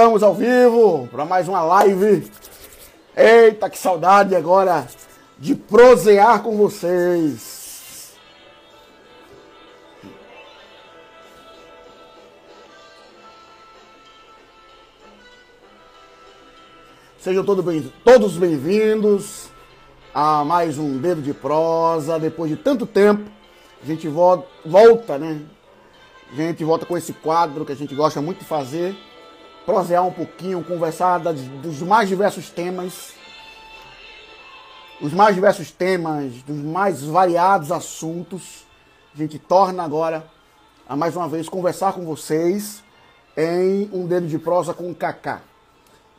[0.00, 2.32] Estamos ao vivo para mais uma live.
[3.14, 4.86] Eita, que saudade agora
[5.38, 8.14] de prosear com vocês.
[17.18, 19.48] Sejam todos bem- todos bem-vindos
[20.14, 22.18] a mais um Dedo de Prosa.
[22.18, 23.30] Depois de tanto tempo,
[23.82, 25.40] a gente vo- volta, né?
[26.32, 28.96] A gente volta com esse quadro que a gente gosta muito de fazer,
[29.70, 33.12] prosear um pouquinho, conversar das- dos mais diversos temas,
[35.00, 38.64] os mais diversos temas, dos mais variados assuntos.
[39.14, 40.26] A gente torna agora,
[40.88, 42.82] a mais uma vez, conversar com vocês
[43.36, 45.40] em um dedo de prosa com o Kaká.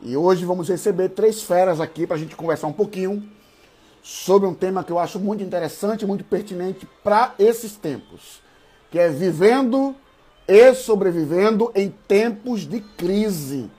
[0.02, 3.22] E hoje vamos receber três feras aqui para a gente conversar um pouquinho
[4.02, 8.41] sobre um tema que eu acho muito interessante, muito pertinente para esses tempos,
[8.90, 9.94] que é vivendo
[10.54, 13.71] e sobrevivendo em tempos de crise.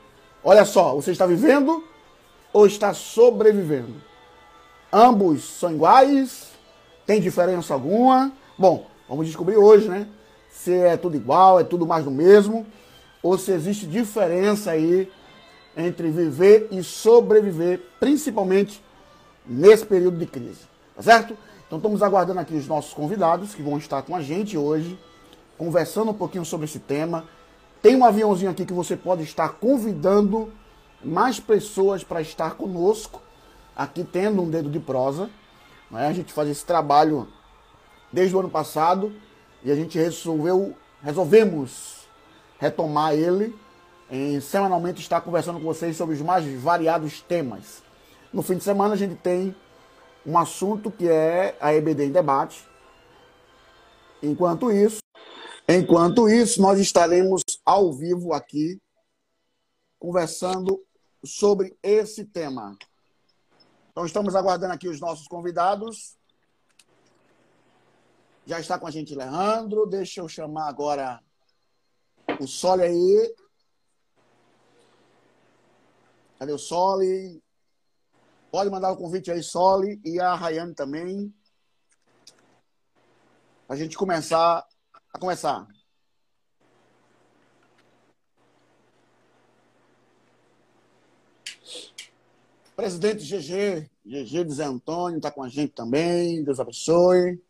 [0.43, 1.85] Olha só, você está vivendo
[2.51, 3.93] ou está sobrevivendo?
[4.91, 6.49] Ambos são iguais?
[7.05, 8.33] Tem diferença alguma?
[8.57, 10.09] Bom, vamos descobrir hoje, né?
[10.51, 12.67] Se é tudo igual, é tudo mais do mesmo,
[13.23, 15.13] ou se existe diferença aí
[15.77, 18.83] entre viver e sobreviver, principalmente
[19.47, 20.63] nesse período de crise.
[20.97, 21.37] Tá certo?
[21.67, 24.99] Então estamos aguardando aqui os nossos convidados que vão estar com a gente hoje,
[25.63, 27.25] conversando um pouquinho sobre esse tema.
[27.81, 30.53] Tem um aviãozinho aqui que você pode estar convidando
[31.05, 33.23] mais pessoas para estar conosco,
[33.77, 35.31] aqui tendo um dedo de prosa.
[35.89, 36.09] Né?
[36.09, 37.29] A gente faz esse trabalho
[38.13, 39.15] desde o ano passado
[39.63, 42.09] e a gente resolveu, resolvemos
[42.59, 43.57] retomar ele
[44.11, 47.85] em semanalmente estar conversando com vocês sobre os mais variados temas.
[48.33, 49.55] No fim de semana a gente tem
[50.27, 52.67] um assunto que é a EBD em debate.
[54.21, 55.02] Enquanto isso,
[55.69, 58.81] enquanto isso, nós estaremos ao vivo aqui
[59.99, 60.85] conversando
[61.25, 62.77] sobre esse tema.
[63.91, 66.17] Então estamos aguardando aqui os nossos convidados.
[68.45, 69.87] Já está com a gente Leandro.
[69.87, 71.23] Deixa eu chamar agora
[72.41, 73.35] o Sole aí.
[76.39, 77.41] Cadê o Sole?
[78.51, 81.33] Pode mandar o convite aí, Sole, e a Rayane também.
[83.67, 84.67] Pra gente começar
[85.13, 85.67] a começar.
[92.75, 96.43] Presidente GG, GG de Zé Antônio, está com a gente também.
[96.43, 97.41] Deus abençoe.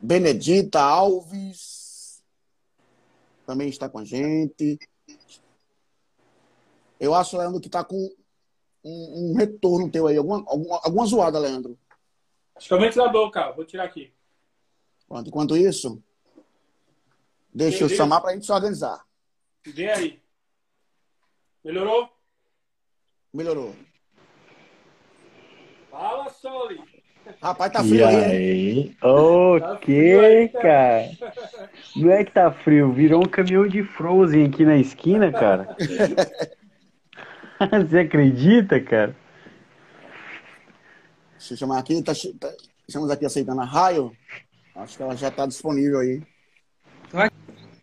[0.00, 2.22] Benedita Alves
[3.44, 4.78] também está com a gente.
[7.00, 8.08] Eu acho, Leandro, que está com
[8.84, 10.16] um, um retorno teu aí.
[10.16, 11.76] Alguma, alguma, alguma zoada, Leandro.
[12.54, 13.52] Acho que é o ventilador, cara.
[13.52, 14.12] Vou tirar aqui.
[15.10, 16.00] Pronto, enquanto isso,
[17.52, 17.96] deixa eu Beleza.
[17.96, 19.04] chamar para a gente se organizar.
[19.66, 20.20] Vem aí.
[21.64, 22.08] Melhorou?
[23.34, 23.74] Melhorou.
[25.90, 26.80] Fala, Soli.
[27.42, 28.24] Rapaz, tá E frio aí, hein?
[28.24, 28.96] aí?
[29.02, 31.10] O Tá que, frio aí, cara?
[31.96, 35.76] Não é que tá frio, virou um caminhão de Frozen aqui na esquina, cara.
[37.88, 39.14] Você acredita, cara?
[41.32, 42.00] Deixa eu chamar aqui.
[42.00, 42.54] Tá, tá-
[42.86, 44.16] estamos aqui aceitando a Raio.
[44.74, 46.22] Acho que ela já está disponível aí.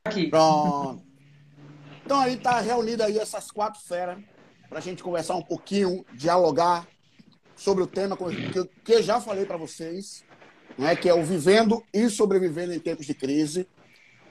[0.05, 0.29] Aqui.
[0.29, 1.03] Pronto.
[2.05, 4.17] Então aí tá reunida aí essas quatro feras
[4.69, 6.87] para a gente conversar um pouquinho, dialogar
[7.55, 10.23] sobre o tema que eu, que eu já falei para vocês,
[10.77, 13.67] né, que é o vivendo e sobrevivendo em tempos de crise.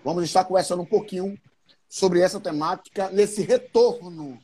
[0.04, 1.38] Vamos estar conversando um pouquinho
[1.88, 4.38] sobre essa temática nesse retorno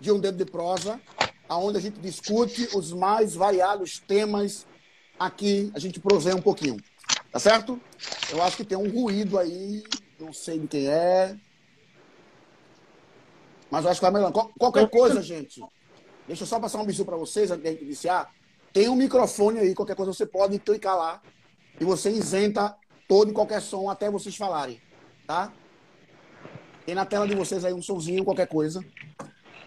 [0.00, 1.00] de um dedo de prosa,
[1.48, 4.66] aonde a gente discute os mais variados temas
[5.18, 6.76] aqui, a gente proseia um pouquinho.
[7.36, 7.78] Tá certo?
[8.32, 9.84] Eu acho que tem um ruído aí,
[10.18, 11.36] não sei de quem é.
[13.70, 14.32] Mas eu acho que vai melhor.
[14.32, 15.62] Qual- Qualquer coisa, gente.
[16.26, 18.32] Deixa eu só passar um bisu para vocês antes gente iniciar.
[18.72, 21.20] Tem um microfone aí, qualquer coisa você pode clicar lá
[21.78, 22.74] e você isenta
[23.06, 24.80] todo e qualquer som até vocês falarem,
[25.26, 25.52] tá?
[26.86, 28.82] Tem na tela de vocês aí um somzinho, qualquer coisa.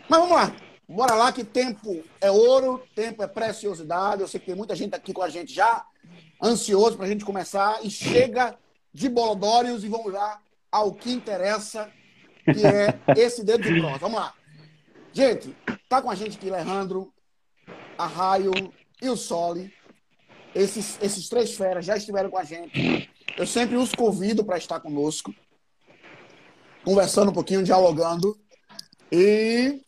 [0.10, 0.56] Mas vamos lá.
[0.88, 4.24] Bora lá que tempo é ouro, tempo é preciosidade.
[4.24, 5.86] Eu sei que tem muita gente aqui com a gente já
[6.42, 8.58] ansioso para a gente começar e chega
[8.94, 10.42] de bolodórios e vamos lá
[10.72, 11.92] ao que interessa,
[12.46, 13.98] que é esse dedo de prosa.
[13.98, 14.34] Vamos lá.
[15.12, 15.56] Gente,
[15.88, 17.14] tá com a gente aqui Leandro,
[17.98, 18.52] a Raio
[19.02, 19.74] e o Sole.
[20.54, 23.10] Esses, esses três feras já estiveram com a gente.
[23.38, 25.34] Eu sempre os convido para estar conosco,
[26.84, 28.38] conversando um pouquinho, dialogando.
[29.12, 29.82] E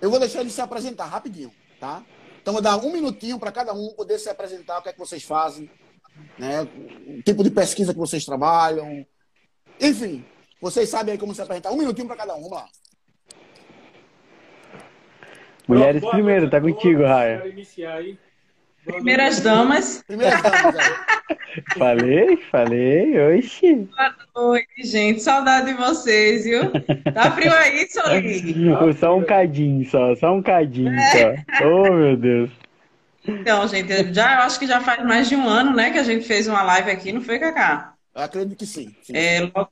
[0.00, 2.04] eu vou deixar eles se apresentar rapidinho, tá?
[2.44, 4.98] Então, vou dar um minutinho para cada um poder se apresentar, o que é que
[4.98, 5.70] vocês fazem,
[6.38, 6.60] né?
[7.06, 9.06] o tipo de pesquisa que vocês trabalham.
[9.80, 10.22] Enfim,
[10.60, 11.72] Vocês sabem aí como se apresentar.
[11.72, 12.68] Um minutinho para cada um, vamos lá.
[15.66, 17.38] Mulheres primeiro, tá contigo, Raia.
[17.38, 18.18] Quero iniciar aí.
[18.84, 19.44] Boa Primeiras noite.
[19.44, 20.02] damas.
[20.06, 20.74] Primeiro damas.
[21.78, 23.88] Falei, falei, oxi.
[24.34, 25.20] Oi, gente.
[25.22, 26.70] Saudade de vocês, viu?
[27.12, 28.92] Tá frio aí, Solinho?
[28.98, 31.64] Só um cadinho, só, só um cadinho, só.
[31.64, 32.50] Oh, meu Deus.
[33.26, 35.98] Então, gente, eu já, eu acho que já faz mais de um ano, né, que
[35.98, 37.94] a gente fez uma live aqui, não foi, Cacá?
[38.14, 38.94] Eu acredito que sim.
[39.02, 39.12] sim.
[39.16, 39.70] É, logo-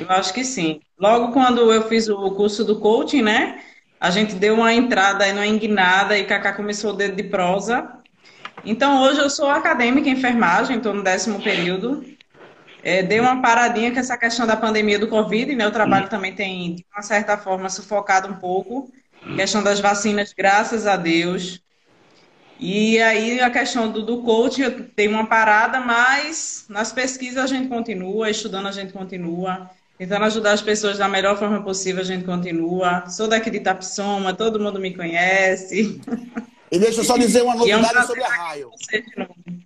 [0.00, 0.80] eu acho que sim.
[0.98, 3.62] Logo quando eu fiz o curso do coaching, né?
[4.00, 7.99] A gente deu uma entrada aí numa enguinada e Cacá começou o dedo de prosa.
[8.64, 12.04] Então hoje eu sou acadêmica em enfermagem, estou no décimo período.
[12.82, 15.66] É, dei uma paradinha com essa questão da pandemia do Covid, né?
[15.66, 18.90] O trabalho também tem, de uma certa forma, sufocado um pouco.
[19.36, 21.62] Questão das vacinas, graças a Deus.
[22.58, 27.46] E aí a questão do, do coaching, eu tenho uma parada, mas nas pesquisas a
[27.46, 32.04] gente continua, estudando a gente continua, tentando ajudar as pessoas da melhor forma possível a
[32.04, 33.08] gente continua.
[33.08, 36.00] Sou daqui de Itapsoma, todo mundo me conhece.
[36.70, 38.70] E deixa eu só dizer uma é um novidade sobre a Raio.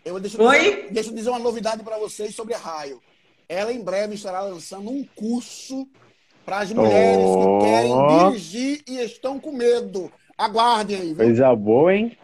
[0.05, 0.89] Eu deixa, Oi?
[0.91, 3.01] Deixa eu dizer uma novidade para vocês sobre a Raio.
[3.49, 5.87] Ela em breve estará lançando um curso
[6.47, 7.59] para as mulheres Oh.
[7.59, 10.11] que querem dirigir e estão com medo.
[10.37, 11.17] Aguardem aí, viu?
[11.17, 12.17] Coisa boa, hein?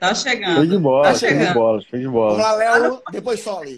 [0.00, 0.80] Tá Show de chegando.
[0.80, 1.54] bola, Tá show de chegando.
[1.54, 2.42] bola, show de Vamos bola.
[2.42, 3.76] lá, Léo, depois Soli.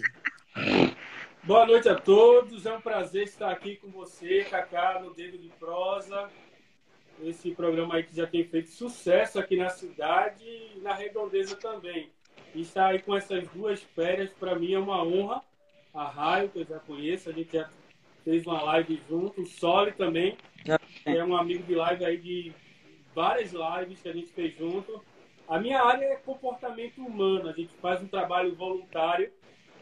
[1.43, 2.65] Boa noite a todos.
[2.65, 6.29] É um prazer estar aqui com você, Cacá, no Dedo de Prosa.
[7.23, 12.09] Esse programa aí que já tem feito sucesso aqui na cidade e na redondeza também.
[12.53, 15.41] E estar aí com essas duas férias, para mim, é uma honra.
[15.93, 17.69] A Raio, que eu já conheço, a gente já
[18.23, 19.41] fez uma live junto.
[19.41, 22.53] O Soli também, Já que é um amigo de live aí de
[23.13, 25.03] várias lives que a gente fez junto.
[25.47, 27.49] A minha área é comportamento humano.
[27.49, 29.31] A gente faz um trabalho voluntário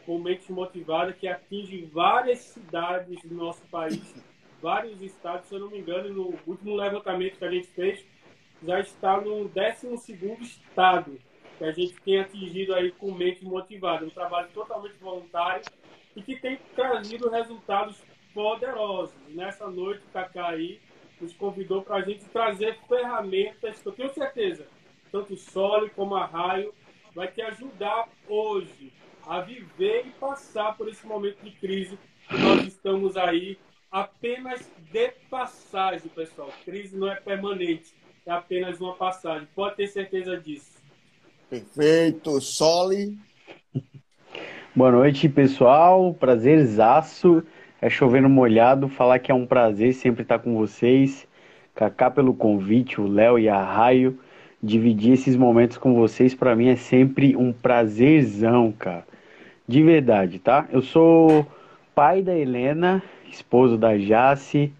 [0.04, 4.14] com mentes motivadas que atinge várias cidades do nosso país,
[4.62, 8.06] vários estados, se eu não me engano, no último levantamento que a gente fez,
[8.62, 11.18] já está no 12º estado
[11.58, 14.06] que a gente tem atingido aí com mente motivada.
[14.06, 15.64] Um trabalho totalmente voluntário
[16.14, 18.00] e que tem trazido resultados
[18.32, 19.14] poderosos.
[19.28, 20.80] Nessa noite, o Cacá aí
[21.20, 24.66] nos convidou para a gente trazer ferramentas que eu tenho certeza,
[25.10, 26.72] tanto o Sole como a Raio,
[27.14, 28.92] vai te ajudar hoje
[29.26, 31.98] a viver e passar por esse momento de crise
[32.28, 33.58] que nós estamos aí
[33.92, 36.48] apenas de passagem, pessoal.
[36.64, 37.92] Crise não é permanente,
[38.24, 39.46] é apenas uma passagem.
[39.54, 40.72] Pode ter certeza disso.
[41.50, 42.40] Perfeito.
[42.40, 43.18] Soli.
[44.74, 46.14] Boa noite, pessoal.
[46.14, 47.42] Prazerzaço.
[47.80, 48.88] É chovendo molhado.
[48.88, 51.28] Falar que é um prazer sempre estar com vocês.
[51.74, 54.18] Cacá pelo convite, o Léo e a Raio.
[54.62, 59.04] Dividir esses momentos com vocês, para mim, é sempre um prazerzão, cara.
[59.66, 60.68] De verdade, tá?
[60.70, 61.46] Eu sou
[61.94, 63.02] pai da Helena,
[63.34, 64.72] esposo da Jace.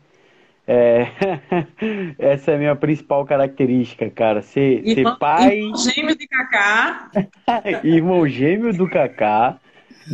[0.67, 1.07] É...
[2.19, 4.43] Essa é a minha principal característica, cara.
[4.43, 5.59] Ser, ser Irmão, pai.
[5.59, 7.11] irmão gêmeo de Cacá.
[7.85, 9.59] Irmão gêmeo do Kaká.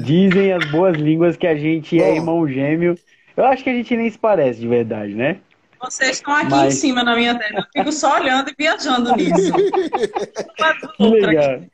[0.05, 2.95] Dizem as boas línguas que a gente é irmão gêmeo.
[3.37, 5.39] Eu acho que a gente nem se parece de verdade, né?
[5.81, 7.61] Vocês estão aqui Mas- em cima na minha tela.
[7.61, 9.53] Eu fico só olhando e viajando nisso.
[10.99, 11.69] Uma do aqui.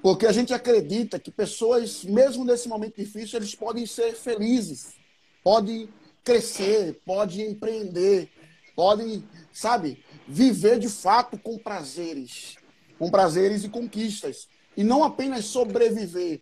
[0.00, 4.94] porque a gente acredita que pessoas, mesmo nesse momento difícil, eles podem ser felizes,
[5.42, 5.88] podem
[6.22, 8.30] crescer, podem empreender,
[8.76, 12.54] podem, sabe, viver de fato com prazeres,
[12.96, 16.40] com prazeres e conquistas, e não apenas sobreviver,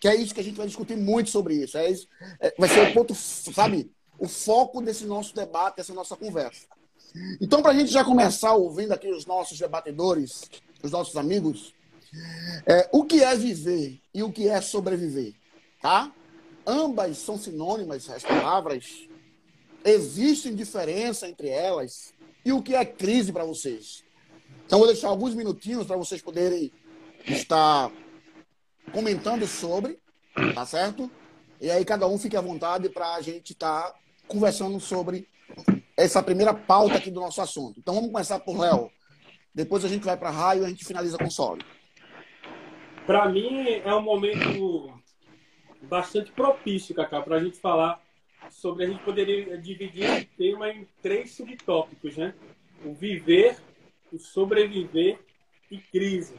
[0.00, 1.76] que é isso que a gente vai discutir muito sobre isso.
[1.76, 2.08] É isso
[2.40, 6.66] é, vai ser o ponto, sabe, o foco desse nosso debate, dessa nossa conversa.
[7.40, 10.42] Então, para a gente já começar ouvindo aqui os nossos debatedores,
[10.82, 11.74] os nossos amigos,
[12.66, 15.34] é, o que é viver e o que é sobreviver,
[15.80, 16.12] tá?
[16.66, 19.08] Ambas são sinônimas, as palavras.
[19.84, 22.12] Existem diferença entre elas.
[22.44, 24.04] E o que é crise para vocês?
[24.66, 26.70] Então, vou deixar alguns minutinhos para vocês poderem
[27.26, 27.90] estar
[28.88, 29.98] comentando sobre,
[30.54, 31.10] tá certo?
[31.60, 35.28] E aí cada um fique à vontade para a gente estar tá conversando sobre
[35.96, 37.78] essa primeira pauta aqui do nosso assunto.
[37.80, 38.90] Então vamos começar por Léo.
[39.54, 41.66] Depois a gente vai para raio e a gente finaliza com o Sólio.
[43.06, 44.92] Para mim é um momento
[45.82, 48.00] bastante propício, Cacá, para a gente falar
[48.50, 48.84] sobre.
[48.84, 52.34] A gente poderia dividir esse tema em três subtópicos, né?
[52.84, 53.56] O viver,
[54.12, 55.18] o sobreviver
[55.70, 56.34] e crise.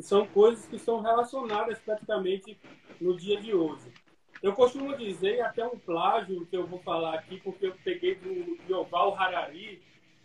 [0.00, 2.58] Que são coisas que são relacionadas praticamente
[2.98, 3.92] no dia de hoje.
[4.42, 8.56] Eu costumo dizer, até um plágio que eu vou falar aqui, porque eu peguei do
[8.66, 9.82] Yoval Harari,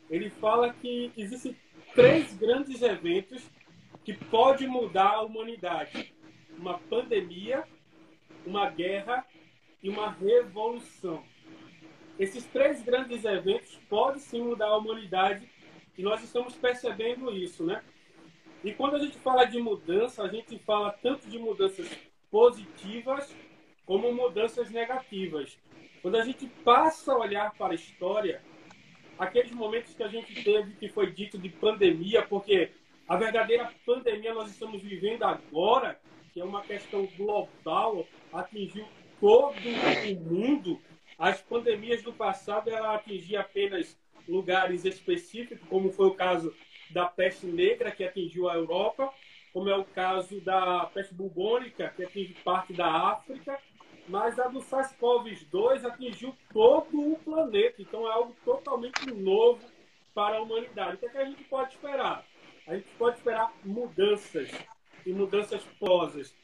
[0.09, 1.57] ele fala que existem
[1.93, 3.51] três grandes eventos
[4.05, 6.15] que podem mudar a humanidade.
[6.57, 7.65] Uma pandemia,
[8.45, 9.25] uma guerra
[9.83, 11.21] e uma revolução.
[12.17, 15.49] Esses três grandes eventos podem sim mudar a humanidade
[15.97, 17.83] e nós estamos percebendo isso, né?
[18.65, 21.87] E quando a gente fala de mudança, a gente fala tanto de mudanças
[22.31, 23.31] positivas
[23.85, 25.55] como mudanças negativas.
[26.01, 28.41] Quando a gente passa a olhar para a história,
[29.19, 32.71] aqueles momentos que a gente teve que foi dito de pandemia, porque
[33.07, 35.99] a verdadeira pandemia nós estamos vivendo agora,
[36.33, 38.87] que é uma questão global, atingiu
[39.19, 40.81] todo o mundo.
[41.19, 43.95] As pandemias do passado ela atingia apenas
[44.27, 46.51] lugares específicos, como foi o caso
[46.89, 49.11] da peste negra que atingiu a Europa,
[49.53, 53.57] como é o caso da peste bubônica que atinge parte da África,
[54.07, 59.61] mas a do SARS-CoV-2 atingiu todo o planeta, então é algo totalmente novo
[60.13, 60.95] para a humanidade.
[60.95, 62.25] O que, é a gente pode esperar?
[62.67, 64.51] A gente pode esperar mudanças
[65.05, 66.35] e mudanças posas.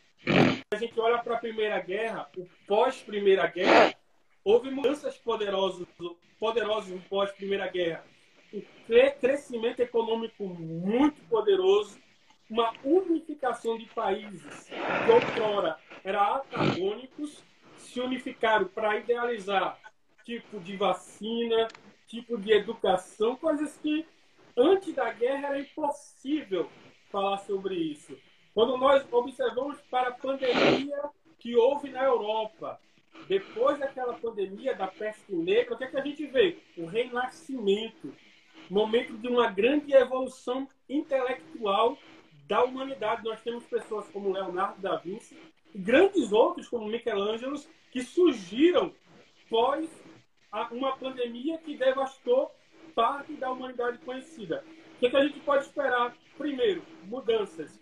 [0.72, 3.96] A gente olha para a Primeira Guerra, o pós-Primeira Guerra,
[4.44, 5.88] houve mudanças poderosas,
[6.40, 8.06] poderosas no pós-Primeira Guerra.
[9.20, 11.98] Crescimento econômico muito poderoso,
[12.50, 17.42] uma unificação de países que outrora eram antagônicos
[17.78, 19.80] se unificaram para idealizar
[20.26, 21.70] tipo de vacina,
[22.06, 24.06] tipo de educação, coisas que
[24.58, 26.70] antes da guerra era impossível
[27.10, 28.18] falar sobre isso.
[28.54, 31.02] Quando nós observamos para a pandemia
[31.40, 32.78] que houve na Europa,
[33.30, 36.58] depois daquela pandemia da peste negra, o que, é que a gente vê?
[36.78, 38.14] O renascimento,
[38.70, 41.98] momento de uma grande evolução intelectual
[42.48, 43.24] da humanidade.
[43.24, 45.38] Nós temos pessoas como Leonardo da Vinci
[45.74, 47.60] e grandes outros como Michelangelo
[47.91, 48.94] que surgiram
[49.50, 49.89] pós
[50.72, 52.51] uma pandemia que devastou
[52.94, 54.63] parte da humanidade conhecida.
[54.96, 56.15] O que, é que a gente pode esperar?
[56.38, 57.82] Primeiro, mudanças.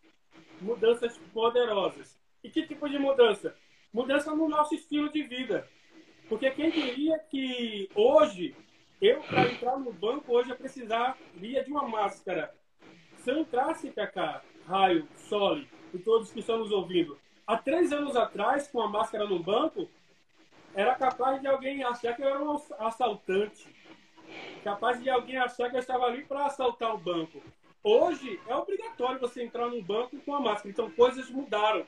[0.62, 2.20] Mudanças poderosas.
[2.44, 3.56] E que tipo de mudança?
[3.92, 5.68] Mudança no nosso estilo de vida.
[6.28, 8.56] Porque quem diria que hoje,
[9.02, 12.54] eu, para entrar no banco, hoje eu precisaria de uma máscara.
[13.18, 18.16] Se eu entrasse, cá, Raio, Sole e todos que estão nos ouvindo, há três anos
[18.16, 19.90] atrás, com a máscara no banco,
[20.74, 23.68] era capaz de alguém achar que eu era um assaltante.
[24.64, 27.42] Capaz de alguém achar que eu estava ali para assaltar o banco.
[27.84, 30.70] Hoje é obrigatório você entrar no banco com a máscara.
[30.70, 31.86] Então coisas mudaram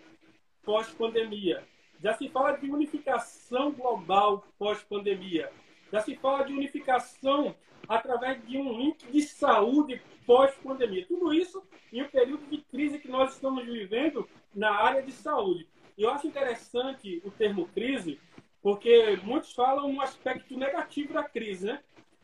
[0.63, 1.63] pós-pandemia.
[2.01, 5.51] Já se fala de unificação global pós-pandemia.
[5.91, 7.55] Já se fala de unificação
[7.87, 11.05] através de um link de saúde pós-pandemia.
[11.05, 15.67] Tudo isso em um período de crise que nós estamos vivendo na área de saúde.
[15.97, 18.19] E eu acho interessante o termo crise,
[18.61, 21.83] porque muitos falam um aspecto negativo da crise, né?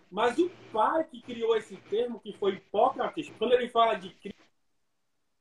[0.09, 4.15] Mas o pai que criou esse termo, que foi Hipócrates, quando ele fala de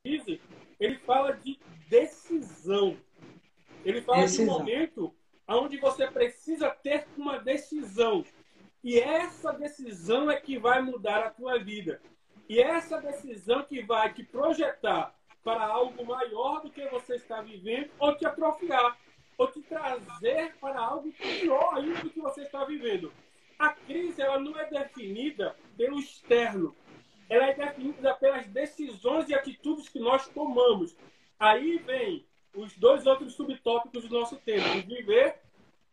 [0.02, 0.40] crise,
[0.80, 2.96] ele fala de decisão.
[3.84, 4.44] Ele fala decisão.
[4.44, 5.14] de um momento
[5.48, 8.24] onde você precisa ter uma decisão.
[8.82, 12.00] E essa decisão é que vai mudar a tua vida.
[12.48, 17.90] E essa decisão que vai te projetar para algo maior do que você está vivendo
[17.98, 18.98] ou te atrofiar
[19.38, 23.12] ou te trazer para algo pior ainda do que você está vivendo.
[23.58, 26.74] A crise ela não é definida pelo externo,
[27.28, 30.96] ela é definida pelas decisões e atitudes que nós tomamos.
[31.38, 32.26] Aí vem
[32.56, 35.36] os dois outros subtópicos do nosso tema: o viver,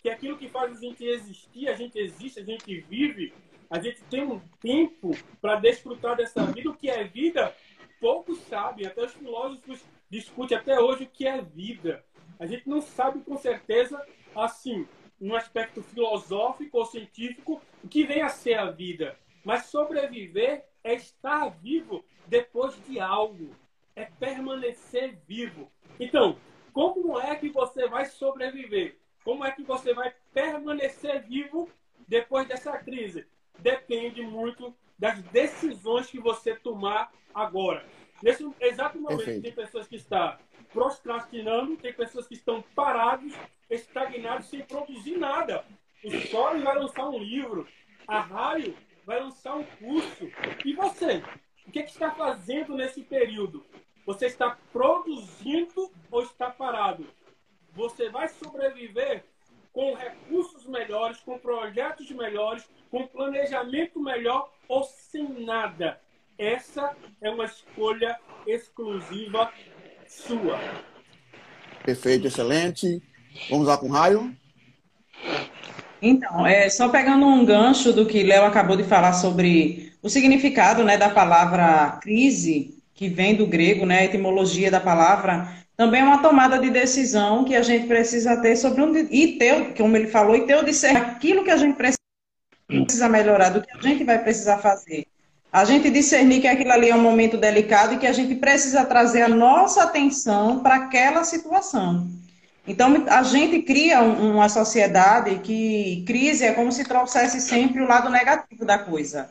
[0.02, 3.34] que é aquilo que faz a gente existir, a gente existe, a gente vive,
[3.70, 6.70] a gente tem um tempo para desfrutar dessa vida.
[6.70, 7.56] O que é vida,
[8.00, 12.04] poucos sabem, até os filósofos discutem até hoje o que é vida.
[12.40, 14.02] A gente não sabe com certeza,
[14.36, 14.88] assim,
[15.20, 19.18] no aspecto filosófico ou científico, o que vem a ser a vida.
[19.44, 23.56] Mas sobreviver é estar vivo depois de algo.
[23.96, 25.72] é permanecer vivo.
[26.00, 26.36] Então,
[26.74, 28.98] como é que você vai sobreviver?
[29.24, 31.70] Como é que você vai permanecer vivo
[32.08, 33.26] depois dessa crise?
[33.60, 37.86] Depende muito das decisões que você tomar agora.
[38.22, 39.44] Nesse exato momento, Perfeito.
[39.44, 40.38] tem pessoas que estão
[40.72, 43.34] procrastinando, tem pessoas que estão parados,
[43.70, 45.64] estagnados, sem produzir nada.
[46.04, 47.68] O Sole vai lançar um livro,
[48.08, 48.76] a Raio
[49.06, 50.30] vai lançar um curso.
[50.66, 51.22] E você?
[51.68, 53.64] O que, é que está fazendo nesse período?
[54.06, 57.06] Você está produzindo ou está parado?
[57.74, 59.24] Você vai sobreviver
[59.72, 66.00] com recursos melhores, com projetos melhores, com planejamento melhor ou sem nada?
[66.38, 69.52] Essa é uma escolha exclusiva
[70.08, 70.60] sua.
[71.86, 73.02] Perfeito, excelente.
[73.50, 74.36] Vamos lá com o raio.
[76.02, 80.84] Então, é, só pegando um gancho do que Léo acabou de falar sobre o significado
[80.84, 86.04] né, da palavra crise, que vem do grego, né, a etimologia da palavra, também é
[86.04, 90.08] uma tomada de decisão que a gente precisa ter sobre onde, e ter, como ele
[90.08, 94.04] falou, e ter o discernimento aquilo que a gente precisa melhorar, do que a gente
[94.04, 95.06] vai precisar fazer.
[95.52, 98.86] A gente discernir que aquilo ali é um momento delicado e que a gente precisa
[98.86, 102.08] trazer a nossa atenção para aquela situação.
[102.68, 108.10] Então, a gente cria uma sociedade que crise é como se trouxesse sempre o lado
[108.10, 109.30] negativo da coisa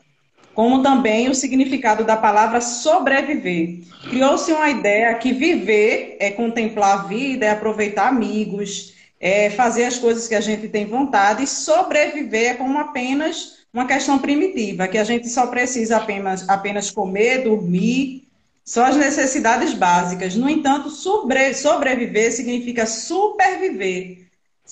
[0.55, 3.81] como também o significado da palavra sobreviver.
[4.09, 9.99] Criou-se uma ideia que viver é contemplar a vida, é aproveitar amigos, é fazer as
[9.99, 14.99] coisas que a gente tem vontade, e sobreviver é como apenas uma questão primitiva, que
[14.99, 18.29] a gente só precisa apenas, apenas comer, dormir,
[18.65, 20.37] só as necessidades básicas.
[20.37, 24.22] No entanto, sobre, sobreviver significa superviver.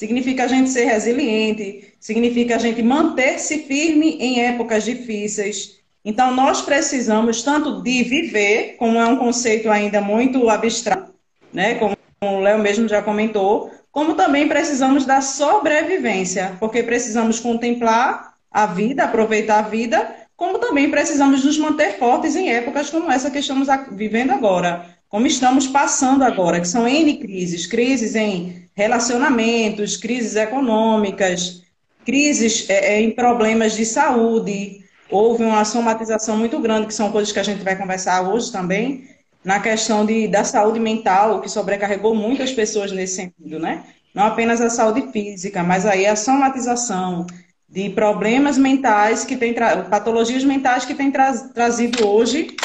[0.00, 5.76] Significa a gente ser resiliente, significa a gente manter-se firme em épocas difíceis.
[6.02, 11.12] Então, nós precisamos tanto de viver, como é um conceito ainda muito abstrato,
[11.52, 11.74] né?
[11.74, 18.64] como o Léo mesmo já comentou, como também precisamos da sobrevivência, porque precisamos contemplar a
[18.64, 23.40] vida, aproveitar a vida, como também precisamos nos manter fortes em épocas como essa que
[23.40, 30.36] estamos vivendo agora, como estamos passando agora, que são N crises, crises em relacionamentos, crises
[30.36, 31.62] econômicas,
[32.02, 34.82] crises é, é, em problemas de saúde.
[35.10, 39.04] Houve uma somatização muito grande, que são coisas que a gente vai conversar hoje também,
[39.44, 43.84] na questão de, da saúde mental, que sobrecarregou muitas pessoas nesse sentido, né?
[44.14, 47.26] Não apenas a saúde física, mas aí a somatização
[47.68, 49.54] de problemas mentais que tem
[49.90, 52.56] patologias mentais que tem tra trazido hoje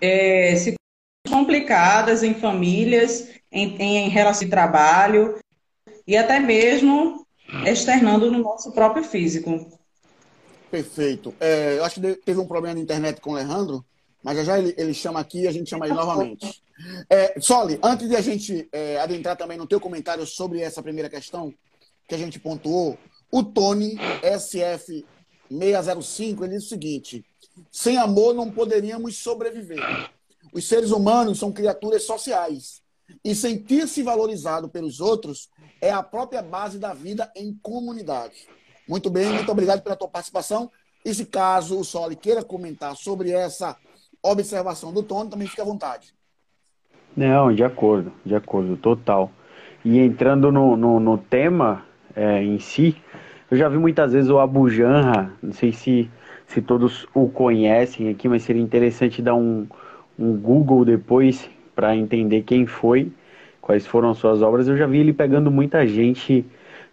[0.00, 0.54] é,
[1.28, 5.38] complicadas em famílias em, em relação de trabalho
[6.06, 7.24] e até mesmo
[7.64, 9.70] externando no nosso próprio físico.
[10.70, 11.32] Perfeito.
[11.38, 13.84] É, eu acho que teve um problema na internet com o Alejandro,
[14.22, 16.60] mas já, já ele, ele chama aqui e a gente chama ele novamente.
[17.08, 21.08] É, Soli, antes de a gente é, adentrar também no teu comentário sobre essa primeira
[21.08, 21.54] questão
[22.08, 22.98] que a gente pontuou,
[23.30, 23.96] o Tony
[25.50, 27.24] SF605 ele diz o seguinte:
[27.70, 30.10] sem amor não poderíamos sobreviver.
[30.52, 32.83] Os seres humanos são criaturas sociais.
[33.24, 35.48] E sentir-se valorizado pelos outros
[35.80, 38.46] é a própria base da vida em comunidade.
[38.88, 40.70] Muito bem, muito obrigado pela tua participação.
[41.04, 43.76] E se caso o Soli queira comentar sobre essa
[44.22, 46.14] observação do Tony, também fique à vontade.
[47.16, 49.30] Não, de acordo, de acordo, total.
[49.84, 51.84] E entrando no, no, no tema
[52.16, 52.96] é, em si,
[53.50, 56.10] eu já vi muitas vezes o Abu Janra, não sei se,
[56.46, 59.66] se todos o conhecem aqui, mas seria interessante dar um,
[60.18, 63.10] um Google depois para entender quem foi,
[63.60, 64.68] quais foram suas obras.
[64.68, 66.44] Eu já vi ele pegando muita gente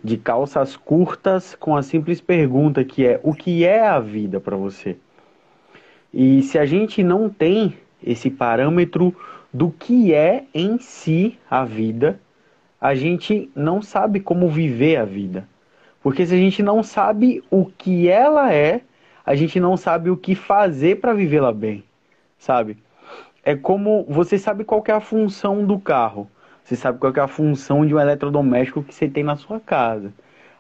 [0.03, 4.55] de calças curtas com a simples pergunta que é: o que é a vida para
[4.55, 4.97] você?
[6.13, 9.15] E se a gente não tem esse parâmetro
[9.53, 12.19] do que é em si a vida,
[12.79, 15.47] a gente não sabe como viver a vida.
[16.01, 18.81] Porque se a gente não sabe o que ela é,
[19.25, 21.83] a gente não sabe o que fazer para vivê-la bem,
[22.39, 22.77] sabe?
[23.43, 26.27] É como você sabe qual é a função do carro.
[26.63, 30.13] Você sabe qual é a função de um eletrodoméstico que você tem na sua casa.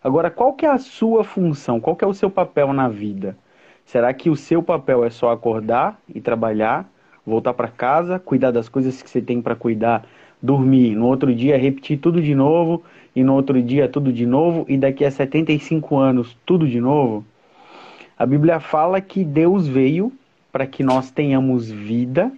[0.03, 1.79] Agora, qual que é a sua função?
[1.79, 3.37] Qual que é o seu papel na vida?
[3.85, 6.89] Será que o seu papel é só acordar e trabalhar,
[7.25, 10.05] voltar para casa, cuidar das coisas que você tem para cuidar,
[10.41, 12.83] dormir, no outro dia repetir tudo de novo,
[13.15, 17.23] e no outro dia tudo de novo, e daqui a 75 anos tudo de novo?
[18.17, 20.11] A Bíblia fala que Deus veio
[20.51, 22.31] para que nós tenhamos vida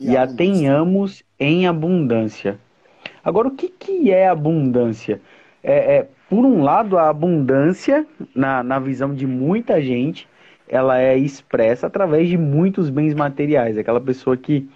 [0.00, 2.58] e, a tenhamos em abundância.
[3.22, 5.20] Agora, o que, que é abundância?
[5.62, 10.26] É, é, por um lado, a abundância, na, na visão de muita gente,
[10.66, 13.76] ela é expressa através de muitos bens materiais.
[13.76, 14.68] Aquela pessoa que,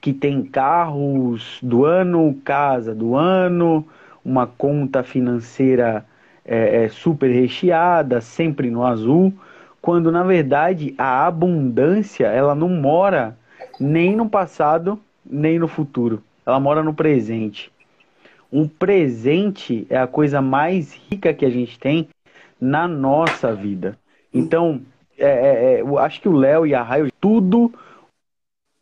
[0.00, 3.86] que tem carros do ano, casa do ano,
[4.24, 6.06] uma conta financeira
[6.44, 9.32] é, é, super recheada, sempre no azul,
[9.82, 13.36] quando na verdade a abundância ela não mora
[13.78, 17.72] nem no passado nem no futuro, ela mora no presente.
[18.52, 22.08] Um presente é a coisa mais rica que a gente tem
[22.60, 23.98] na nossa vida.
[24.32, 24.80] Então,
[25.18, 27.72] é, é, é eu acho que o Léo e a Raio, tudo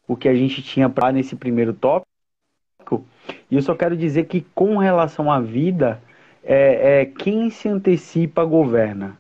[0.07, 3.05] o que a gente tinha para nesse primeiro tópico.
[3.51, 6.01] E eu só quero dizer que, com relação à vida,
[6.43, 9.17] é, é, quem se antecipa governa.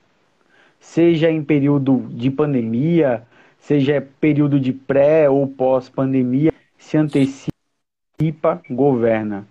[0.78, 3.26] Seja em período de pandemia,
[3.66, 9.48] seja período de pré ou pós-pandemia, se antecipa, governa.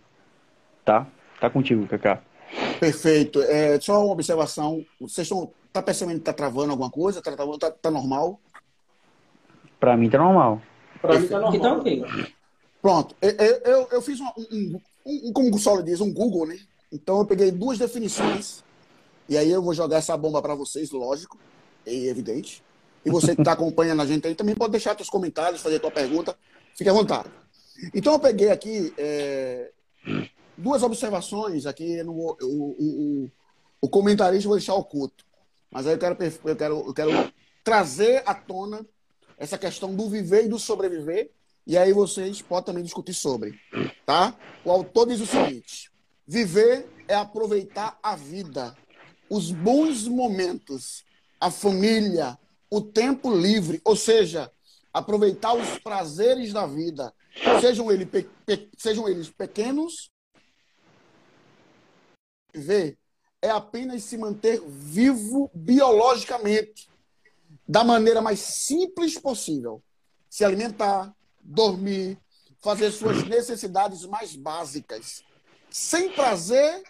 [0.85, 1.07] Tá?
[1.39, 2.21] Tá contigo, Cacá.
[2.79, 3.41] Perfeito.
[3.41, 4.85] É, só uma observação.
[4.99, 5.51] Vocês estão.
[5.71, 7.21] Tá percebendo que tá travando alguma coisa?
[7.21, 8.39] Tá, tá, tá, tá normal?
[9.79, 10.61] Para mim tá normal.
[11.01, 11.55] Para mim tá normal.
[11.55, 12.05] Então, ok.
[12.81, 13.15] Pronto.
[13.21, 16.59] Eu, eu, eu fiz um, um, um, como o Solo diz, um Google, né?
[16.91, 18.63] Então eu peguei duas definições
[19.27, 21.39] e aí eu vou jogar essa bomba para vocês, lógico,
[21.87, 22.61] é evidente.
[23.05, 25.91] E você que está acompanhando a gente aí também pode deixar seus comentários, fazer tua
[25.91, 26.37] pergunta,
[26.75, 27.29] fique à vontade.
[27.93, 29.71] Então eu peguei aqui é,
[30.57, 33.31] duas observações aqui no o, o,
[33.81, 35.25] o comentarista vou deixar oculto,
[35.69, 38.85] mas aí eu quero eu quero eu quero trazer à tona
[39.37, 41.31] essa questão do viver e do sobreviver
[41.65, 43.57] e aí vocês podem também discutir sobre,
[44.05, 44.35] tá?
[44.65, 45.89] O autor diz o seguinte:
[46.27, 48.75] viver é aproveitar a vida,
[49.29, 51.05] os bons momentos,
[51.39, 52.37] a família,
[52.73, 54.51] o tempo livre, ou seja,
[54.91, 57.13] aproveitar os prazeres da vida,
[57.61, 60.09] sejam, ele, pe, pe, sejam eles pequenos.
[62.51, 62.97] Viver
[63.39, 66.89] é apenas se manter vivo biologicamente,
[67.67, 69.83] da maneira mais simples possível.
[70.27, 72.17] Se alimentar, dormir,
[72.59, 75.23] fazer suas necessidades mais básicas,
[75.69, 76.81] sem prazer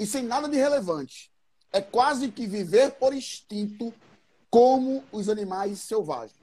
[0.00, 1.30] e sem nada de relevante.
[1.70, 3.92] É quase que viver por instinto,
[4.56, 6.40] como os animais selvagens.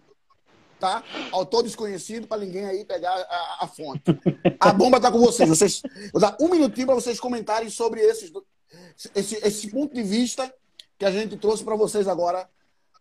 [0.79, 1.03] Tá?
[1.31, 4.03] Autor desconhecido para ninguém aí pegar a, a fonte.
[4.59, 5.49] A bomba está com vocês.
[5.49, 5.81] vocês.
[6.11, 8.31] Vou dar um minutinho para vocês comentarem sobre esses,
[9.15, 10.53] esse, esse ponto de vista
[10.95, 12.47] que a gente trouxe para vocês agora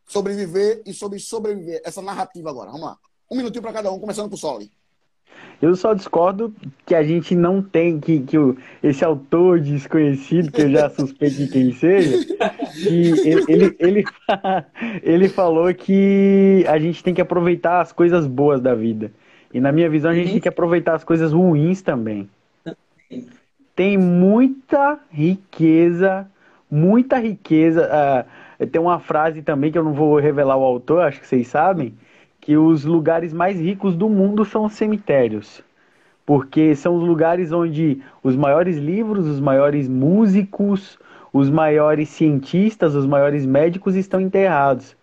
[0.07, 1.83] sobre viver e sobre sobreviver.
[1.85, 2.71] Essa narrativa agora.
[2.71, 2.99] Vamos lá.
[3.31, 4.73] Um minutinho para cada um, começando com o Soli.
[5.63, 6.53] Eu só discordo
[6.85, 11.37] que a gente não tem, que, que o, esse autor desconhecido, que eu já suspeito
[11.37, 12.19] de quem seja,
[12.73, 14.05] que ele, ele, ele,
[15.05, 19.13] ele falou que a gente tem que aproveitar as coisas boas da vida.
[19.55, 22.29] E na minha visão, a gente tem que aproveitar as coisas ruins também.
[23.77, 26.27] Tem muita riqueza,
[26.69, 27.89] muita riqueza.
[28.59, 31.47] Uh, tem uma frase também que eu não vou revelar o autor, acho que vocês
[31.49, 31.95] sabem,
[32.43, 35.63] que os lugares mais ricos do mundo são os cemitérios.
[36.27, 40.99] Porque são os lugares onde os maiores livros, os maiores músicos,
[41.33, 44.97] os maiores cientistas, os maiores médicos estão enterrados.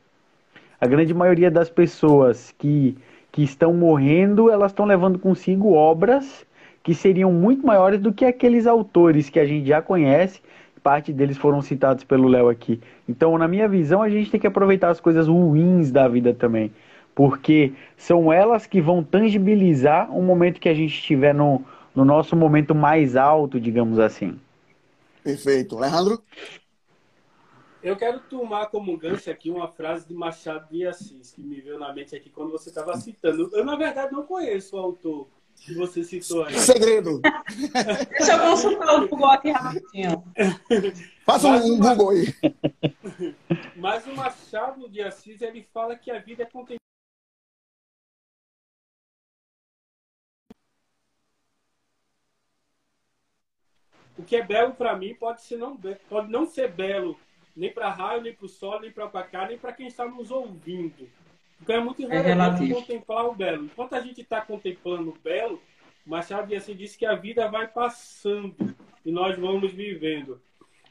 [0.82, 2.97] A grande maioria das pessoas que,
[3.32, 6.45] que estão morrendo, elas estão levando consigo obras
[6.84, 10.41] que seriam muito maiores do que aqueles autores que a gente já conhece.
[10.84, 12.82] Parte deles foram citados pelo Léo aqui.
[13.08, 16.71] Então, na minha visão, a gente tem que aproveitar as coisas ruins da vida também
[17.19, 22.34] porque são elas que vão tangibilizar o momento que a gente estiver no, no nosso
[22.34, 24.39] momento mais alto, digamos assim.
[25.21, 25.75] Perfeito.
[25.77, 26.23] Alejandro?
[27.84, 31.77] Eu quero tomar como gancho aqui uma frase de Machado de Assis, que me veio
[31.77, 33.49] na mente aqui quando você estava citando.
[33.51, 35.27] Eu, na verdade, não conheço o autor
[35.58, 36.58] que você citou aí.
[36.58, 37.19] Segredo.
[38.17, 40.23] Deixa eu consultar o Google aqui rapidinho.
[41.27, 42.34] Faça um, um Google aí.
[43.75, 46.79] Mas o Machado de Assis, ele fala que a vida é contemplada
[54.19, 55.79] o que é belo para mim pode, ser não,
[56.10, 57.17] pode não ser belo
[57.55, 60.05] nem para raio, nem para o sol, nem para o Pacá, nem para quem está
[60.05, 61.10] nos ouvindo.
[61.62, 63.65] Então é muito é relativo contemplar o belo.
[63.65, 65.62] Enquanto a gente está contemplando o belo,
[66.05, 70.41] Machado de Assis disse que a vida vai passando e nós vamos vivendo.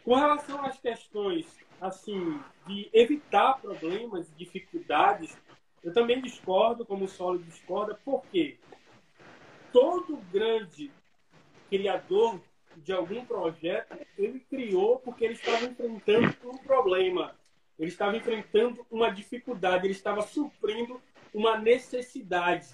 [0.02, 1.46] Com relação às questões
[1.82, 5.36] assim de evitar problemas, dificuldades,
[5.84, 8.56] eu também discordo, como o Solo discorda, porque
[9.70, 10.90] todo grande
[11.68, 12.40] criador
[12.84, 17.34] de algum projeto, ele criou porque ele estava enfrentando um problema.
[17.78, 21.00] Ele estava enfrentando uma dificuldade, ele estava suprindo
[21.32, 22.68] uma necessidade.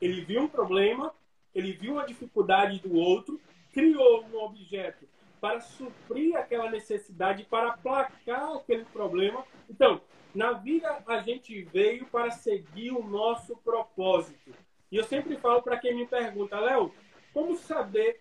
[0.00, 1.12] Ele viu um problema,
[1.54, 3.40] ele viu uma dificuldade do outro,
[3.72, 5.06] criou um objeto
[5.40, 9.44] para suprir aquela necessidade, para aplacar aquele problema.
[9.68, 10.00] Então,
[10.34, 14.52] na vida a gente veio para seguir o nosso propósito.
[14.90, 16.92] E eu sempre falo para quem me pergunta, Léo,
[17.32, 18.20] como saber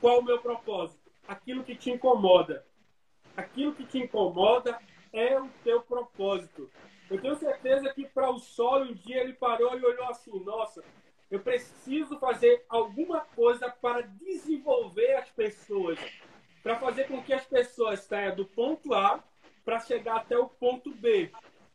[0.00, 1.10] qual o meu propósito?
[1.28, 2.64] Aquilo que te incomoda.
[3.36, 4.78] Aquilo que te incomoda
[5.12, 6.70] é o teu propósito.
[7.10, 10.82] Eu tenho certeza que para o Sol um dia ele parou e olhou assim: nossa,
[11.30, 15.98] eu preciso fazer alguma coisa para desenvolver as pessoas,
[16.62, 19.22] para fazer com que as pessoas saiam do ponto A
[19.64, 21.30] para chegar até o ponto B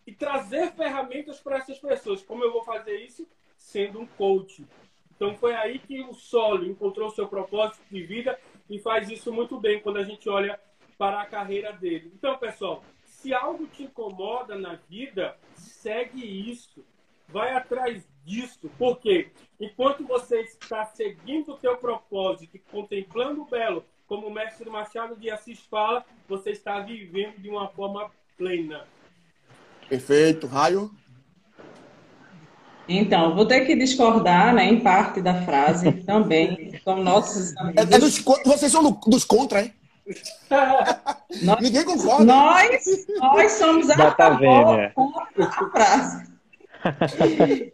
[0.06, 2.22] e trazer ferramentas para essas pessoas.
[2.22, 3.28] Como eu vou fazer isso?
[3.58, 4.66] Sendo um coach.
[5.16, 8.38] Então foi aí que o Solo encontrou seu propósito de vida
[8.70, 10.60] e faz isso muito bem quando a gente olha
[10.98, 12.12] para a carreira dele.
[12.14, 16.86] Então, pessoal, se algo te incomoda na vida, segue isso.
[17.28, 18.70] Vai atrás disso.
[18.78, 25.16] Porque enquanto você está seguindo o teu propósito contemplando o belo, como o mestre Machado
[25.16, 28.86] de Assis fala, você está vivendo de uma forma plena.
[29.90, 30.48] Perfeito.
[30.48, 30.92] Raio?
[32.88, 37.92] Então, vou ter que discordar, né, em parte da frase também, como nossos amigos.
[37.92, 39.74] É, é dos, vocês são do, dos contra, hein?
[41.42, 42.26] nós, Ninguém concorda.
[42.26, 42.86] Nós,
[43.20, 46.36] nós somos a tá favor contra a frase.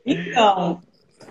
[0.06, 0.82] Então,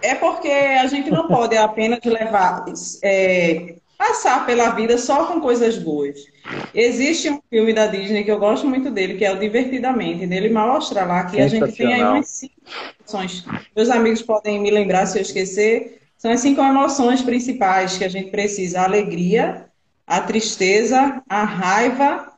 [0.02, 2.66] é porque a gente não pode apenas levar,
[3.02, 6.24] é, passar pela vida só com coisas boas.
[6.72, 10.24] Existe um filme da Disney que eu gosto muito dele, que é o Divertidamente.
[10.24, 12.54] Ele mostra lá que a gente tem aí umas cinco
[12.98, 13.44] emoções.
[13.76, 16.00] Meus amigos podem me lembrar se eu esquecer.
[16.16, 19.66] São as cinco emoções principais que a gente precisa: a alegria,
[20.06, 22.32] a tristeza, a raiva,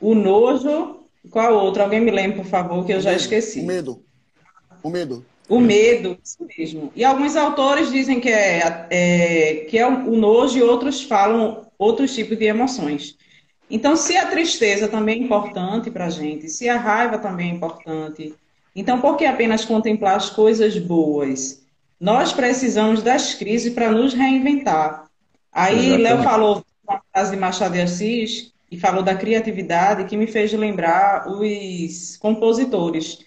[0.00, 0.96] o nojo.
[1.30, 1.82] Qual outro?
[1.82, 3.60] Alguém me lembra, por favor, que eu já esqueci.
[3.60, 4.02] O medo.
[4.82, 5.24] O medo.
[5.48, 6.92] O medo, isso mesmo.
[6.94, 12.14] E alguns autores dizem que é, é, que é o nojo e outros falam outros
[12.14, 13.16] tipos de emoções.
[13.70, 17.54] Então, se a tristeza também é importante para a gente, se a raiva também é
[17.54, 18.34] importante,
[18.74, 21.62] então por que apenas contemplar as coisas boas?
[22.00, 25.08] Nós precisamos das crises para nos reinventar.
[25.52, 30.26] Aí, Léo falou uma frase de Machado de Assis e falou da criatividade que me
[30.26, 33.18] fez lembrar os compositores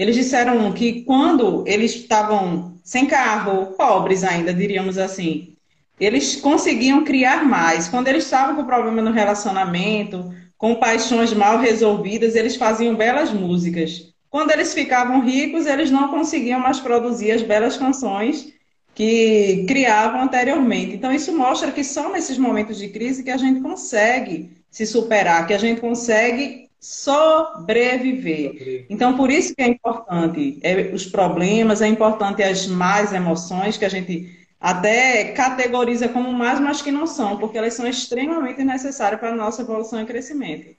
[0.00, 5.52] eles disseram que quando eles estavam sem carro, pobres ainda, diríamos assim,
[6.00, 7.86] eles conseguiam criar mais.
[7.86, 14.10] Quando eles estavam com problema no relacionamento, com paixões mal resolvidas, eles faziam belas músicas.
[14.30, 18.54] Quando eles ficavam ricos, eles não conseguiam mais produzir as belas canções
[18.94, 20.94] que criavam anteriormente.
[20.94, 25.46] Então, isso mostra que são nesses momentos de crise que a gente consegue se superar,
[25.46, 28.86] que a gente consegue sobreviver.
[28.88, 33.84] Então, por isso que é importante é, os problemas, é importante as más emoções, que
[33.84, 39.20] a gente até categoriza como más, mas que não são, porque elas são extremamente necessárias
[39.20, 40.74] para a nossa evolução e crescimento.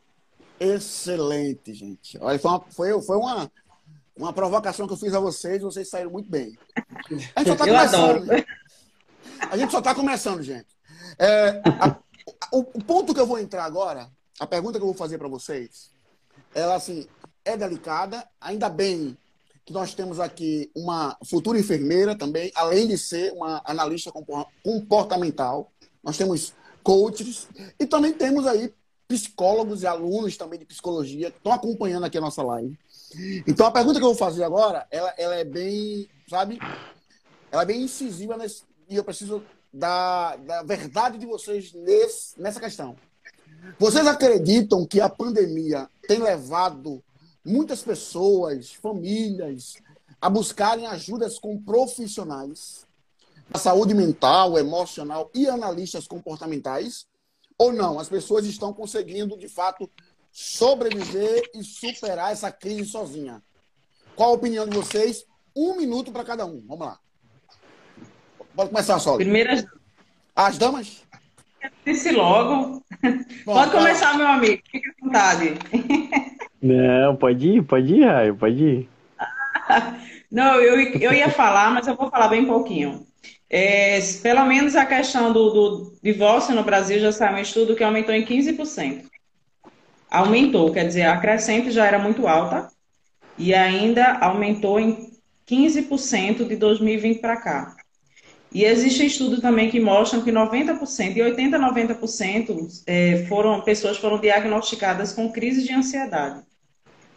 [0.59, 2.17] Excelente, gente.
[2.19, 3.51] Olha, foi uma, foi, foi uma,
[4.15, 6.57] uma provocação que eu fiz a vocês, vocês saíram muito bem.
[7.35, 8.09] A gente só está começando.
[8.09, 8.45] Adoro.
[9.49, 10.67] A gente só está começando, gente.
[11.17, 11.95] É, a,
[12.51, 14.07] o, o ponto que eu vou entrar agora
[14.41, 15.91] a pergunta que eu vou fazer para vocês,
[16.55, 17.07] ela assim
[17.45, 18.27] é delicada.
[18.41, 19.15] Ainda bem
[19.63, 24.11] que nós temos aqui uma futura enfermeira também, além de ser uma analista
[24.63, 25.71] comportamental.
[26.03, 27.47] Nós temos coaches
[27.79, 28.73] e também temos aí
[29.07, 32.75] psicólogos e alunos também de psicologia que estão acompanhando aqui a nossa live.
[33.45, 36.57] Então a pergunta que eu vou fazer agora, ela, ela é bem, sabe?
[37.51, 42.59] Ela é bem incisiva nesse, e eu preciso da, da verdade de vocês nesse, nessa
[42.59, 42.97] questão.
[43.77, 47.03] Vocês acreditam que a pandemia tem levado
[47.43, 49.75] muitas pessoas, famílias,
[50.19, 52.85] a buscarem ajudas com profissionais
[53.49, 57.05] da saúde mental, emocional e analistas comportamentais?
[57.57, 57.99] Ou não?
[57.99, 59.89] As pessoas estão conseguindo, de fato,
[60.31, 63.43] sobreviver e superar essa crise sozinha?
[64.15, 65.25] Qual a opinião de vocês?
[65.55, 66.63] Um minuto para cada um.
[66.67, 66.99] Vamos lá.
[68.55, 69.17] Pode começar, Sol.
[69.17, 69.65] Primeiras.
[70.35, 71.03] As damas?
[71.85, 72.83] Disse logo.
[73.45, 74.61] Bom, pode começar, meu amigo.
[74.71, 75.53] Fique à vontade.
[76.61, 78.89] Não, pode ir, pode ir, Raio, pode ir.
[80.31, 83.05] Não, eu, eu ia falar, mas eu vou falar bem pouquinho.
[83.49, 87.83] É, pelo menos a questão do, do, divórcio no Brasil já saiu um estudo que
[87.83, 89.03] aumentou em 15%.
[90.09, 92.69] Aumentou, quer dizer, a crescente já era muito alta
[93.37, 95.11] e ainda aumentou em
[95.45, 97.75] 15% de 2020 para cá.
[98.53, 103.97] E existe estudo também que mostram que 90%, de 80% a 90% é, foram, pessoas
[103.97, 106.41] foram diagnosticadas com crise de ansiedade.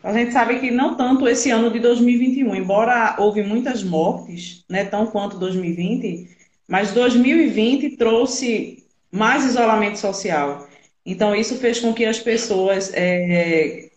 [0.03, 4.85] A gente sabe que não tanto esse ano de 2021, embora houve muitas mortes, né,
[4.85, 6.29] tão quanto 2020,
[6.69, 10.69] mas 2020 trouxe mais isolamento social.
[11.05, 13.89] Então, isso fez com que as pessoas é,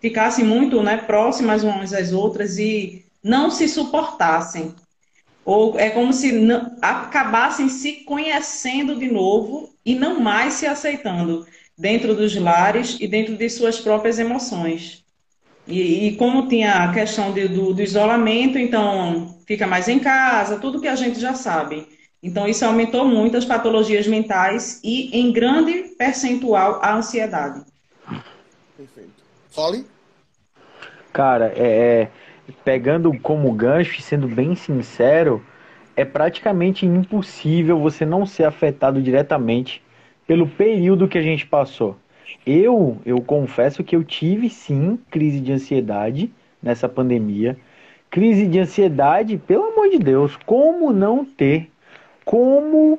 [0.00, 4.74] ficassem muito né, próximas umas às outras e não se suportassem.
[5.44, 11.46] Ou é como se não, acabassem se conhecendo de novo e não mais se aceitando
[11.76, 15.04] dentro dos lares e dentro de suas próprias emoções.
[15.66, 20.58] E, e como tinha a questão de, do, do isolamento, então fica mais em casa,
[20.58, 21.86] tudo que a gente já sabe.
[22.22, 27.64] Então, isso aumentou muito as patologias mentais e, em grande percentual, a ansiedade.
[28.76, 29.24] Perfeito.
[29.50, 29.84] Fole?
[31.12, 32.10] Cara, é, é,
[32.64, 35.42] pegando como gancho e sendo bem sincero,
[35.96, 39.82] é praticamente impossível você não ser afetado diretamente
[40.26, 41.96] pelo período que a gente passou.
[42.46, 47.56] Eu, eu confesso que eu tive sim crise de ansiedade nessa pandemia.
[48.10, 51.70] Crise de ansiedade, pelo amor de Deus, como não ter?
[52.24, 52.98] Como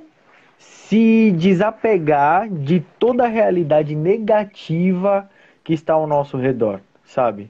[0.58, 5.30] se desapegar de toda a realidade negativa
[5.64, 7.50] que está ao nosso redor, sabe?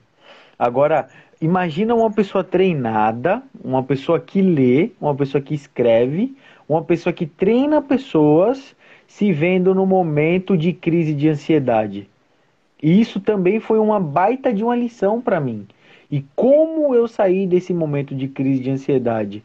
[0.57, 1.09] Agora,
[1.43, 6.33] imagina uma pessoa treinada, uma pessoa que lê, uma pessoa que escreve,
[6.69, 8.73] uma pessoa que treina pessoas
[9.05, 12.09] se vendo no momento de crise de ansiedade.
[12.81, 15.67] E isso também foi uma baita de uma lição para mim.
[16.09, 19.43] E como eu saí desse momento de crise de ansiedade?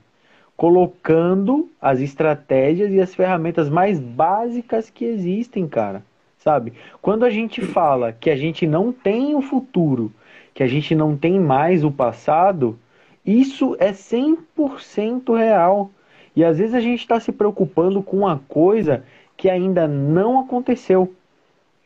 [0.57, 6.05] Colocando as estratégias e as ferramentas mais básicas que existem, cara.
[6.39, 6.75] Sabe?
[7.03, 10.13] Quando a gente fala que a gente não tem o futuro,
[10.59, 12.77] que a gente não tem mais o passado,
[13.25, 15.88] isso é 100% real.
[16.35, 19.05] E às vezes a gente está se preocupando com uma coisa
[19.37, 21.14] que ainda não aconteceu.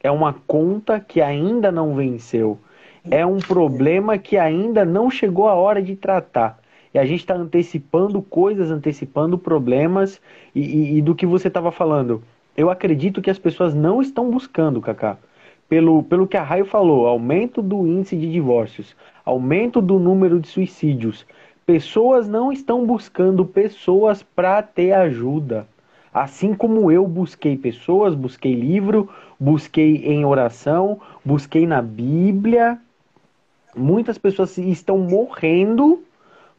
[0.03, 2.59] É uma conta que ainda não venceu.
[3.11, 6.59] É um problema que ainda não chegou a hora de tratar.
[6.95, 10.19] E a gente está antecipando coisas, antecipando problemas.
[10.55, 12.23] E, e, e do que você estava falando,
[12.57, 15.19] eu acredito que as pessoas não estão buscando, Kaká.
[15.73, 20.47] Pelo, pelo que a Raio falou, aumento do índice de divórcios, aumento do número de
[20.47, 21.25] suicídios.
[21.65, 25.67] Pessoas não estão buscando pessoas para ter ajuda.
[26.13, 29.09] Assim como eu busquei pessoas, busquei livro,
[29.41, 32.79] busquei em oração, busquei na Bíblia.
[33.75, 36.05] Muitas pessoas estão morrendo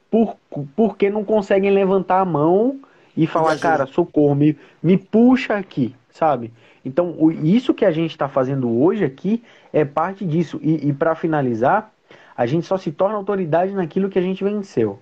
[0.09, 0.35] por,
[0.75, 2.79] porque não conseguem levantar a mão
[3.15, 6.51] e falar, cara, socorro, me, me puxa aqui, sabe?
[6.85, 10.59] Então, o, isso que a gente está fazendo hoje aqui é parte disso.
[10.61, 11.93] E, e para finalizar,
[12.35, 14.99] a gente só se torna autoridade naquilo que a gente venceu.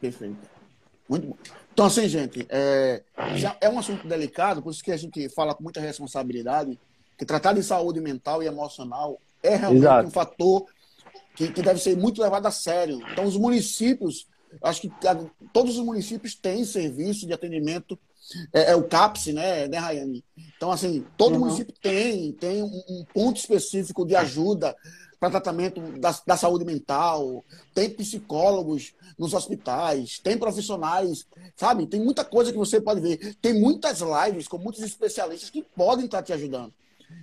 [0.00, 0.36] Perfeito.
[1.08, 1.36] Muito bom.
[1.72, 3.02] Então, assim, gente, é,
[3.60, 6.78] é um assunto delicado, por isso que a gente fala com muita responsabilidade,
[7.16, 10.08] que tratar de saúde mental e emocional é realmente Exato.
[10.08, 10.66] um fator
[11.36, 13.00] que, que deve ser muito levado a sério.
[13.12, 14.26] Então, os municípios,
[14.62, 14.92] acho que
[15.52, 17.98] todos os municípios têm serviço de atendimento,
[18.52, 20.24] é, é o CAPS, né, né, Rayane?
[20.56, 21.40] Então, assim, todo uhum.
[21.40, 24.76] município tem, tem um, um ponto específico de ajuda
[25.18, 31.86] para tratamento da, da, saúde mental, tem psicólogos nos hospitais, tem profissionais, sabe?
[31.86, 33.34] Tem muita coisa que você pode ver.
[33.42, 36.72] Tem muitas lives com muitos especialistas que podem estar te ajudando.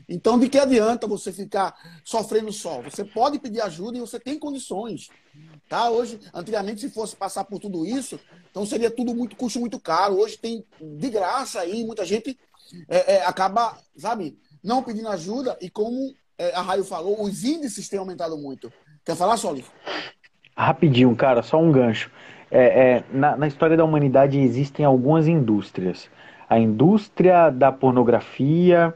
[0.10, 2.82] Então, de que adianta você ficar sofrendo só?
[2.82, 5.10] Você pode pedir ajuda e você tem condições.
[5.68, 5.90] Tá?
[5.90, 8.20] Hoje, antigamente, se fosse passar por tudo isso,
[8.52, 10.20] então seria tudo muito custo muito caro.
[10.20, 12.38] Hoje tem de graça aí, muita gente
[12.88, 17.90] é, é, acaba, sabe, não pedindo ajuda e como é, a Raio falou, os índices
[17.90, 18.72] têm aumentado muito.
[19.04, 19.66] Quer falar, Soli?
[20.56, 22.12] Rapidinho, cara, só um gancho.
[22.52, 26.10] É, é, na, na, história da humanidade existem algumas indústrias.
[26.50, 28.94] A indústria da pornografia,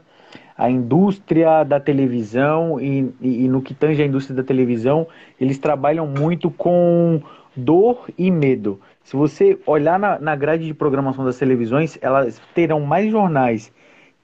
[0.60, 5.06] a indústria da televisão e, e, e no que tange a indústria da televisão,
[5.40, 7.22] eles trabalham muito com
[7.56, 8.78] dor e medo.
[9.02, 13.72] Se você olhar na, na grade de programação das televisões, elas terão mais jornais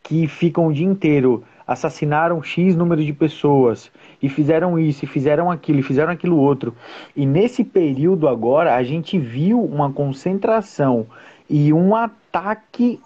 [0.03, 3.91] que ficam o dia inteiro assassinaram X número de pessoas
[4.23, 6.77] e fizeram isso, e fizeram aquilo, e fizeram aquilo outro.
[7.17, 11.07] E nesse período agora, a gente viu uma concentração
[11.49, 13.01] e um ataque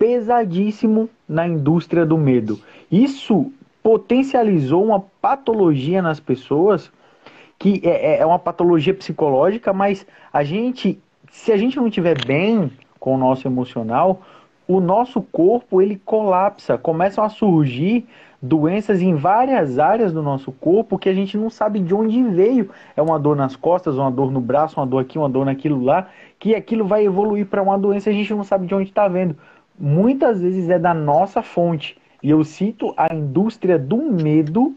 [0.00, 2.58] pesadíssimo na indústria do medo.
[2.90, 6.90] Isso potencializou uma patologia nas pessoas
[7.58, 10.98] que é, é, é uma patologia psicológica, mas a gente,
[11.30, 14.22] se a gente não estiver bem com o nosso emocional,
[14.66, 18.06] o nosso corpo ele colapsa, começam a surgir
[18.40, 22.70] doenças em várias áreas do nosso corpo que a gente não sabe de onde veio.
[22.96, 25.84] É uma dor nas costas, uma dor no braço, uma dor aqui, uma dor naquilo
[25.84, 29.06] lá, que aquilo vai evoluir para uma doença a gente não sabe de onde está
[29.06, 29.36] vendo.
[29.80, 31.96] Muitas vezes é da nossa fonte.
[32.22, 34.76] E eu cito a indústria do medo,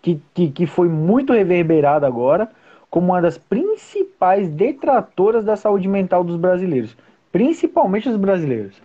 [0.00, 2.48] que, que, que foi muito reverberada agora,
[2.88, 6.96] como uma das principais detratoras da saúde mental dos brasileiros,
[7.32, 8.76] principalmente os brasileiros.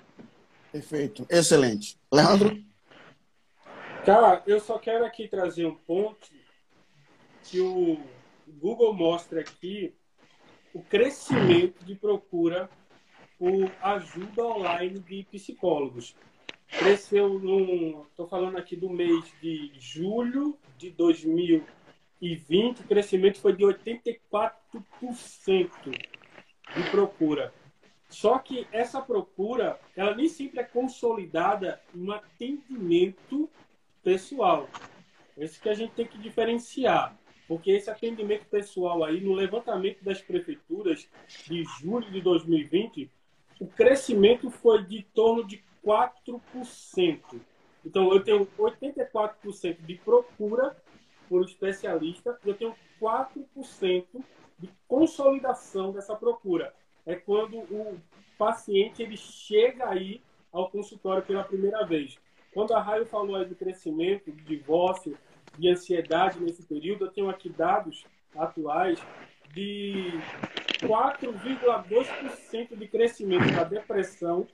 [0.72, 1.98] Perfeito, excelente.
[2.12, 2.58] Leandro?
[4.06, 6.30] Cara, eu só quero aqui trazer um ponto
[7.44, 8.00] que o
[8.48, 9.94] Google mostra aqui
[10.74, 12.70] o crescimento de procura
[13.38, 16.16] por ajuda online de psicólogos.
[16.68, 18.04] Cresceu no.
[18.04, 24.52] Estou falando aqui do mês de julho de 2020, o crescimento foi de 84%
[26.76, 27.54] de procura.
[28.10, 33.50] Só que essa procura, ela nem sempre é consolidada um atendimento
[34.04, 34.70] pessoal.
[35.38, 37.18] Esse que a gente tem que diferenciar.
[37.48, 41.08] Porque esse atendimento pessoal aí, no levantamento das prefeituras
[41.48, 43.10] de julho de 2020,
[43.60, 47.42] o crescimento foi de torno de 4%.
[47.86, 50.76] Então, eu tenho 84% de procura
[51.30, 54.06] por especialista e eu tenho 4%
[54.60, 56.74] de consolidação dessa procura.
[57.06, 57.98] É quando o
[58.38, 62.18] paciente ele chega aí ao consultório pela primeira vez.
[62.54, 65.18] Quando a Raio falou aí do crescimento, de divórcio,
[65.58, 68.06] de ansiedade nesse período, eu tenho aqui dados
[68.36, 69.00] atuais
[69.54, 70.12] de
[70.82, 74.48] 4,2% de crescimento da depressão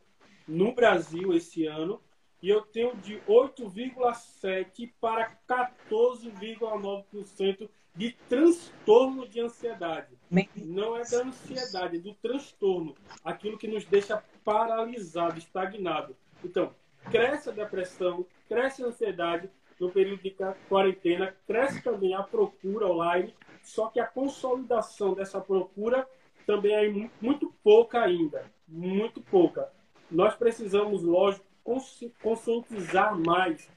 [0.47, 1.99] no Brasil esse ano
[2.41, 10.17] e eu tenho de 8,7% para 14,9% de transtorno de ansiedade.
[10.55, 12.95] Não é da ansiedade, é do transtorno.
[13.24, 16.17] Aquilo que nos deixa paralisado, estagnado.
[16.43, 16.76] Então,
[17.09, 19.49] cresce a depressão, cresce a ansiedade
[19.80, 20.36] no período de
[20.67, 23.34] quarentena, cresce também a procura online,
[23.64, 26.07] só que a consolidação dessa procura
[26.45, 28.45] também é muito pouca ainda.
[28.68, 29.72] Muito pouca.
[30.11, 31.45] Nós precisamos, lógico,
[32.22, 33.70] conscientizar mais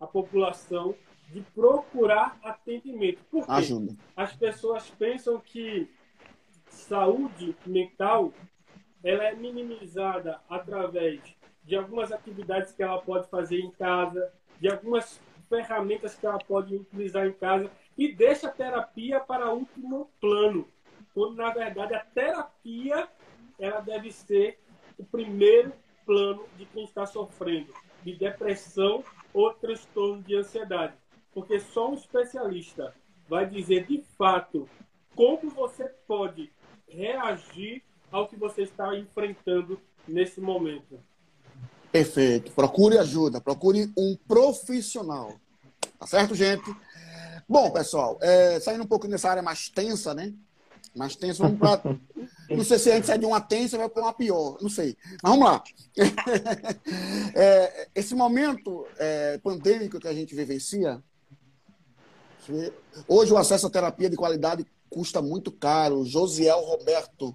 [0.00, 0.94] a população
[1.30, 3.22] de procurar atendimento.
[3.30, 3.52] Por quê?
[3.52, 3.94] Ajuda.
[4.16, 5.88] As pessoas pensam que
[6.66, 8.32] saúde mental
[9.02, 11.20] ela é minimizada através
[11.62, 16.74] de algumas atividades que ela pode fazer em casa, de algumas ferramentas que ela pode
[16.74, 20.68] utilizar em casa e deixa a terapia para último plano.
[21.12, 23.08] Quando na verdade a terapia
[23.58, 24.58] ela deve ser
[24.98, 25.72] o primeiro
[26.04, 27.72] plano de quem está sofrendo
[28.02, 30.94] de depressão ou transtorno de ansiedade.
[31.32, 32.94] Porque só um especialista
[33.28, 34.68] vai dizer de fato
[35.14, 36.52] como você pode
[36.88, 41.00] reagir ao que você está enfrentando nesse momento.
[41.90, 42.52] Perfeito.
[42.52, 45.34] Procure ajuda, procure um profissional.
[45.98, 46.64] Tá certo, gente?
[47.48, 50.32] Bom, pessoal, é, saindo um pouco dessa área mais tensa, né?
[50.94, 51.82] Mais tensa, vamos para.
[52.48, 54.96] Não sei se a gente sai de uma tensa vai para uma pior, não sei.
[55.22, 55.64] Mas vamos lá.
[57.34, 61.02] é, esse momento é, pandêmico que a gente vivencia,
[63.08, 66.04] hoje o acesso à terapia de qualidade custa muito caro.
[66.04, 67.34] Josiel Roberto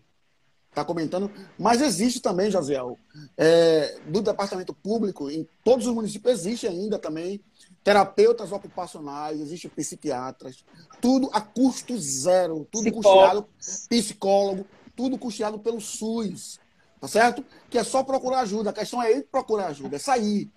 [0.69, 2.97] está comentando, mas existe também, Josiel,
[3.35, 7.41] é, do departamento público, em todos os municípios existe ainda também
[7.83, 10.63] terapeutas ocupacionais, existem psiquiatras,
[11.01, 13.47] tudo a custo zero, tudo psicólogo.
[13.57, 14.65] custeado, psicólogo,
[14.95, 16.59] tudo custeado pelo SUS,
[16.99, 17.43] tá certo?
[17.69, 18.69] Que é só procurar ajuda.
[18.69, 20.51] A questão é ir procurar ajuda, é sair.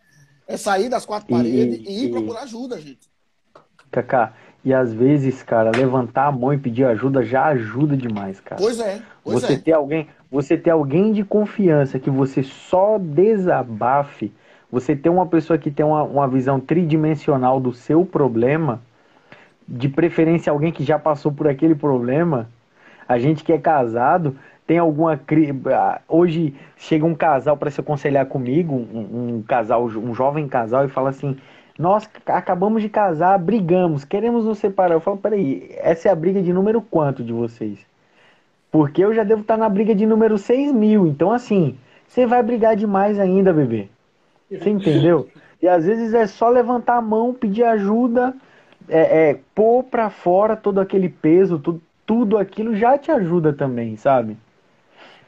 [0.46, 3.10] É sair das quatro paredes e, e ir procurar ajuda, gente.
[3.90, 8.60] Cacá, e às vezes, cara, levantar a mão e pedir ajuda já ajuda demais, cara.
[8.60, 9.02] Pois é.
[9.22, 9.58] Pois você é.
[9.58, 14.32] ter alguém, você ter alguém de confiança que você só desabafe,
[14.72, 18.80] você ter uma pessoa que tem uma, uma visão tridimensional do seu problema,
[19.68, 22.48] de preferência alguém que já passou por aquele problema,
[23.06, 24.34] a gente que é casado
[24.66, 25.20] tem alguma
[25.74, 30.86] ah, hoje chega um casal para se aconselhar comigo, um, um, casal, um jovem casal
[30.86, 31.36] e fala assim:
[31.78, 34.94] "Nós acabamos de casar, brigamos, queremos nos separar".
[34.94, 37.78] Eu falo: "Peraí, essa é a briga de número quanto de vocês?"
[38.70, 41.06] Porque eu já devo estar na briga de número 6 mil.
[41.06, 41.76] Então, assim,
[42.08, 43.88] você vai brigar demais ainda, bebê.
[44.58, 45.28] Você entendeu?
[45.60, 48.34] E às vezes é só levantar a mão, pedir ajuda,
[48.88, 53.96] é, é pôr pra fora todo aquele peso, tudo, tudo aquilo já te ajuda também,
[53.96, 54.36] sabe?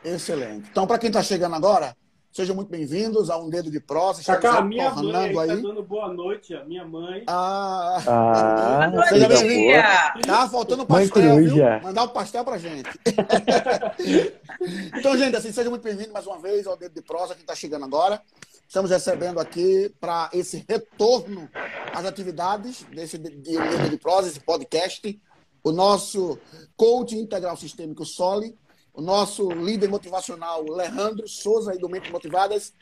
[0.05, 0.69] Excelente.
[0.71, 1.97] Então, para quem está chegando agora,
[2.33, 4.23] sejam muito bem-vindos a Um Dedo de Prosa.
[4.25, 5.49] Cacá, a minha mãe aí, aí.
[5.49, 7.23] Tá dando boa noite, a minha mãe.
[7.29, 10.27] Ah, ah seja bem-vindo.
[10.27, 11.57] Tá faltando pastel, viu?
[11.83, 12.91] Mandar o um pastel pra gente.
[14.99, 17.55] então, gente, assim, sejam muito bem-vindos mais uma vez ao Dedo de Prosa, quem está
[17.55, 18.21] chegando agora.
[18.67, 21.49] Estamos recebendo aqui para esse retorno
[21.93, 25.21] às atividades desse Dedo de Prosa, esse podcast,
[25.63, 26.39] o nosso
[26.77, 28.57] coach integral sistêmico Soli,
[28.93, 32.73] o nosso líder motivacional Leandro Souza, aí do Mente Motivadas,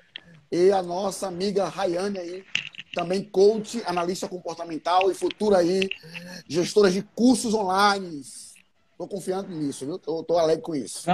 [0.51, 2.45] e a nossa amiga Rayane aí,
[2.95, 5.89] também coach, analista comportamental e futura aí
[6.47, 8.23] gestora de cursos online.
[9.03, 9.97] Estou confiando nisso, viu?
[9.97, 11.11] Estou alegre com isso.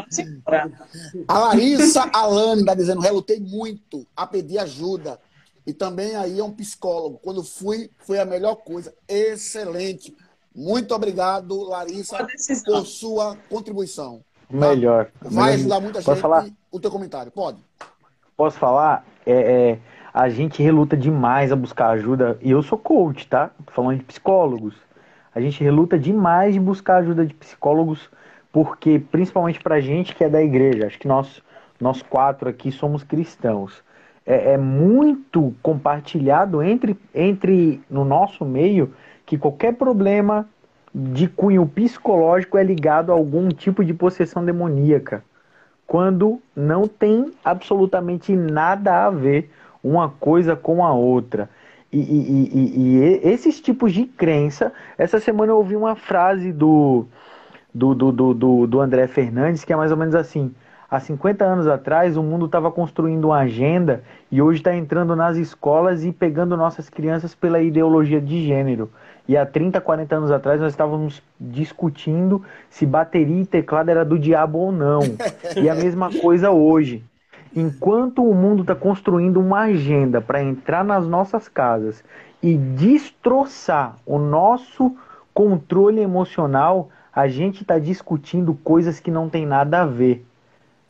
[1.26, 5.18] A Larissa Alane está dizendo, relutei muito a pedir ajuda.
[5.66, 7.18] E também aí é um psicólogo.
[7.22, 8.92] Quando fui, foi a melhor coisa.
[9.08, 10.14] Excelente.
[10.54, 12.26] Muito obrigado, Larissa,
[12.64, 14.22] por sua contribuição.
[14.50, 15.10] Melhor.
[15.20, 16.46] Vai ajudar muita Posso gente falar?
[16.70, 17.32] o teu comentário.
[17.32, 17.58] Pode.
[18.36, 19.06] Posso falar?
[19.24, 19.78] É, é,
[20.12, 22.38] a gente reluta demais a buscar ajuda.
[22.42, 23.50] E eu sou coach, tá?
[23.66, 24.74] Tô falando de psicólogos.
[25.38, 28.10] A gente reluta demais de buscar ajuda de psicólogos,
[28.50, 31.40] porque, principalmente pra gente que é da igreja, acho que nós,
[31.80, 33.80] nós quatro aqui somos cristãos.
[34.26, 38.92] É, é muito compartilhado entre, entre no nosso meio
[39.24, 40.44] que qualquer problema
[40.92, 45.22] de cunho psicológico é ligado a algum tipo de possessão demoníaca
[45.86, 49.52] quando não tem absolutamente nada a ver
[49.84, 51.48] uma coisa com a outra.
[51.92, 57.06] E, e- e- e- esses tipos de crença, essa semana eu ouvi uma frase do,
[57.74, 60.54] do, do, do, do, do André Fernandes que é mais ou menos assim:
[60.90, 65.36] há 50 anos atrás o mundo estava construindo uma agenda e hoje está entrando nas
[65.36, 68.90] escolas e pegando nossas crianças pela ideologia de gênero.
[69.26, 74.18] E há 30, 40 anos atrás nós estávamos discutindo se bateria e teclado era do
[74.18, 75.00] diabo ou não.
[75.56, 77.04] E a mesma coisa hoje.
[77.54, 82.04] Enquanto o mundo está construindo uma agenda para entrar nas nossas casas
[82.42, 84.94] e destroçar o nosso
[85.32, 90.24] controle emocional, a gente está discutindo coisas que não tem nada a ver.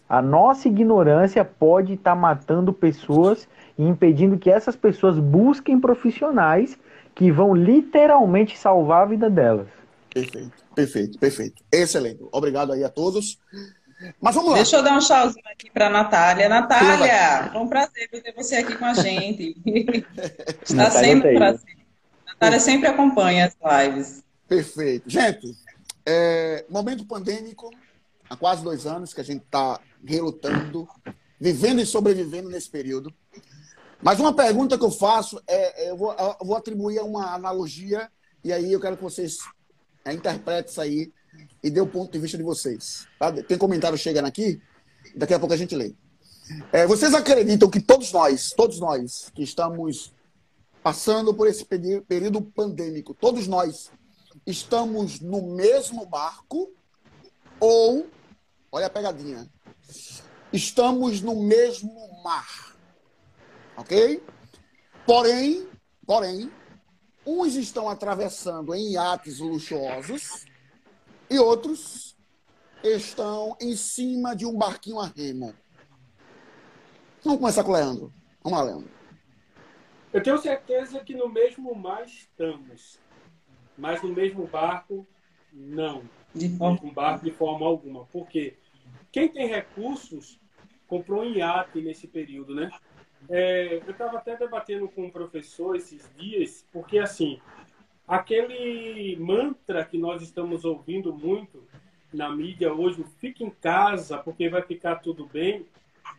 [0.09, 3.46] A nossa ignorância pode estar matando pessoas
[3.78, 6.78] e impedindo que essas pessoas busquem profissionais
[7.14, 9.68] que vão literalmente salvar a vida delas.
[10.12, 11.62] Perfeito, perfeito, perfeito.
[11.70, 12.24] Excelente.
[12.32, 13.38] Obrigado aí a todos.
[14.20, 14.57] Mas vamos lá.
[14.57, 16.49] Deixa eu dar um tchauzinho aqui para Natália.
[16.49, 19.57] Natália, foi um prazer ter você aqui com a gente.
[20.62, 21.76] Está Natália sendo um prazer.
[22.26, 24.22] Natália sempre acompanha as lives.
[24.46, 25.09] Perfeito.
[25.09, 25.57] Gente,
[26.07, 27.70] é, momento pandêmico,
[28.30, 30.88] há quase dois anos que a gente está relutando,
[31.40, 33.12] vivendo e sobrevivendo nesse período.
[34.01, 38.09] Mas uma pergunta que eu faço é, eu vou, eu vou atribuir a uma analogia
[38.44, 39.38] e aí eu quero que vocês
[40.05, 41.12] é, interpretem isso aí
[41.62, 43.06] e dê o ponto de vista de vocês.
[43.18, 43.32] tá?
[43.32, 44.61] Tem comentário chegando aqui,
[45.14, 45.94] daqui a pouco a gente lê.
[46.72, 50.12] É, vocês acreditam que todos nós, todos nós que estamos
[50.82, 53.90] passando por esse período pandêmico, todos nós
[54.46, 56.70] estamos no mesmo barco
[57.61, 58.09] ou,
[58.72, 59.46] olha a pegadinha,
[60.52, 62.76] estamos no mesmo mar.
[63.76, 64.22] Ok?
[65.06, 65.68] Porém,
[66.06, 66.50] porém,
[67.26, 70.46] uns estão atravessando em iates luxuosos
[71.31, 72.16] e outros
[72.83, 75.55] estão em cima de um barquinho a remo.
[77.24, 78.12] Vamos começar com o Leandro.
[78.43, 78.91] Vamos lá, Leandro.
[80.12, 82.99] Eu tenho certeza que no mesmo mar estamos,
[83.76, 85.07] mas no mesmo barco,
[85.53, 86.03] não.
[86.57, 86.74] Forma...
[86.74, 88.07] mesmo barco de forma alguma.
[88.07, 88.57] Por quê?
[89.12, 90.41] Quem tem recursos
[90.87, 92.70] comprou um iate nesse período, né?
[93.29, 97.41] É, eu estava até debatendo com um professor esses dias, porque assim,
[98.09, 101.62] aquele mantra que nós estamos ouvindo muito
[102.12, 105.66] na mídia hoje, fique em casa porque vai ficar tudo bem,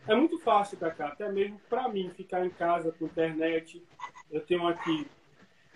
[0.06, 3.82] é muito fácil, Cacá, até mesmo para mim ficar em casa com internet.
[4.30, 5.06] Eu tenho aqui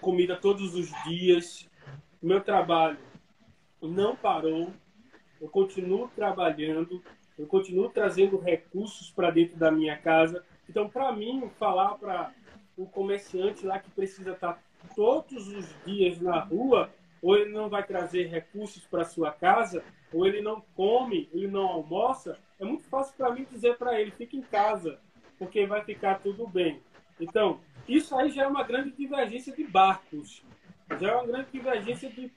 [0.01, 1.69] comida todos os dias,
[2.23, 2.99] meu trabalho
[3.83, 4.73] não parou,
[5.41, 7.03] eu continuo trabalhando,
[7.37, 10.45] eu continuo trazendo recursos para dentro da minha casa.
[10.69, 12.33] Então, para mim, falar para
[12.77, 14.63] o comerciante lá que precisa estar
[14.95, 16.91] todos os dias na rua,
[17.23, 19.83] ou ele não vai trazer recursos para sua casa,
[20.13, 24.11] ou ele não come, ele não almoça, é muito fácil para mim dizer para ele:
[24.11, 24.99] fique em casa,
[25.39, 26.81] porque vai ficar tudo bem.
[27.19, 30.43] Então, isso aí já é uma grande divergência de barcos,
[31.01, 32.31] já é uma grande divergência de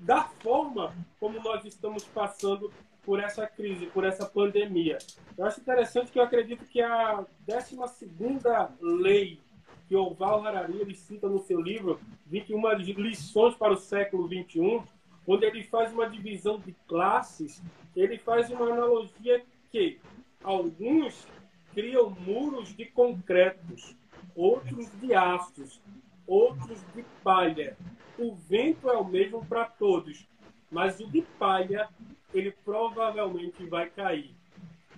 [0.00, 2.72] da forma como nós estamos passando
[3.04, 4.98] por essa crise, por essa pandemia.
[5.36, 7.78] Eu acho interessante que eu acredito que a 12
[8.80, 9.38] lei
[9.90, 14.84] que o Val Harari ele cita no seu livro, 21 lições para o século 21,
[15.26, 17.60] onde ele faz uma divisão de classes,
[17.96, 19.98] ele faz uma analogia que
[20.44, 21.26] alguns
[21.74, 23.96] criam muros de concretos,
[24.36, 25.82] outros de aços,
[26.24, 27.76] outros de palha.
[28.16, 30.24] O vento é o mesmo para todos,
[30.70, 31.88] mas o de palha
[32.32, 34.32] ele provavelmente vai cair.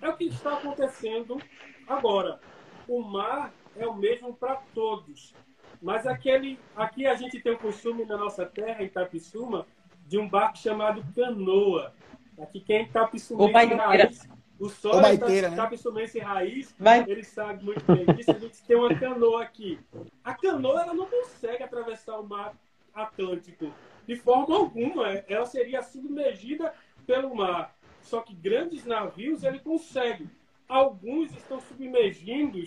[0.02, 1.40] É o que está acontecendo
[1.88, 2.38] agora.
[2.86, 5.34] O mar é o mesmo para todos,
[5.80, 9.66] mas aquele aqui a gente tem o costume na nossa terra, em Itapissuma,
[10.06, 11.92] de um barco chamado canoa.
[12.40, 15.54] Aqui quem é Itapissumense raiz, o sol é baiteira, né?
[15.54, 17.04] Itapissumense raiz, Vai.
[17.08, 18.30] ele sabe muito bem disso.
[18.30, 19.78] A gente tem uma canoa aqui.
[20.22, 22.54] A canoa ela não consegue atravessar o mar
[22.94, 23.72] Atlântico
[24.06, 25.08] de forma alguma.
[25.10, 26.72] É- Ela seria submergida
[27.06, 27.74] pelo mar.
[28.02, 30.28] Só que grandes navios ele consegue.
[30.68, 32.58] Alguns estão submergindo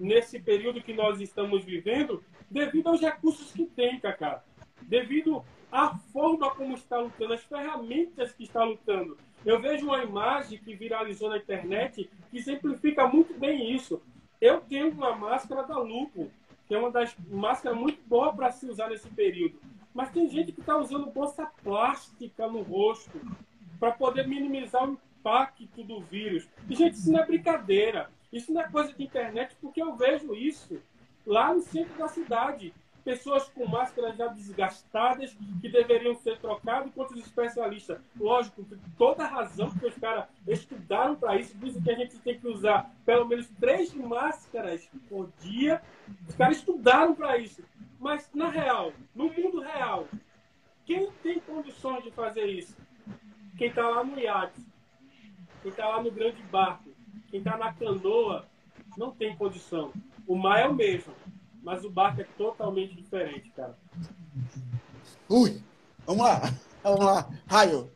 [0.00, 4.42] nesse período que nós estamos vivendo devido aos recursos que tem, Cacá.
[4.82, 9.16] Devido à forma como está lutando, as ferramentas que está lutando.
[9.44, 14.02] Eu vejo uma imagem que viralizou na internet que exemplifica muito bem isso.
[14.40, 16.30] Eu tenho uma máscara da Lupo,
[16.66, 19.60] que é uma das máscaras muito boa para se usar nesse período.
[19.92, 23.20] Mas tem gente que está usando bolsa plástica no rosto
[23.78, 26.48] para poder minimizar o impacto do vírus.
[26.68, 28.10] E, gente, isso não é brincadeira.
[28.32, 30.80] Isso não é coisa de internet, porque eu vejo isso
[31.26, 32.72] lá no centro da cidade
[33.04, 38.66] pessoas com máscaras já desgastadas que deveriam ser trocadas, enquanto os especialistas, lógico,
[38.96, 42.90] toda razão, porque os caras estudaram para isso, dizem que a gente tem que usar
[43.04, 45.82] pelo menos três máscaras por dia,
[46.28, 47.62] os caras estudaram para isso.
[47.98, 50.08] Mas, na real, no mundo real,
[50.86, 52.76] quem tem condições de fazer isso?
[53.58, 54.60] Quem está lá no iate,
[55.62, 56.89] quem está lá no grande barco,
[57.30, 58.44] quem está na canoa,
[58.96, 59.92] não tem condição.
[60.26, 61.12] O mar é o mesmo
[61.62, 63.74] mas o barco é totalmente diferente, cara.
[65.28, 65.60] Ui,
[66.06, 66.52] vamos lá,
[66.82, 67.28] vamos lá.
[67.46, 67.90] Raio.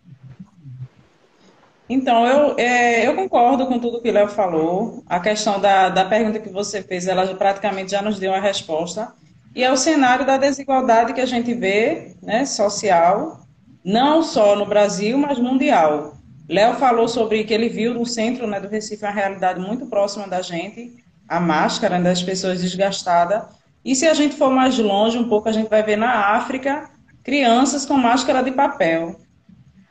[1.89, 5.03] Então, eu, é, eu concordo com tudo que o Léo falou.
[5.07, 9.15] A questão da, da pergunta que você fez, ela praticamente já nos deu a resposta.
[9.55, 13.41] E é o cenário da desigualdade que a gente vê, né, social,
[13.85, 16.15] não só no Brasil, mas mundial.
[16.49, 20.29] Léo falou sobre que ele viu no centro né, do Recife uma realidade muito próxima
[20.29, 23.45] da gente, a máscara das pessoas desgastadas.
[23.85, 26.91] E se a gente for mais longe um pouco, a gente vai ver na África
[27.23, 29.19] crianças com máscara de papel.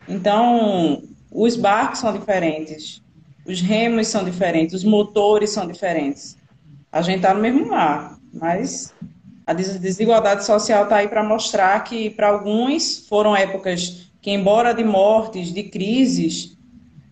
[0.08, 1.02] Então,
[1.32, 3.02] os barcos são diferentes,
[3.46, 6.38] os remos são diferentes, os motores são diferentes.
[6.92, 8.94] A gente está no mesmo mar, mas
[9.46, 14.84] a desigualdade social está aí para mostrar que, para alguns, foram épocas que, embora de
[14.84, 16.58] mortes, de crises,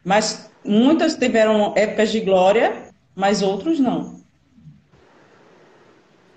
[0.04, 4.22] mas muitas tiveram épocas de glória mas outros não.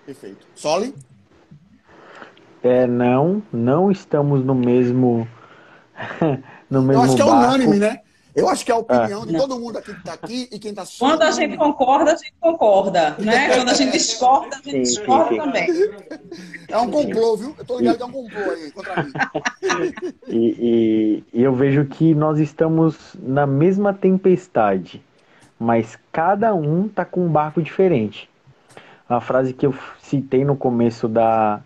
[0.04, 0.46] Perfeito.
[0.54, 0.94] Soli?
[2.62, 5.26] É, não, não estamos no mesmo.
[6.68, 7.54] no mesmo Eu acho que é barco.
[7.54, 8.00] unânime, né?
[8.34, 9.40] Eu acho que é a opinião ah, de não.
[9.40, 11.08] todo mundo aqui que está aqui e quem está assistindo.
[11.08, 13.54] Quando a gente concorda, a gente concorda, né?
[13.54, 15.40] Quando a gente discorda, a gente sim, discorda sim, sim.
[15.40, 15.68] também.
[16.68, 17.54] É um complô, viu?
[17.56, 19.12] Eu estou ligado que é um complô aí contra mim.
[20.26, 25.02] E, e, e eu vejo que nós estamos na mesma tempestade
[25.58, 28.28] mas cada um tá com um barco diferente.
[29.08, 31.60] A frase que eu citei no começo da,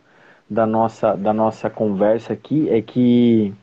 [0.48, 3.54] da, nossa, da nossa conversa aqui é que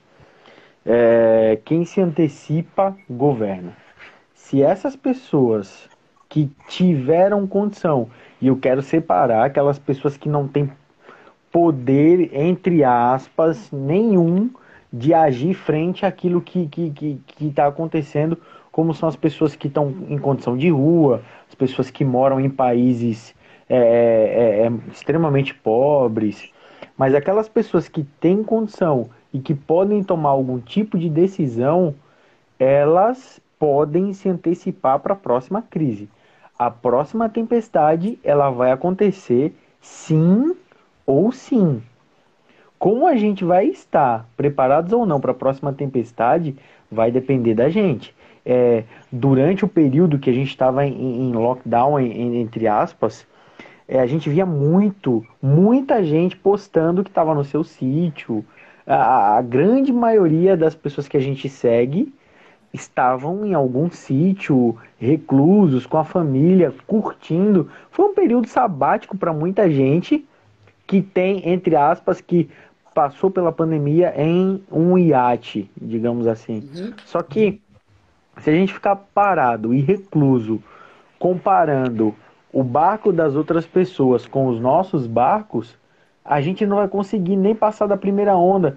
[0.86, 3.74] é, quem se antecipa governa.
[4.34, 5.90] Se essas pessoas
[6.30, 8.10] que tiveram condição,
[8.42, 10.70] e eu quero separar aquelas pessoas que não têm
[11.52, 14.50] poder, entre aspas, nenhum
[14.92, 18.38] de agir frente àquilo que está que, que, que tá acontecendo
[18.72, 22.50] como são as pessoas que estão em condição de rua, as pessoas que moram em
[22.50, 23.34] países
[23.70, 26.52] é, é, é, é, extremamente pobres,
[26.98, 31.94] mas aquelas pessoas que têm condição e que podem tomar algum tipo de decisão,
[32.58, 36.08] elas podem se antecipar para a próxima crise.
[36.58, 40.56] A próxima tempestade ela vai acontecer sim
[41.06, 41.84] ou sim.
[42.80, 46.56] Como a gente vai estar preparados ou não para a próxima tempestade
[46.90, 48.16] vai depender da gente
[48.46, 53.28] é, durante o período que a gente estava em, em, lockdown, em, entre aspas,
[53.86, 58.46] é, a gente via muito, muita gente postando que estava no seu sítio.
[58.88, 62.14] A, a, grande maioria das pessoas que a gente segue
[62.74, 67.70] estavam em algum sítio, reclusos, com a família, curtindo.
[67.90, 70.28] Foi um período sabático para muita gente
[70.86, 72.50] que tem, entre aspas, que
[72.94, 76.70] passou pela pandemia em um iate, digamos assim.
[76.76, 76.94] Uhum.
[77.06, 77.62] Só que
[78.40, 80.62] se a gente ficar parado e recluso
[81.18, 82.14] comparando
[82.52, 85.78] o barco das outras pessoas com os nossos barcos,
[86.26, 88.76] a gente não vai conseguir nem passar da primeira onda.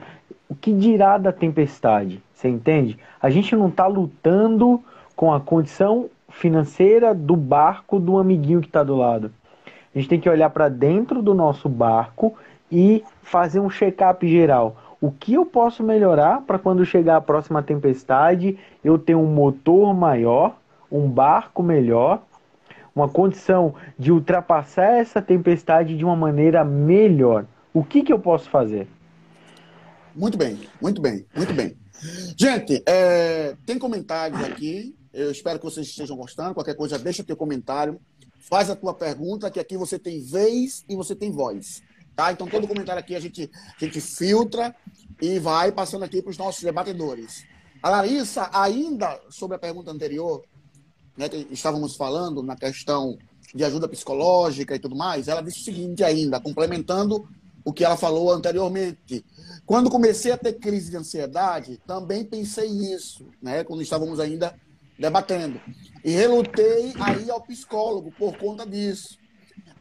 [0.48, 2.22] O que dirá da tempestade?
[2.32, 2.98] Você entende?
[3.20, 4.82] A gente não está lutando
[5.16, 9.32] com a condição financeira do barco do amiguinho que está do lado.
[9.66, 12.36] A gente tem que olhar para dentro do nosso barco
[12.70, 17.62] e fazer um check-up geral o que eu posso melhorar para quando chegar a próxima
[17.62, 20.56] tempestade eu ter um motor maior,
[20.90, 22.22] um barco melhor,
[22.98, 27.46] uma condição de ultrapassar essa tempestade de uma maneira melhor.
[27.72, 28.88] O que, que eu posso fazer?
[30.14, 31.76] Muito bem, muito bem, muito bem.
[32.36, 34.96] Gente, é, tem comentários aqui.
[35.12, 36.54] Eu espero que vocês estejam gostando.
[36.54, 38.00] Qualquer coisa, deixa teu comentário.
[38.40, 41.82] Faz a tua pergunta, que aqui você tem vez e você tem voz.
[42.16, 42.32] Tá?
[42.32, 44.74] Então, todo comentário aqui a gente, a gente filtra
[45.20, 47.44] e vai passando aqui para os nossos debatedores.
[47.80, 50.42] A Larissa, ainda sobre a pergunta anterior,
[51.18, 53.18] né, que estávamos falando na questão
[53.52, 57.28] de ajuda psicológica e tudo mais, ela disse o seguinte ainda, complementando
[57.64, 59.24] o que ela falou anteriormente.
[59.66, 63.64] Quando comecei a ter crise de ansiedade, também pensei nisso, né?
[63.64, 64.54] Quando estávamos ainda
[64.98, 65.60] debatendo.
[66.04, 69.18] E relutei a ir ao psicólogo por conta disso.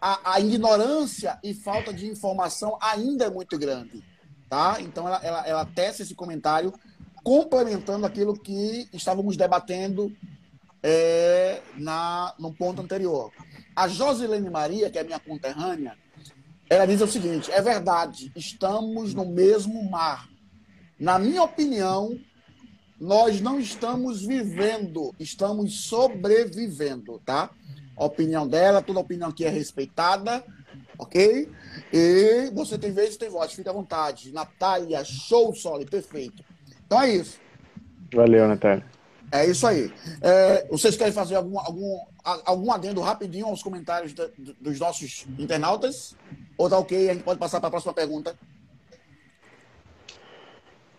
[0.02, 4.04] A, a ignorância e falta de informação ainda é muito grande.
[4.50, 4.78] Tá?
[4.80, 6.74] Então, ela, ela, ela tece esse comentário
[7.24, 10.12] complementando aquilo que estávamos debatendo
[10.90, 13.30] é, na, no ponto anterior.
[13.76, 15.98] A Josilene Maria, que é minha conterrânea,
[16.70, 20.30] ela diz o seguinte: é verdade, estamos no mesmo mar.
[20.98, 22.18] Na minha opinião,
[22.98, 27.50] nós não estamos vivendo, estamos sobrevivendo, tá?
[27.98, 30.42] A opinião dela, toda opinião aqui é respeitada,
[30.98, 31.52] ok?
[31.92, 34.32] E você tem vez e tem voz, fica à vontade.
[34.32, 36.46] Natália, show, Soli, perfeito.
[36.86, 37.40] Então é isso.
[38.14, 38.97] Valeu, Natália.
[39.32, 39.92] É isso aí.
[40.22, 44.28] É, vocês querem fazer algum, algum, algum adendo rapidinho aos comentários da,
[44.60, 46.16] dos nossos internautas?
[46.58, 47.10] Ou tá ok?
[47.10, 48.36] A gente pode passar para a próxima pergunta.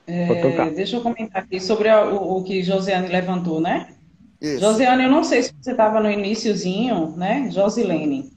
[0.07, 3.95] É, deixa eu comentar aqui sobre o, o, que Josiane levantou, né?
[4.41, 4.61] Isso.
[4.61, 7.51] Josiane, eu não sei se você estava no iníciozinho, né?
[7.51, 8.31] Josilene,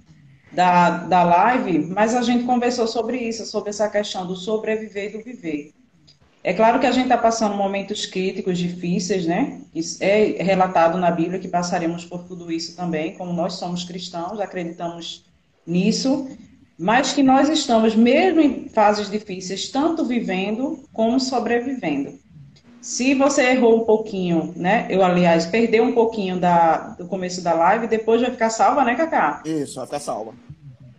[0.51, 5.17] da, da live, mas a gente conversou sobre isso, sobre essa questão do sobreviver e
[5.17, 5.73] do viver.
[6.43, 9.61] É claro que a gente está passando momentos críticos, difíceis, né?
[9.99, 15.23] É relatado na Bíblia que passaremos por tudo isso também, como nós somos cristãos, acreditamos
[15.65, 16.27] nisso,
[16.79, 22.19] mas que nós estamos, mesmo em fases difíceis, tanto vivendo como sobrevivendo.
[22.81, 24.87] Se você errou um pouquinho, né?
[24.89, 28.95] Eu, aliás, perdeu um pouquinho da, do começo da live, depois vai ficar salva, né,
[28.95, 29.43] Cacá?
[29.45, 30.33] Isso, vai ficar salva.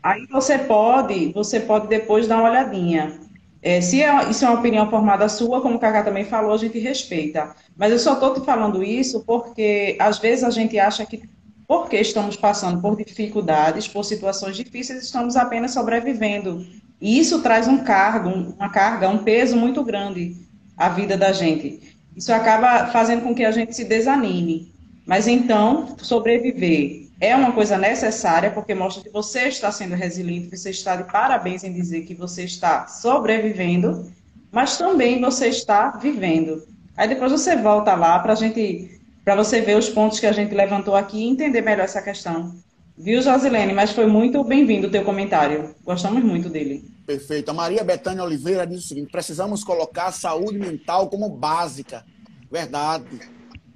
[0.00, 3.18] Aí você pode, você pode depois dar uma olhadinha.
[3.62, 6.58] É, se é, isso é uma opinião formada sua, como o Cacá também falou, a
[6.58, 7.54] gente respeita.
[7.76, 11.22] Mas eu só estou te falando isso porque, às vezes, a gente acha que,
[11.66, 16.66] porque estamos passando por dificuldades, por situações difíceis, estamos apenas sobrevivendo.
[17.00, 20.36] E isso traz um cargo, uma carga, um peso muito grande
[20.76, 21.96] à vida da gente.
[22.16, 24.72] Isso acaba fazendo com que a gente se desanime.
[25.06, 30.70] Mas então, sobreviver é uma coisa necessária, porque mostra que você está sendo resiliente, você
[30.70, 34.10] está de parabéns em dizer que você está sobrevivendo,
[34.50, 36.66] mas também você está vivendo.
[36.96, 40.52] Aí depois você volta lá para gente, para você ver os pontos que a gente
[40.52, 42.56] levantou aqui e entender melhor essa questão.
[42.98, 43.72] Viu, Josilene?
[43.72, 45.76] Mas foi muito bem-vindo o teu comentário.
[45.84, 46.84] Gostamos muito dele.
[47.06, 47.48] Perfeito.
[47.52, 52.04] A Maria Betânia Oliveira diz o seguinte: precisamos colocar a saúde mental como básica.
[52.50, 53.06] Verdade.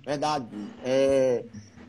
[0.04, 0.46] Verdade.
[0.84, 1.44] É...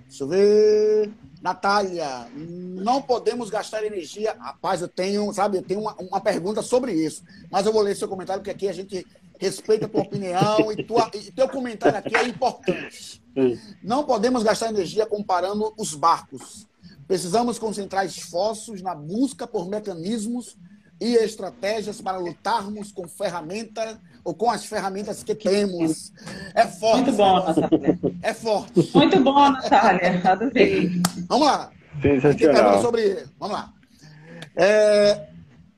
[0.07, 1.26] Deixa eu ver.
[1.41, 4.35] Natália, não podemos gastar energia.
[4.39, 7.23] Rapaz, eu tenho, sabe, eu tenho uma, uma pergunta sobre isso.
[7.51, 9.05] Mas eu vou ler seu comentário, porque aqui a gente
[9.39, 13.21] respeita a tua opinião e, tua, e teu comentário aqui é importante.
[13.83, 16.67] Não podemos gastar energia comparando os barcos.
[17.07, 20.57] Precisamos concentrar esforços na busca por mecanismos
[20.99, 26.11] e estratégias para lutarmos com ferramentas ou com as ferramentas que temos.
[26.53, 27.03] É forte.
[27.03, 27.99] Muito bom, Natália.
[28.21, 28.91] É forte.
[28.93, 30.21] Muito bom, Natália.
[30.23, 31.01] Adorei.
[31.27, 31.71] Vamos lá.
[32.01, 32.81] Sensacional.
[32.81, 33.25] Sobre...
[33.39, 33.73] Vamos lá.
[34.55, 35.29] É...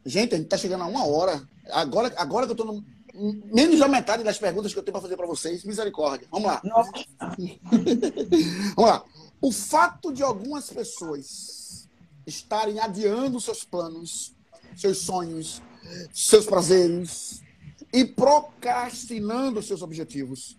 [0.05, 1.41] Gente, a gente está chegando a uma hora.
[1.71, 2.83] Agora, agora que eu estou no...
[3.53, 5.63] menos da metade das perguntas que eu tenho para fazer para vocês.
[5.63, 6.27] Misericórdia.
[6.31, 6.61] Vamos lá.
[6.63, 6.91] Nossa.
[8.75, 9.03] Vamos lá.
[9.41, 11.87] O fato de algumas pessoas
[12.25, 14.35] estarem adiando seus planos,
[14.79, 15.61] seus sonhos,
[16.11, 17.41] seus prazeres,
[17.93, 20.57] e procrastinando seus objetivos.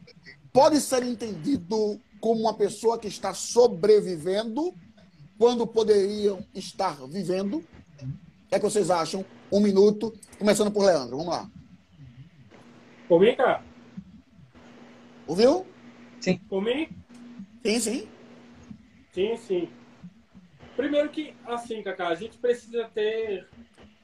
[0.52, 4.74] Pode ser entendido como uma pessoa que está sobrevivendo
[5.38, 7.58] quando poderiam estar vivendo.
[7.58, 9.24] O que, é que vocês acham?
[9.50, 11.16] Um minuto, começando por Leandro.
[11.16, 11.50] Vamos lá.
[13.08, 13.64] Comigo, cara?
[15.26, 15.66] Ouviu?
[16.20, 16.38] Sim.
[16.48, 16.92] Comigo?
[17.64, 18.08] Sim, sim.
[19.12, 19.68] Sim, sim.
[20.76, 23.48] Primeiro que, assim, Cacá, a gente precisa ter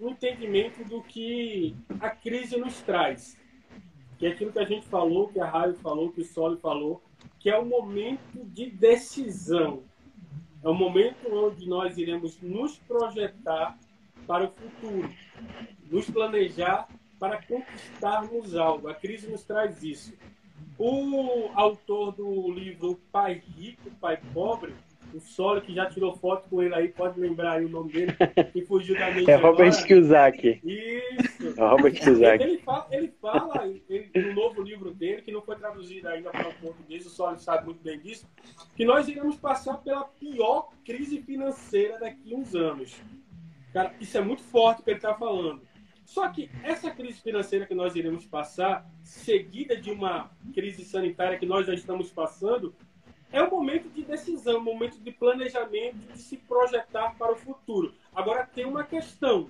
[0.00, 3.38] um entendimento do que a crise nos traz.
[4.18, 7.02] Que é aquilo que a gente falou, que a Raio falou, que o Soli falou,
[7.38, 9.82] que é o momento de decisão.
[10.62, 13.78] É o momento onde nós iremos nos projetar
[14.26, 15.08] para o futuro,
[15.90, 16.88] nos planejar
[17.18, 18.88] para conquistarmos algo.
[18.88, 20.14] A crise nos traz isso.
[20.78, 24.74] O autor do livro Pai Rico, Pai Pobre,
[25.16, 28.12] o Solo, que já tirou foto com ele aí, pode lembrar aí o nome dele,
[28.52, 30.60] que fugiu da mente É Robert Kiyosaki.
[30.62, 31.54] Isso.
[31.60, 32.44] É Robert Kiyosaki.
[32.44, 36.48] Ele fala, ele fala ele, no novo livro dele, que não foi traduzido ainda para
[36.48, 38.26] o português, o Solo sabe muito bem disso,
[38.76, 42.94] que nós iremos passar pela pior crise financeira daqui a uns anos.
[43.72, 45.60] Cara, isso é muito forte o que ele está falando.
[46.06, 51.44] Só que essa crise financeira que nós iremos passar, seguida de uma crise sanitária que
[51.44, 52.72] nós já estamos passando,
[53.36, 57.92] é um momento de decisão, um momento de planejamento, de se projetar para o futuro.
[58.14, 59.48] Agora, tem uma questão.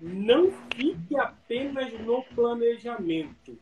[0.00, 3.58] não fique apenas no planejamento.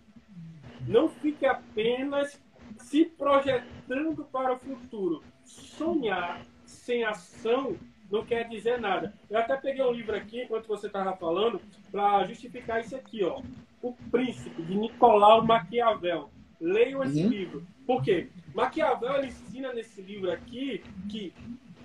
[0.87, 2.39] Não fique apenas
[2.79, 5.23] se projetando para o futuro.
[5.45, 7.77] Sonhar sem ação
[8.11, 9.14] não quer dizer nada.
[9.31, 11.61] Eu até peguei um livro aqui, enquanto você estava falando,
[11.91, 13.41] para justificar isso aqui, ó.
[13.81, 16.31] O Príncipe, de Nicolau Maquiavel.
[16.61, 17.29] Leiam esse uhum.
[17.29, 17.66] livro.
[17.87, 18.29] Por quê?
[18.55, 21.32] Maquiavel ele ensina nesse livro aqui que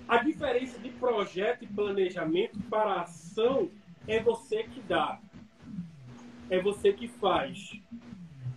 [0.08, 3.70] a diferença de projeto e planejamento para ação
[4.08, 5.20] é você que dá.
[6.50, 7.80] É você que faz.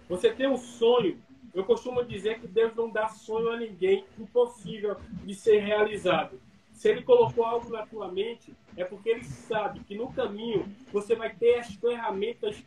[0.09, 1.21] Você tem um sonho.
[1.53, 6.41] Eu costumo dizer que Deus não dá sonho a ninguém impossível de ser realizado.
[6.73, 11.15] Se ele colocou algo na tua mente, é porque ele sabe que no caminho você
[11.15, 12.65] vai ter as ferramentas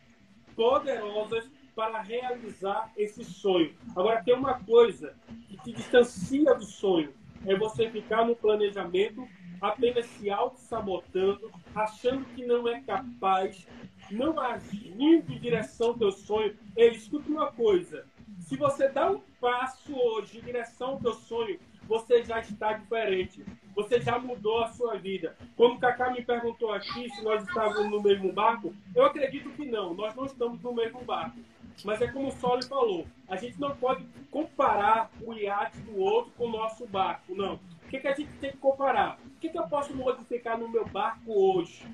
[0.54, 3.74] poderosas para realizar esse sonho.
[3.96, 5.14] Agora, tem uma coisa
[5.48, 7.12] que te distancia do sonho:
[7.46, 9.26] é você ficar no planejamento
[9.60, 13.66] apenas se auto-sabotando, achando que não é capaz,
[14.10, 16.56] não agindo em direção ao teu sonho.
[16.76, 18.06] Ei, escuta uma coisa:
[18.40, 23.44] se você dá um passo hoje em direção ao teu sonho, você já está diferente.
[23.74, 25.36] Você já mudou a sua vida.
[25.56, 29.64] Quando o Kaká me perguntou aqui se nós estávamos no mesmo barco, eu acredito que
[29.64, 29.94] não.
[29.94, 31.38] Nós não estamos no mesmo barco.
[31.82, 36.32] Mas é como o Soli falou, a gente não pode comparar o iate do outro
[36.36, 37.54] com o nosso barco, não.
[37.54, 39.18] O que, que a gente tem que comparar?
[39.36, 41.86] O que, que eu posso modificar no meu barco hoje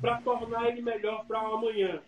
[0.00, 2.00] para tornar ele melhor para amanhã?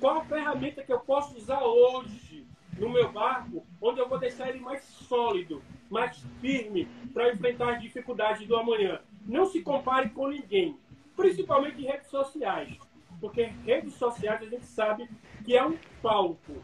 [0.00, 2.46] Qual a ferramenta que eu posso usar hoje
[2.78, 7.82] no meu barco, onde eu vou deixar ele mais sólido, mais firme para enfrentar as
[7.82, 9.00] dificuldades do amanhã?
[9.24, 10.78] Não se compare com ninguém,
[11.16, 12.76] principalmente em redes sociais,
[13.20, 15.08] porque redes sociais a gente sabe
[15.46, 16.60] que é um palco.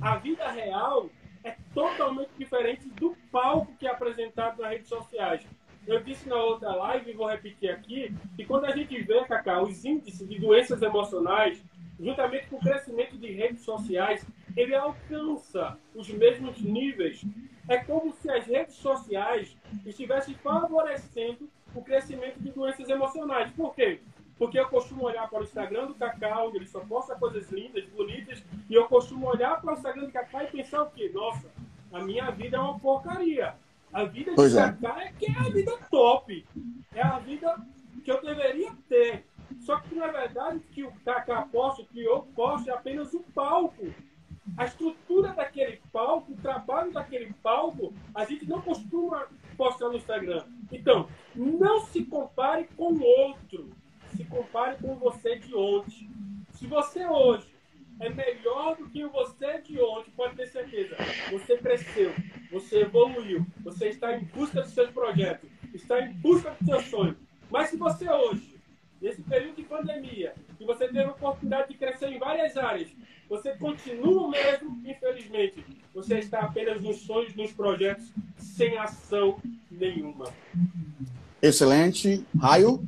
[0.00, 1.10] A vida real
[1.44, 5.46] é totalmente diferente do palco que é apresentado nas redes sociais.
[5.86, 9.60] Eu disse na outra live, e vou repetir aqui, que quando a gente vê, Cacá,
[9.60, 11.62] os índices de doenças emocionais,
[12.00, 14.26] juntamente com o crescimento de redes sociais,
[14.56, 17.22] ele alcança os mesmos níveis.
[17.68, 19.54] É como se as redes sociais
[19.84, 23.52] estivessem favorecendo o crescimento de doenças emocionais.
[23.52, 24.00] Por quê?
[24.38, 28.42] Porque eu costumo olhar para o Instagram do Cacau, ele só posta coisas lindas, bonitas,
[28.68, 31.10] e eu costumo olhar para o Instagram do Cacau e pensar o quê?
[31.14, 31.48] Nossa,
[31.92, 33.54] a minha vida é uma porcaria.
[33.92, 34.60] A vida de é.
[34.60, 36.46] Cacau é que é a vida top.
[36.94, 37.54] É a vida
[38.02, 39.24] que eu deveria ter.
[39.60, 43.86] Só que, na verdade, que o Cacá posta, que eu posto, é apenas um palco.
[44.56, 49.26] A estrutura daquele palco, o trabalho daquele palco, a gente não costuma
[49.56, 50.44] postar no Instagram.
[50.72, 53.70] Então, não se compare com o outro
[54.16, 56.08] se compare com você de ontem.
[56.52, 57.46] Se você hoje
[58.00, 60.96] é melhor do que você de ontem, pode ter certeza.
[61.30, 62.12] Você cresceu,
[62.50, 67.16] você evoluiu, você está em busca dos seus projetos, está em busca do seu sonho.
[67.50, 68.56] Mas se você hoje,
[69.00, 72.88] nesse período de pandemia, que você teve a oportunidade de crescer em várias áreas,
[73.28, 75.64] você continua mesmo, infelizmente.
[75.94, 79.40] Você está apenas nos sonhos, nos projetos, sem ação
[79.70, 80.26] nenhuma.
[81.40, 82.24] Excelente.
[82.38, 82.86] Raio?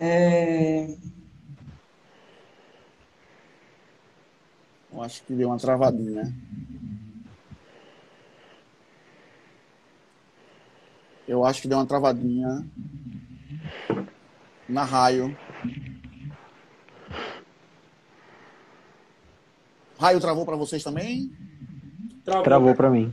[0.00, 0.94] É...
[4.92, 6.34] Eu acho que deu uma travadinha.
[11.28, 12.64] Eu acho que deu uma travadinha
[14.68, 15.36] na raio.
[19.98, 21.32] Raio travou para vocês também?
[22.24, 23.12] Travou, travou para mim.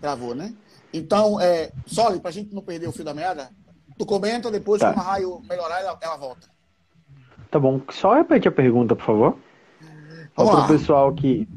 [0.00, 0.54] Travou, né?
[0.92, 3.50] Então, é, Soli, para a gente não perder o fio da meada,
[3.98, 4.92] Tu comenta, depois, tá.
[4.92, 6.48] quando a raio melhorar, ela, ela, volta.
[7.50, 7.82] Tá bom.
[7.90, 9.38] Só repete a pergunta, por favor.
[10.34, 11.48] Para o pessoal que.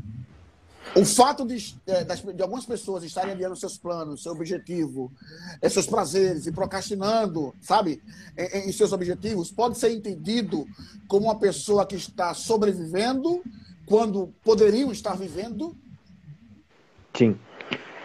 [0.95, 5.09] O fato de, é, de, algumas pessoas estarem adiando seus planos, seu objetivo,
[5.61, 8.01] é, seus prazeres e procrastinando, sabe,
[8.37, 10.65] em, em, seus objetivos, pode ser entendido
[11.07, 13.41] como uma pessoa que está sobrevivendo
[13.85, 15.77] quando poderiam estar vivendo?
[17.13, 17.39] Sim.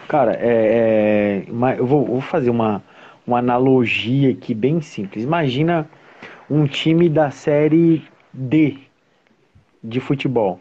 [0.07, 2.81] Cara, é, é, eu vou, vou fazer uma,
[3.27, 5.25] uma analogia aqui bem simples.
[5.25, 5.87] Imagina
[6.49, 8.01] um time da série
[8.33, 8.77] D
[9.83, 10.59] de futebol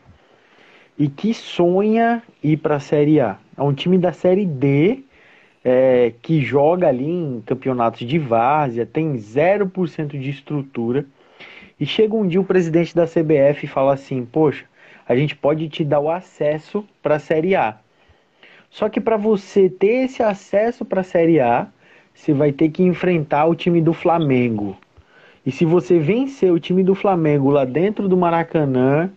[0.98, 3.38] e que sonha ir para a série A.
[3.56, 5.04] É um time da série D
[5.64, 11.06] é, que joga ali em campeonatos de várzea, tem 0% de estrutura.
[11.78, 14.64] E chega um dia o presidente da CBF e fala assim: Poxa,
[15.06, 17.78] a gente pode te dar o acesso para a Série A.
[18.70, 21.68] Só que para você ter esse acesso para a Série A,
[22.16, 24.76] você vai ter que enfrentar o time do Flamengo.
[25.44, 29.10] E se você vencer o time do Flamengo lá dentro do Maracanã,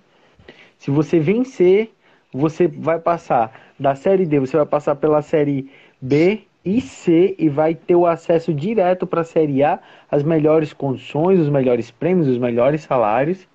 [0.78, 1.91] se você vencer,
[2.32, 7.50] você vai passar da série D, você vai passar pela série B e C e
[7.50, 9.80] vai ter o acesso direto para a Série A,
[10.12, 13.47] as melhores condições, os melhores prêmios, os melhores salários.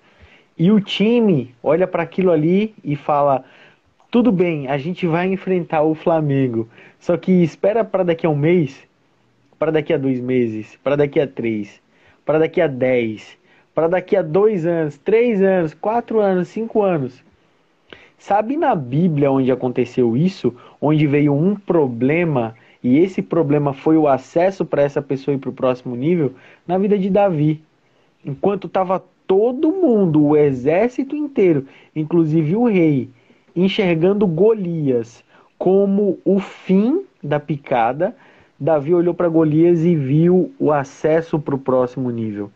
[0.57, 3.45] E o time olha para aquilo ali e fala:
[4.11, 6.67] tudo bem, a gente vai enfrentar o Flamengo,
[6.99, 8.85] só que espera para daqui a um mês,
[9.57, 11.81] para daqui a dois meses, para daqui a três,
[12.25, 13.37] para daqui a dez,
[13.73, 17.23] para daqui a dois anos, três anos, quatro anos, cinco anos.
[18.17, 20.55] Sabe na Bíblia onde aconteceu isso?
[20.81, 25.49] Onde veio um problema e esse problema foi o acesso para essa pessoa ir para
[25.49, 26.33] o próximo nível?
[26.65, 27.61] Na vida de Davi.
[28.23, 33.09] Enquanto estava todo mundo, o exército inteiro, inclusive o rei,
[33.55, 35.23] enxergando Golias
[35.57, 38.15] como o fim da picada,
[38.57, 42.49] Davi olhou para Golias e viu o acesso para o próximo nível.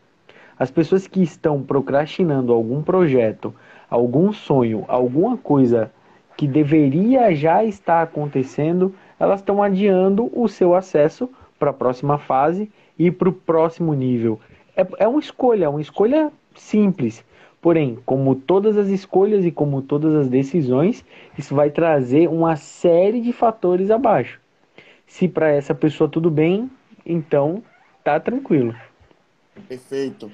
[0.58, 3.54] As pessoas que estão procrastinando algum projeto,
[3.90, 5.92] algum sonho, alguma coisa
[6.38, 11.30] que deveria já estar acontecendo, elas estão adiando o seu acesso
[11.60, 14.40] para a próxima fase e para o próximo nível.
[14.78, 17.26] É, é uma escolha, uma escolha simples.
[17.62, 21.04] Porém, como todas as escolhas e como todas as decisões,
[21.38, 24.40] isso vai trazer uma série de fatores abaixo.
[25.10, 26.72] Se para essa pessoa tudo bem,
[27.06, 27.62] então
[28.04, 28.74] tá tranquilo.
[29.68, 30.32] Perfeito.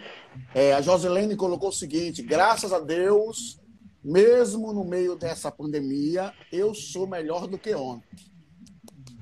[0.54, 3.60] É, a Joselene colocou o seguinte: graças a Deus,
[4.04, 8.20] mesmo no meio dessa pandemia, eu sou melhor do que ontem.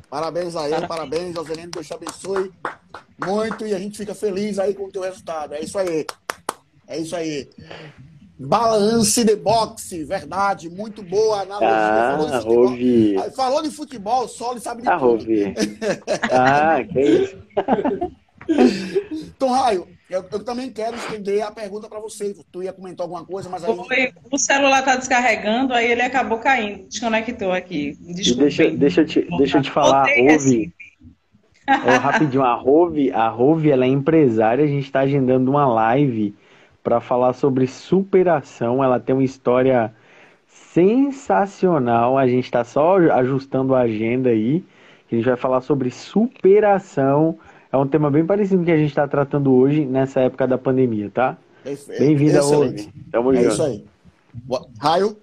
[0.09, 2.51] Parabéns a ele, parabéns, Joselene, Deus te abençoe
[3.23, 5.53] muito e a gente fica feliz aí com o teu resultado.
[5.53, 6.05] É isso aí.
[6.87, 7.49] É isso aí.
[8.45, 11.69] Balance de boxe, verdade, muito boa analogia.
[11.69, 15.23] Ah, falou, de futebol, falou de futebol, só ele sabe de ah, tudo.
[16.29, 17.37] ah, que isso.
[19.39, 22.35] Tom Raio, eu, eu, também quero estender a pergunta para você.
[22.51, 23.73] Tu ia comentar alguma coisa, mas aí.
[23.73, 27.97] Foi, o celular está descarregando, aí ele acabou caindo, desconectou aqui.
[28.01, 28.41] Desculpa.
[28.41, 30.73] Deixa, deixa, eu te, deixa eu te falar, Rove.
[31.65, 36.35] É, rapidinho, a Rove, a Rove, ela é empresária, a gente está agendando uma live
[36.83, 38.83] para falar sobre superação.
[38.83, 39.93] Ela tem uma história
[40.47, 42.17] sensacional.
[42.17, 44.63] A gente está só ajustando a agenda aí.
[45.11, 47.37] A gente vai falar sobre superação.
[47.71, 50.57] É um tema bem parecido com que a gente está tratando hoje, nessa época da
[50.57, 51.37] pandemia, tá?
[51.97, 52.89] Bem-vinda, hoje.
[53.11, 53.53] Tamo é junto.
[53.53, 53.85] isso aí.
[54.79, 55.17] Raio?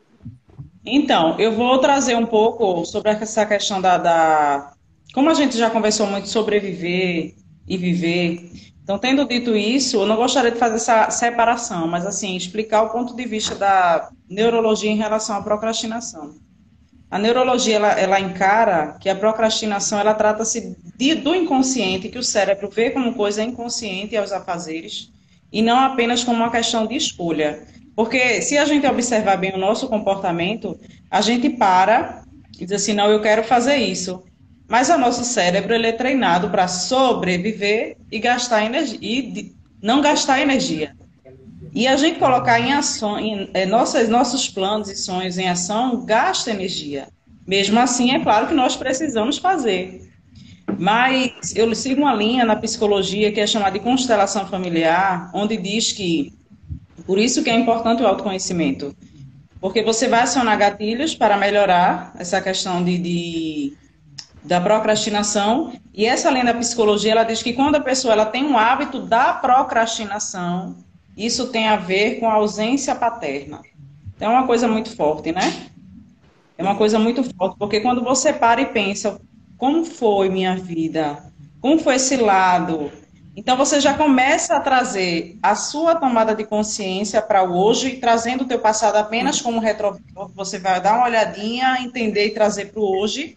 [0.84, 4.72] Então, eu vou trazer um pouco sobre essa questão da, da.
[5.12, 7.34] Como a gente já conversou muito sobre viver
[7.68, 8.50] e viver,
[8.90, 12.90] então, tendo dito isso, eu não gostaria de fazer essa separação, mas assim, explicar o
[12.90, 16.34] ponto de vista da neurologia em relação à procrastinação.
[17.08, 20.76] A neurologia ela, ela encara que a procrastinação ela trata-se
[21.22, 25.12] do inconsciente, que o cérebro vê como coisa inconsciente aos afazeres,
[25.52, 27.62] e não apenas como uma questão de escolha.
[27.94, 30.76] Porque se a gente observar bem o nosso comportamento,
[31.08, 32.24] a gente para
[32.58, 34.24] e diz assim, não, eu quero fazer isso.
[34.70, 39.52] Mas o nosso cérebro ele é treinado para sobreviver e gastar energia e
[39.82, 40.94] não gastar energia.
[41.74, 46.52] E a gente colocar em ação, em, é, nossos planos e sonhos em ação gasta
[46.52, 47.08] energia.
[47.44, 50.08] Mesmo assim, é claro que nós precisamos fazer.
[50.78, 55.90] Mas eu sigo uma linha na psicologia que é chamada de constelação familiar, onde diz
[55.90, 56.32] que
[57.04, 58.94] por isso que é importante o autoconhecimento.
[59.60, 63.79] Porque você vai acionar gatilhos para melhorar essa questão de, de
[64.42, 65.72] da procrastinação.
[65.92, 69.00] E essa lei da psicologia, ela diz que quando a pessoa ela tem um hábito
[69.00, 70.76] da procrastinação,
[71.16, 73.60] isso tem a ver com a ausência paterna.
[74.16, 75.66] Então, é uma coisa muito forte, né?
[76.56, 79.20] É uma coisa muito forte, porque quando você para e pensa,
[79.56, 81.18] como foi minha vida?
[81.60, 82.90] Como foi esse lado?
[83.36, 88.44] Então, você já começa a trazer a sua tomada de consciência para o hoje, trazendo
[88.44, 90.30] o teu passado apenas como retrovisor.
[90.34, 93.36] Você vai dar uma olhadinha, entender e trazer para o hoje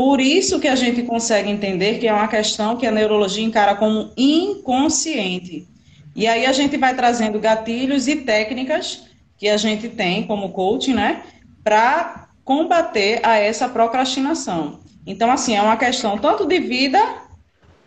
[0.00, 3.74] por isso que a gente consegue entender que é uma questão que a neurologia encara
[3.74, 5.68] como inconsciente.
[6.16, 9.02] E aí a gente vai trazendo gatilhos e técnicas
[9.36, 11.22] que a gente tem como coaching, né,
[11.62, 14.80] para combater a essa procrastinação.
[15.06, 16.98] Então, assim, é uma questão tanto de vida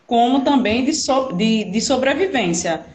[0.05, 2.85] como também de, so, de, de sobrevivência.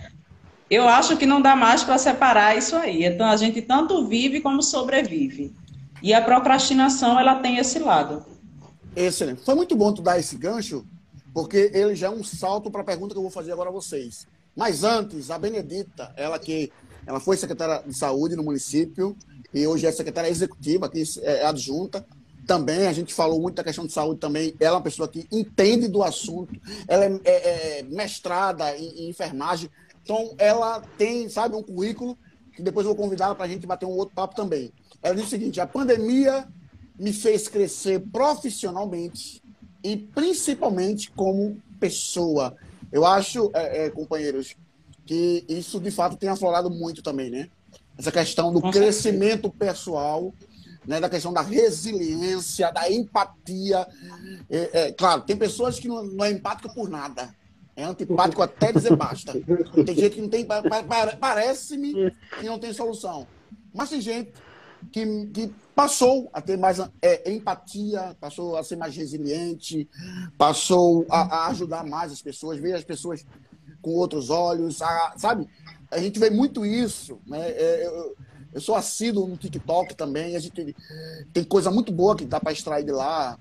[0.70, 3.04] Eu acho que não dá mais para separar isso aí.
[3.04, 5.52] Então, a gente tanto vive como sobrevive.
[6.00, 8.37] E a procrastinação, ela tem esse lado.
[8.98, 9.42] Excelente.
[9.42, 10.84] Foi muito bom tu dar esse gancho,
[11.32, 13.72] porque ele já é um salto para a pergunta que eu vou fazer agora a
[13.72, 14.26] vocês.
[14.56, 16.72] Mas antes, a Benedita, ela que
[17.06, 19.16] ela foi secretária de saúde no município
[19.54, 22.04] e hoje é secretária executiva, aqui é adjunta.
[22.44, 24.52] Também a gente falou muito da questão de saúde também.
[24.58, 26.60] Ela é uma pessoa que entende do assunto.
[26.88, 29.70] Ela é, é, é mestrada em, em, enfermagem.
[30.02, 32.18] Então, ela tem, sabe, um currículo
[32.52, 34.72] que depois eu vou convidá-la para a gente bater um outro papo também.
[35.00, 36.48] Ela diz o seguinte: a pandemia
[36.98, 39.42] me fez crescer profissionalmente
[39.82, 42.56] e principalmente como pessoa.
[42.90, 44.56] Eu acho, é, é, companheiros,
[45.06, 47.48] que isso de fato tem aflorado muito também, né?
[47.96, 50.32] Essa questão do crescimento pessoal,
[50.86, 51.00] né?
[51.00, 53.86] da questão da resiliência, da empatia.
[54.50, 57.34] É, é, claro, tem pessoas que não, não é empática por nada.
[57.74, 59.32] É antipático até dizer basta.
[59.86, 60.44] Tem gente que não tem.
[61.20, 63.26] Parece-me que não tem solução.
[63.72, 64.32] Mas tem gente
[64.92, 69.88] que, que passou a ter mais é, empatia, passou a ser mais resiliente,
[70.36, 73.24] passou a, a, ajudar mais as pessoas, ver as pessoas
[73.80, 75.48] com outros olhos, a, sabe?
[75.90, 77.50] A gente vê muito isso, né?
[77.50, 78.16] É, eu,
[78.54, 80.74] eu, sou assíduo no TikTok também, a gente
[81.32, 83.38] tem, coisa muito boa que dá para extrair de lá.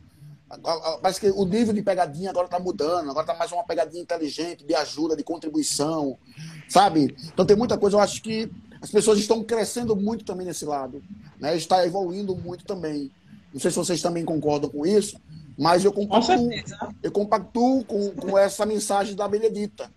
[1.01, 4.63] Parece que o nível de pegadinha agora está mudando, agora está mais uma pegadinha inteligente,
[4.63, 6.17] de ajuda, de contribuição,
[6.69, 7.13] sabe?
[7.33, 8.49] Então tem muita coisa, eu acho que
[8.81, 11.03] as pessoas estão crescendo muito também nesse lado,
[11.39, 11.55] né?
[11.55, 13.11] Está evoluindo muito também.
[13.53, 15.19] Não sei se vocês também concordam com isso,
[15.57, 16.49] mas eu compactuo,
[17.01, 19.89] eu compactuo com, com essa mensagem da Benedita.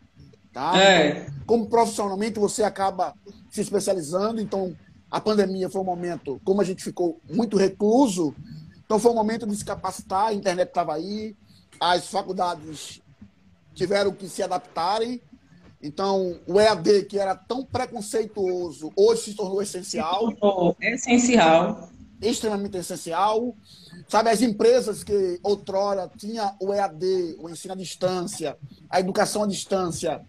[0.52, 0.76] Tá?
[0.80, 1.26] É.
[1.46, 3.14] Como profissionalmente você acaba
[3.50, 4.74] se especializando, então
[5.10, 8.34] a pandemia foi um momento, como a gente ficou muito recluso,
[8.84, 11.36] então foi um momento de se capacitar, a internet estava aí,
[11.78, 13.00] as faculdades
[13.74, 15.20] tiveram que se adaptarem
[15.82, 20.28] então, o EAD, que era tão preconceituoso, hoje se tornou essencial.
[20.28, 21.88] Se tornou essencial.
[22.20, 23.54] Extremamente essencial.
[24.06, 28.58] Sabe, as empresas que outrora tinha o EAD, o ensino à distância,
[28.90, 30.20] a educação à distância,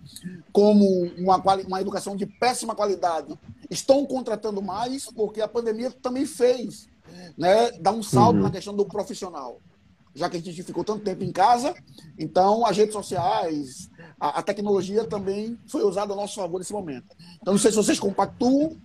[0.53, 0.85] como
[1.17, 1.37] uma,
[1.67, 3.37] uma educação de péssima qualidade,
[3.69, 6.87] estão contratando mais porque a pandemia também fez
[7.37, 8.43] né, dar um salto uhum.
[8.43, 9.59] na questão do profissional
[10.13, 11.73] já que a gente ficou tanto tempo em casa,
[12.17, 13.89] então as redes sociais,
[14.21, 17.07] a, a tecnologia também foi usada a nosso favor nesse momento.
[17.41, 18.77] Então, não sei se vocês compactuam,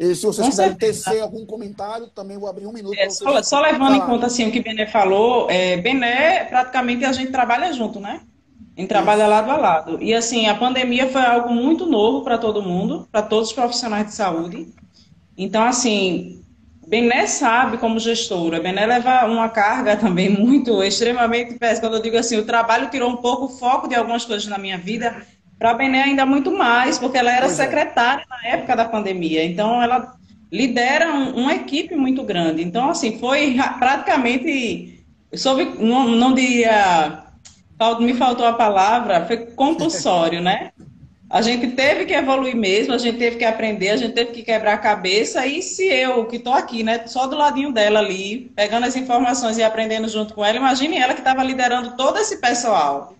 [0.00, 1.04] e se vocês Com quiserem certeza.
[1.04, 2.98] tecer algum comentário, também vou abrir um minuto.
[2.98, 7.12] É, só, só, levando em conta assim, o que Bené falou, é, Bené, praticamente a
[7.12, 8.22] gente trabalha junto, né?
[8.76, 9.30] A gente trabalha Isso.
[9.30, 10.02] lado a lado.
[10.02, 14.06] E assim, a pandemia foi algo muito novo para todo mundo, para todos os profissionais
[14.06, 14.72] de saúde.
[15.36, 16.37] Então, assim,
[16.88, 18.60] Bené sabe como gestora.
[18.60, 21.80] Bené leva uma carga também muito, extremamente pesada.
[21.82, 24.56] Quando eu digo assim, o trabalho tirou um pouco o foco de algumas coisas na
[24.56, 25.16] minha vida.
[25.58, 27.64] Para a Bené ainda muito mais, porque ela era pois é.
[27.64, 28.26] secretária é.
[28.30, 29.44] na época da pandemia.
[29.44, 30.14] Então, ela
[30.50, 32.62] lidera um, uma equipe muito grande.
[32.62, 35.04] Então, assim, foi praticamente...
[35.34, 37.22] Soube, não, não diria...
[38.00, 40.70] Me faltou a palavra, foi compulsório, né?
[41.30, 44.42] A gente teve que evoluir mesmo, a gente teve que aprender, a gente teve que
[44.42, 45.46] quebrar a cabeça.
[45.46, 49.58] E se eu, que estou aqui, né, só do ladinho dela ali, pegando as informações
[49.58, 53.14] e aprendendo junto com ela, imagine ela que estava liderando todo esse pessoal.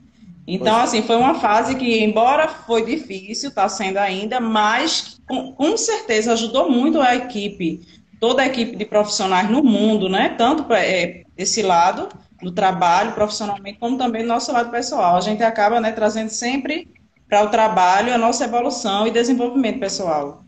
[0.47, 5.77] Então, assim, foi uma fase que, embora foi difícil, está sendo ainda, mas com, com,
[5.77, 7.87] certeza ajudou muito a equipe,
[8.19, 10.35] toda a equipe de profissionais no mundo, né?
[10.39, 12.09] Tanto é, esse lado
[12.41, 15.17] do trabalho profissionalmente, como também do nosso lado pessoal.
[15.17, 16.89] A gente acaba né, trazendo sempre
[17.29, 20.45] para o trabalho, a nossa evolução e desenvolvimento pessoal.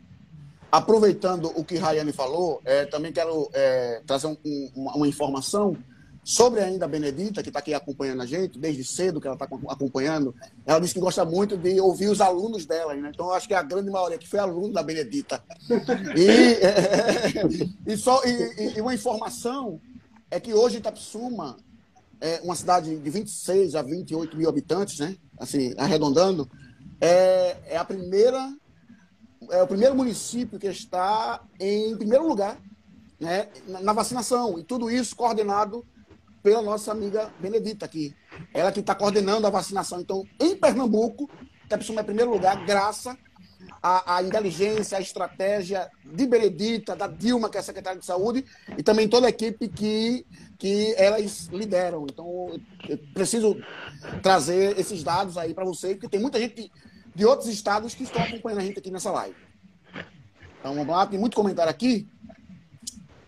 [0.73, 5.77] Aproveitando o que Rayane falou, é, também quero é, trazer um, um, uma, uma, informação
[6.23, 9.49] sobre ainda a Benedita, que está aqui acompanhando a gente, desde cedo que ela está
[9.69, 10.35] acompanhando.
[10.65, 13.11] Ela disse que gosta muito de ouvir os alunos dela, né?
[13.13, 15.43] então acho que a grande maioria que foi aluno da Benedita.
[16.17, 17.45] E, é,
[17.93, 19.81] e, só, e, e, uma informação
[20.31, 21.57] é que hoje Itapsuma
[22.21, 25.17] é uma cidade de 26 a 28 mil habitantes, né?
[25.41, 26.49] assim, arredondando,
[27.01, 28.53] é, é a primeira
[29.51, 32.59] é o primeiro município que está em primeiro lugar
[33.19, 34.59] né, na vacinação.
[34.59, 35.85] E tudo isso coordenado
[36.43, 38.15] pela nossa amiga Benedita aqui.
[38.55, 40.01] Ela que está coordenando a vacinação.
[40.01, 41.29] Então, em Pernambuco,
[41.69, 43.17] Tepsuma é primeiro lugar, graças
[43.83, 48.45] à, inteligência, à estratégia de Benedita, da Dilma, que é a secretária de saúde,
[48.77, 50.27] e também toda a equipe que,
[50.59, 52.07] que elas lideram.
[52.11, 52.27] Então,
[52.89, 53.57] eu preciso
[54.23, 56.71] trazer esses dados aí para você, porque tem muita gente
[57.15, 59.37] de outros estados que estão acompanhando a gente aqui nessa live.
[60.59, 62.09] Então vamos lá, tem muito comentário aqui.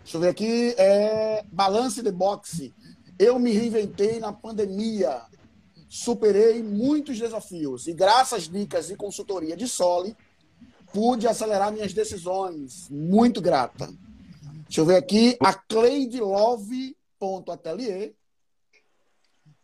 [0.02, 0.74] Deixa eu ver aqui.
[0.76, 2.74] É, balance de boxe.
[3.18, 5.22] Eu me reinventei na pandemia.
[5.88, 7.86] Superei muitos desafios.
[7.86, 10.16] E graças às dicas e consultoria de Soli,
[10.92, 12.88] pude acelerar minhas decisões.
[12.90, 13.86] Muito grata.
[14.64, 15.36] Deixa eu ver aqui.
[15.40, 16.96] A Cleide Love.
[17.52, 18.14] Atelier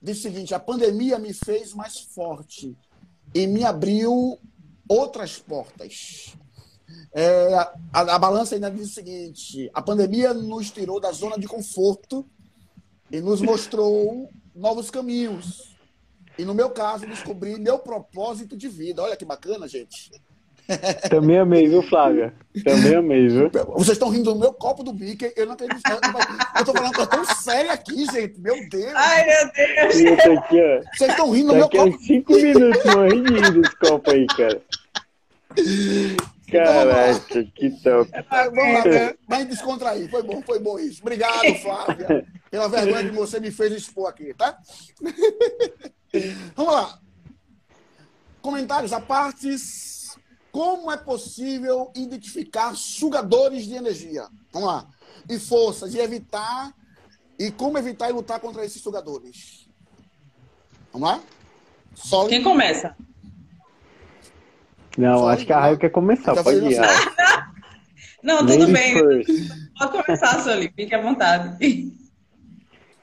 [0.01, 2.77] diz o seguinte: a pandemia me fez mais forte
[3.35, 4.39] e me abriu
[4.89, 6.35] outras portas.
[7.13, 11.47] É, a, a, balança ainda diz o seguinte: a pandemia nos tirou da zona de
[11.47, 12.25] conforto
[13.11, 15.77] e nos mostrou novos caminhos.
[16.39, 19.03] E no meu caso, descobri meu propósito de vida.
[19.03, 20.13] Olha que bacana, gente.
[21.09, 22.35] Também amei, viu, Flávia?
[22.63, 23.51] Também amei, viu?
[23.75, 25.81] Vocês estão rindo do meu copo do Mickey, eu não acredito.
[26.59, 28.39] Eu tô falando coisa tão séria aqui, gente.
[28.39, 28.93] Meu Deus.
[28.95, 29.95] Ai, meu Deus.
[29.95, 30.97] Esse aqui, ó.
[30.97, 31.99] Vocês estão rindo do meu copo.
[31.99, 34.63] 5 minutos morrendo rir desse copo aí, cara.
[36.51, 38.11] Caraca, que top.
[38.31, 39.15] Vamos lá, né?
[39.27, 40.11] mas descontrair.
[40.11, 41.01] Foi bom, foi bom isso.
[41.03, 44.59] Obrigado, Flávia, pela vergonha que você me fez expor aqui, tá?
[46.57, 46.99] Vamos lá.
[48.41, 49.57] Comentários à parte.
[50.59, 54.25] Como é possível identificar sugadores de energia?
[54.53, 54.89] Vamos lá.
[55.31, 56.75] E forças, e evitar.
[57.39, 59.69] E como evitar e lutar contra esses sugadores?
[60.93, 61.21] Vamos lá?
[61.95, 62.97] Só Quem começa?
[64.97, 66.81] Não, Só acho que a Raio quer começar, pode ir.
[68.21, 68.95] Não, tudo Ladies bem.
[68.95, 69.53] first.
[69.79, 70.73] Pode começar, Soli.
[70.75, 71.95] Fique à vontade.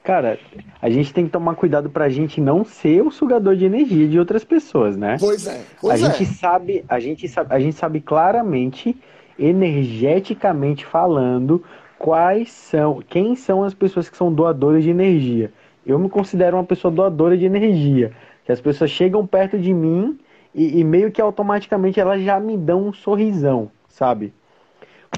[0.06, 0.38] Cara,
[0.80, 4.16] a gente tem que tomar cuidado pra gente não ser o sugador de energia de
[4.20, 5.16] outras pessoas, né?
[5.18, 6.06] Pois é, a pois é.
[6.06, 8.96] gente sabe, a gente sabe, a gente sabe claramente,
[9.36, 11.60] energeticamente falando,
[11.98, 15.52] quais são, quem são as pessoas que são doadoras de energia.
[15.84, 18.12] Eu me considero uma pessoa doadora de energia,
[18.44, 20.16] que as pessoas chegam perto de mim
[20.54, 24.32] e, e meio que automaticamente elas já me dão um sorrisão, sabe?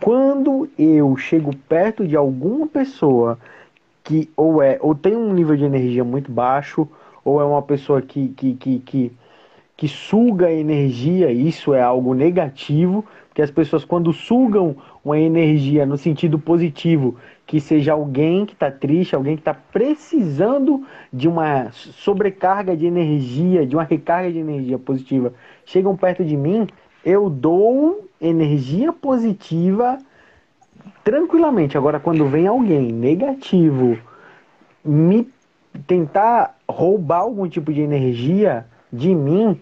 [0.00, 3.38] Quando eu chego perto de alguma pessoa
[4.08, 6.88] que ou é ou tem um nível de energia muito baixo,
[7.22, 9.12] ou é uma pessoa que, que, que, que,
[9.76, 15.98] que suga energia, isso é algo negativo, porque as pessoas quando sugam uma energia no
[15.98, 17.16] sentido positivo,
[17.46, 23.66] que seja alguém que está triste, alguém que está precisando de uma sobrecarga de energia,
[23.66, 25.34] de uma recarga de energia positiva,
[25.66, 26.66] chegam perto de mim,
[27.04, 29.98] eu dou energia positiva
[31.04, 31.76] tranquilamente.
[31.76, 33.98] Agora, quando vem alguém negativo
[34.84, 35.28] me
[35.86, 39.60] tentar roubar algum tipo de energia de mim,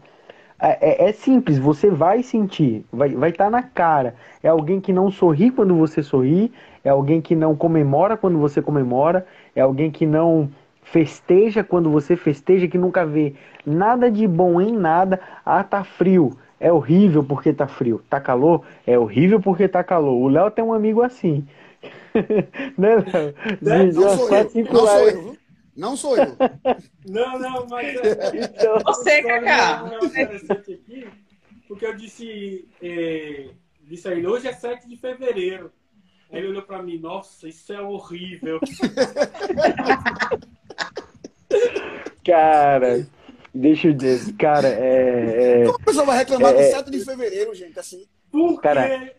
[0.58, 4.14] é, é- é simples, você vai sentir, vai estar vai tá na cara.
[4.42, 6.52] É alguém que não sorri quando você sorri,
[6.84, 10.48] é alguém que não comemora quando você comemora, é alguém que não
[10.82, 13.34] festeja quando você festeja, que nunca vê
[13.66, 15.20] nada de bom em nada.
[15.44, 16.36] Ah, tá frio.
[16.58, 18.02] É horrível porque tá frio.
[18.08, 18.64] Tá calor?
[18.86, 20.14] É horrível porque tá calor.
[20.14, 21.46] O Léo tem um amigo assim.
[22.78, 23.92] né, Léo?
[23.92, 25.22] Não Não sou eu, não sou eu.
[25.22, 25.38] viu?
[25.76, 26.36] Não sou eu.
[27.06, 29.82] Não, não, mas é, Então, Você, Cacá.
[29.84, 31.06] não é interessante aqui,
[31.68, 33.48] porque eu disse, é,
[33.82, 35.70] disse a ele, hoje é 7 de fevereiro.
[36.32, 38.58] Aí ele olhou pra mim, nossa, isso é horrível.
[42.24, 43.06] cara,
[43.56, 46.70] deixa eu dizer, cara, é, é, A pessoa vai reclamar do É.
[46.70, 48.04] 7 de fevereiro, gente, assim.
[48.30, 49.12] Por Cara, quê?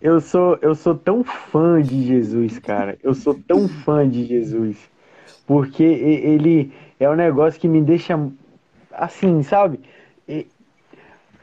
[0.00, 2.96] eu sou eu sou tão fã de Jesus, cara.
[3.02, 4.76] Eu sou tão fã de Jesus,
[5.46, 8.18] porque ele é um negócio que me deixa
[8.92, 9.80] assim, sabe?
[10.28, 10.46] E-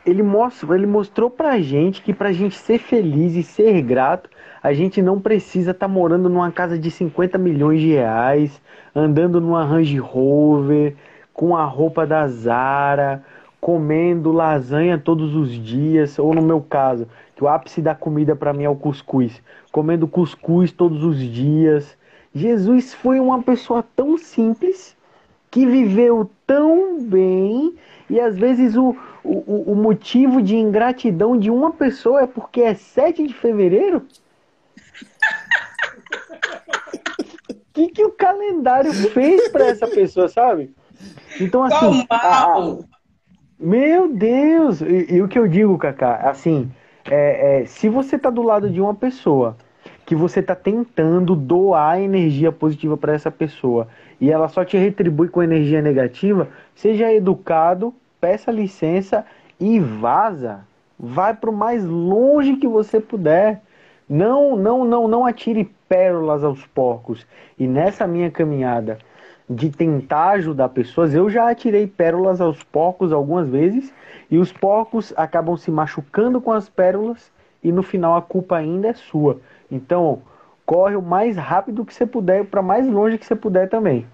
[0.06, 4.30] Ele mostra, ele mostrou pra gente que pra gente ser feliz e ser grato,
[4.62, 8.62] a gente não precisa estar morando numa casa de 50 milhões de reais,
[8.94, 10.94] andando numa Range Rover,
[11.34, 13.23] com a roupa da Zara,
[13.60, 18.51] comendo lasanha todos os dias, ou no meu caso, que o ápice da comida pra
[18.53, 19.41] mim é o cuscuz,
[19.72, 21.97] comendo cuscuz todos os dias.
[22.35, 24.95] Jesus foi uma pessoa tão simples
[25.49, 27.73] que viveu tão bem
[28.10, 32.73] e às vezes o, o, o motivo de ingratidão de uma pessoa é porque é
[32.73, 34.05] 7 de fevereiro?
[37.49, 40.73] O que, que o calendário fez para essa pessoa, sabe?
[41.39, 42.45] Então, assim, a-
[43.59, 44.81] meu Deus!
[44.81, 46.71] E, e o que eu digo, Kaká, assim,
[47.09, 49.55] é, é, se você tá do lado de uma pessoa
[50.05, 53.88] que você tá tentando doar energia positiva para essa pessoa
[54.19, 59.25] e ela só te retribui com energia negativa, seja educado, peça licença
[59.59, 60.65] e vaza.
[60.99, 63.61] Vai pro mais longe que você puder.
[64.07, 67.25] Não, não, não, não atire pérolas aos porcos.
[67.57, 68.97] E nessa minha caminhada
[69.49, 73.94] de tentar ajudar pessoas, eu já atirei pérolas aos porcos algumas vezes
[74.32, 77.32] e os porcos acabam se machucando com as pérolas
[77.64, 79.40] e no final a culpa ainda é sua.
[79.70, 80.22] Então,
[80.65, 84.07] corre o mais rápido que você puder para mais longe que você puder também.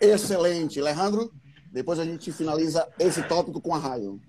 [0.00, 0.80] Excelente.
[0.80, 1.30] Alejandro,
[1.72, 4.20] depois a gente finaliza esse tópico com a raio.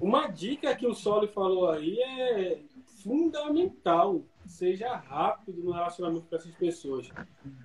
[0.00, 2.58] Uma dica que o Soli falou aí é
[3.02, 4.22] fundamental.
[4.46, 7.08] Seja rápido no relacionamento com essas pessoas.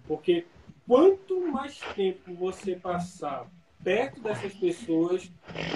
[0.07, 0.45] Porque
[0.87, 3.47] quanto mais tempo você passar
[3.83, 5.31] perto dessas pessoas,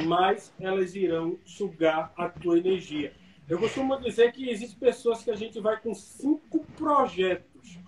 [0.05, 3.13] mais elas irão sugar a tua energia.
[3.47, 7.79] Eu costumo dizer que existem pessoas que a gente vai com cinco projetos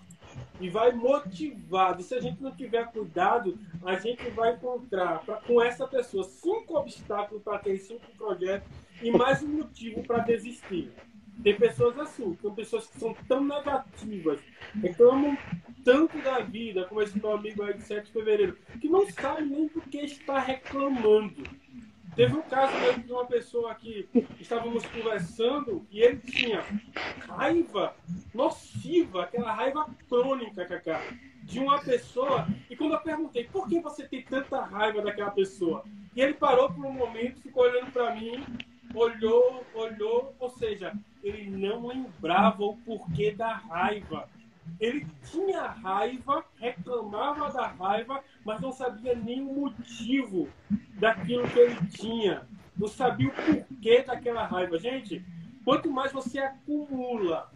[0.59, 2.03] e vai motivado.
[2.03, 6.77] Se a gente não tiver cuidado, a gente vai encontrar pra, com essa pessoa cinco
[6.77, 8.69] obstáculos para aqueles cinco projetos
[9.01, 10.91] e mais um motivo para desistir.
[11.41, 14.39] Tem pessoas assim, tem pessoas que são tão negativas,
[14.81, 15.37] reclamam
[15.83, 19.43] tanto da vida, como esse meu amigo aí de 7 de fevereiro, que não sabe
[19.43, 21.43] nem do que está reclamando.
[22.15, 24.07] Teve um caso mesmo de uma pessoa que
[24.39, 26.63] estávamos conversando e ele tinha
[27.27, 27.95] raiva
[28.33, 31.01] nociva, aquela raiva crônica, Cacá,
[31.41, 32.47] de uma pessoa.
[32.69, 35.83] E quando eu perguntei, por que você tem tanta raiva daquela pessoa?
[36.15, 38.45] E ele parou por um momento, ficou olhando para mim,
[38.93, 40.93] olhou, olhou, ou seja,
[41.23, 44.29] ele não lembrava o porquê da raiva.
[44.79, 50.49] Ele tinha raiva, reclamava da raiva, mas não sabia nem o motivo
[50.99, 52.47] daquilo que ele tinha.
[52.77, 54.77] Não sabia o porquê daquela raiva.
[54.77, 55.23] Gente,
[55.63, 57.49] quanto mais você acumula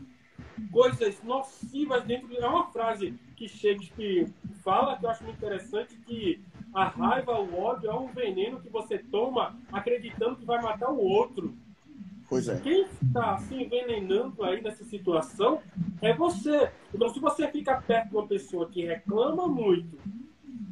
[0.72, 2.38] coisas nocivas dentro de.
[2.38, 4.32] É uma frase que Shakespeare
[4.64, 6.42] fala que eu acho muito interessante: que
[6.74, 11.00] a raiva, o ódio é um veneno que você toma acreditando que vai matar o
[11.00, 11.56] outro.
[12.28, 12.60] Pois é.
[12.60, 15.62] Quem está se envenenando aí nessa situação
[16.02, 16.72] é você.
[16.94, 19.98] Então, se você fica perto de uma pessoa que reclama muito,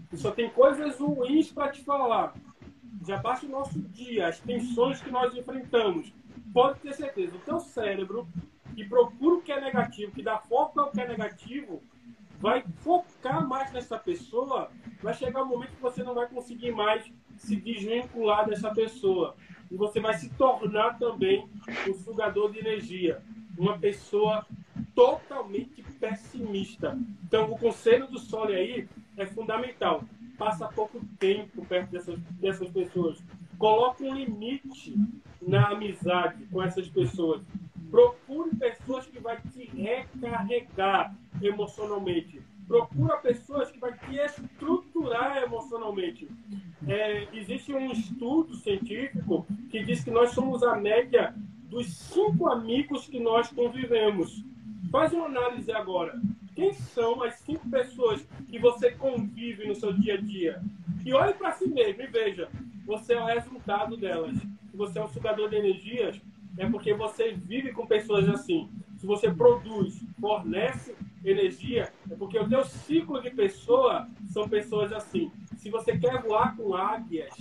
[0.10, 2.36] que só tem coisas ruins para te falar,
[3.08, 6.12] já basta o nosso dia, as tensões que nós enfrentamos,
[6.54, 8.28] pode ter certeza, o teu cérebro,
[8.76, 11.82] que procura o que é negativo, que dá foco ao que é negativo,
[12.46, 14.70] vai focar mais nessa pessoa,
[15.02, 17.04] vai chegar um momento que você não vai conseguir mais
[17.38, 19.36] se desvincular dessa pessoa
[19.72, 21.50] e você vai se tornar também
[21.90, 23.20] um sugador de energia,
[23.58, 24.46] uma pessoa
[24.94, 26.96] totalmente pessimista.
[27.24, 30.04] Então, o conselho do Sol aí é fundamental.
[30.38, 33.24] Passa pouco tempo perto dessas, dessas pessoas.
[33.58, 34.96] Coloque um limite
[35.42, 37.42] na amizade com essas pessoas.
[37.90, 46.28] Procure pessoas que vai te recarregar emocionalmente procura pessoas que vai te estruturar emocionalmente.
[46.88, 51.34] É, existe um estudo científico que diz que nós somos a média
[51.70, 54.44] dos cinco amigos que nós convivemos.
[54.92, 56.20] Faz uma análise agora.
[56.56, 60.62] Quem são as cinco pessoas que você convive no seu dia a dia?
[61.04, 62.50] E olhe para si mesmo e veja,
[62.86, 64.38] você é o resultado delas.
[64.38, 66.20] Se você é um sugador de energias,
[66.58, 68.70] é porque você vive com pessoas assim.
[68.98, 70.96] Se você produz, fornece
[71.30, 75.32] energia, é porque o teu ciclo de pessoa são pessoas assim.
[75.58, 77.34] Se você quer voar com águias,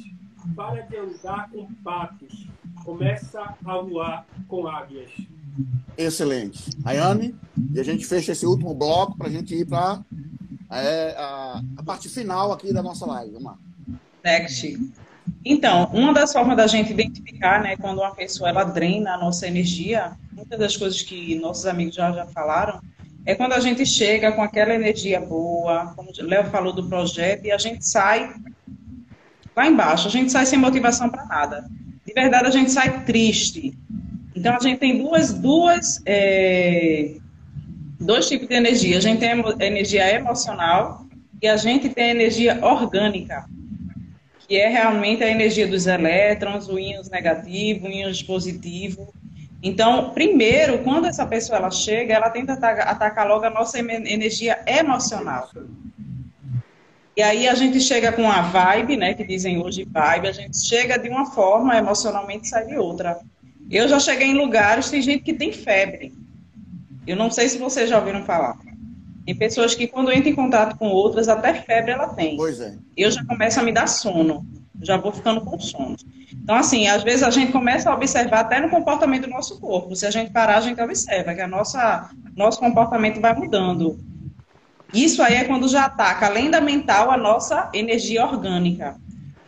[0.54, 2.46] para de andar com patos.
[2.84, 5.10] Começa a voar com águias.
[5.96, 6.70] Excelente.
[6.84, 7.34] Ayane,
[7.72, 10.02] e a gente fecha esse último bloco para a gente ir para
[10.70, 13.32] é, a, a, parte final aqui da nossa live.
[13.32, 13.58] Vamos lá.
[14.24, 14.92] Next.
[15.44, 19.46] Então, uma das formas da gente identificar, né, quando uma pessoa ela drena a nossa
[19.46, 22.80] energia, muitas das coisas que nossos amigos já, já falaram,
[23.26, 27.46] é quando a gente chega com aquela energia boa, como o Léo falou do projeto,
[27.46, 28.34] e a gente sai
[29.56, 31.64] lá embaixo, a gente sai sem motivação para nada.
[32.04, 33.76] De verdade, a gente sai triste.
[34.36, 37.16] Então, a gente tem duas, duas, é,
[37.98, 38.98] dois tipos de energia.
[38.98, 39.30] A gente tem
[39.60, 41.06] energia emocional
[41.40, 43.46] e a gente tem energia orgânica,
[44.46, 49.14] que é realmente a energia dos elétrons, o íons negativo, o íons positivo.
[49.66, 54.62] Então, primeiro, quando essa pessoa ela chega, ela tenta atacar, atacar logo a nossa energia
[54.66, 55.48] emocional.
[57.16, 60.58] E aí a gente chega com a vibe, né, que dizem hoje vibe, a gente
[60.58, 63.18] chega de uma forma, emocionalmente sai de outra.
[63.70, 66.12] Eu já cheguei em lugares, tem gente que tem febre.
[67.06, 68.58] Eu não sei se vocês já ouviram falar.
[69.24, 72.36] Tem pessoas que quando entram em contato com outras, até febre ela tem.
[72.36, 72.74] Pois é.
[72.94, 74.46] Eu já começo a me dar sono.
[74.82, 75.96] Já vou ficando com sono.
[76.32, 79.94] Então, assim, às vezes a gente começa a observar até no comportamento do nosso corpo.
[79.94, 83.98] Se a gente parar, a gente observa que a nossa, nosso comportamento vai mudando.
[84.92, 88.96] Isso aí é quando já ataca, além da mental, a nossa energia orgânica.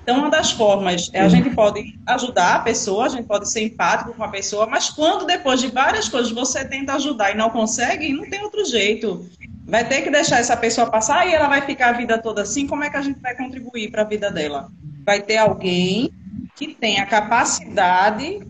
[0.03, 3.63] Então, uma das formas é a gente pode ajudar a pessoa, a gente pode ser
[3.63, 7.51] empático com a pessoa, mas quando depois de várias coisas você tenta ajudar e não
[7.51, 9.29] consegue, não tem outro jeito.
[9.67, 12.67] Vai ter que deixar essa pessoa passar e ela vai ficar a vida toda assim.
[12.67, 14.71] Como é que a gente vai contribuir para a vida dela?
[15.05, 16.11] Vai ter alguém
[16.55, 18.41] que tem a capacidade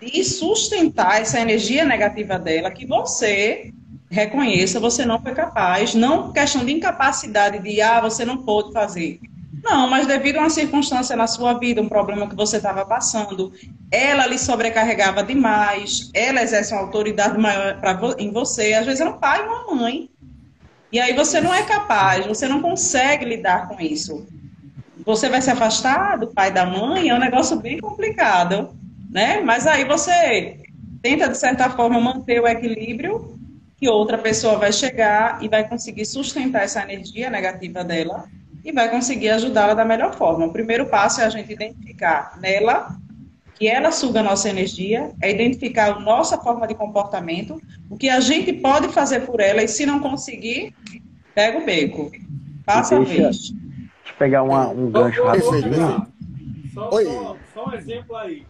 [0.00, 3.72] de sustentar essa energia negativa dela, que você
[4.10, 9.20] reconheça, você não foi capaz, não questão de incapacidade de, ah, você não pôde fazer.
[9.62, 13.52] Não, mas devido a uma circunstância na sua vida, um problema que você estava passando,
[13.90, 17.78] ela lhe sobrecarregava demais, ela exerce uma autoridade maior
[18.18, 20.08] em você, às vezes é um pai ou uma mãe.
[20.96, 24.26] E aí você não é capaz, você não consegue lidar com isso
[25.06, 28.76] você vai se afastar do pai da mãe, é um negócio bem complicado,
[29.08, 29.40] né?
[29.40, 30.58] Mas aí você
[31.00, 33.38] tenta, de certa forma, manter o equilíbrio,
[33.76, 38.28] que outra pessoa vai chegar e vai conseguir sustentar essa energia negativa dela
[38.64, 40.46] e vai conseguir ajudá-la da melhor forma.
[40.46, 42.88] O primeiro passo é a gente identificar nela
[43.58, 48.08] que ela suga a nossa energia, é identificar a nossa forma de comportamento, o que
[48.08, 50.74] a gente pode fazer por ela, e se não conseguir,
[51.34, 52.12] pega o beco.
[52.66, 53.36] Passa Deixa- a vez.
[53.50, 53.54] Deixa
[54.08, 56.12] eu pegar uma- um gancho Renato,
[56.74, 57.04] Só, Oi.
[57.06, 58.44] só, só um exemplo aí.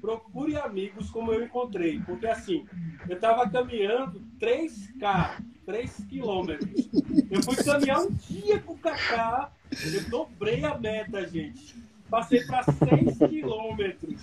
[0.00, 2.00] Procure amigos como eu encontrei.
[2.00, 2.64] Porque assim,
[3.08, 6.88] eu estava caminhando 3K, 3 quilômetros.
[7.30, 9.50] Eu fui caminhar um dia com o Kaká,
[9.92, 11.74] eu dobrei a meta, gente.
[12.08, 14.20] Passei para 6 quilômetros.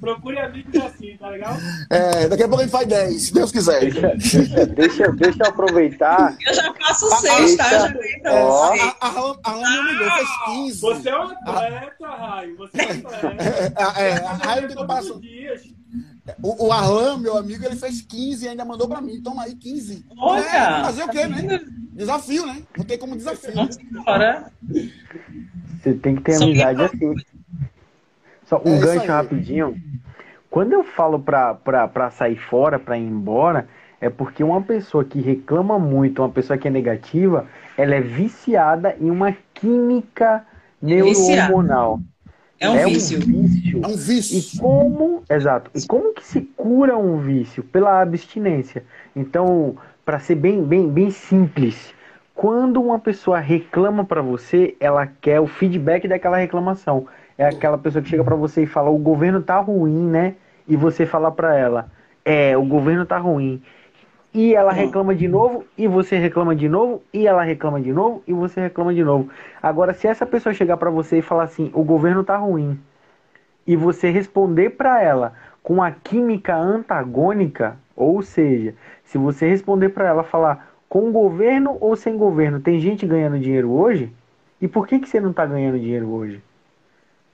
[0.00, 1.54] Procure amigos assim, tá legal?
[1.90, 3.80] É, daqui a pouco a gente faz 10, se Deus quiser.
[3.80, 6.36] Deixa, deixa, deixa, deixa eu aproveitar.
[6.46, 7.68] Eu já faço seis, tá?
[7.68, 8.94] Já vem pra É, você.
[9.00, 10.80] a, Rani me humilhou, fez 15.
[10.80, 12.56] Você é um atleta, Raio.
[12.56, 13.42] Você é um atleta.
[14.00, 15.12] É, é, a tá Raio todos que passa.
[15.14, 15.62] os dias.
[16.42, 19.20] O, o Arlan, meu amigo, ele fez 15 e ainda mandou pra mim.
[19.20, 20.04] Toma aí 15.
[20.16, 20.40] Olha!
[20.44, 21.60] É, fazer o quê, né?
[21.92, 22.62] Desafio, né?
[22.76, 23.52] Botei como desafio.
[23.54, 24.50] Vamos embora.
[25.82, 27.14] Você tem que ter Só amizade que- assim.
[28.50, 29.80] Só um É gancho rapidinho.
[30.50, 33.68] Quando eu falo pra, pra, pra sair fora, pra ir embora,
[34.00, 37.46] é porque uma pessoa que reclama muito, uma pessoa que é negativa,
[37.78, 40.44] ela é viciada em uma química
[40.82, 42.00] neurohormonal.
[42.58, 43.20] É um vício.
[43.20, 43.80] vício.
[43.84, 44.60] É um E vício.
[44.60, 47.62] como, exato, e como que se cura um vício?
[47.62, 48.82] Pela abstinência.
[49.14, 51.94] Então, para ser bem, bem, bem simples,
[52.34, 57.06] quando uma pessoa reclama para você, ela quer o feedback daquela reclamação.
[57.40, 60.34] É aquela pessoa que chega para você e fala: "O governo tá ruim, né?"
[60.68, 61.90] E você fala para ela:
[62.22, 63.62] "É, o governo tá ruim."
[64.34, 68.22] E ela reclama de novo, e você reclama de novo, e ela reclama de novo,
[68.26, 69.30] e você reclama de novo.
[69.62, 72.78] Agora, se essa pessoa chegar para você e falar assim: "O governo tá ruim",
[73.66, 80.06] e você responder para ela com a química antagônica, ou seja, se você responder para
[80.06, 84.12] ela falar com governo ou sem governo, tem gente ganhando dinheiro hoje?
[84.60, 86.42] E por que, que você não está ganhando dinheiro hoje?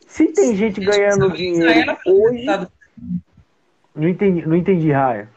[0.07, 2.73] Se tem gente ganhando dinheiro hoje, resultado.
[3.95, 5.29] não entendi, não entendi, Raia.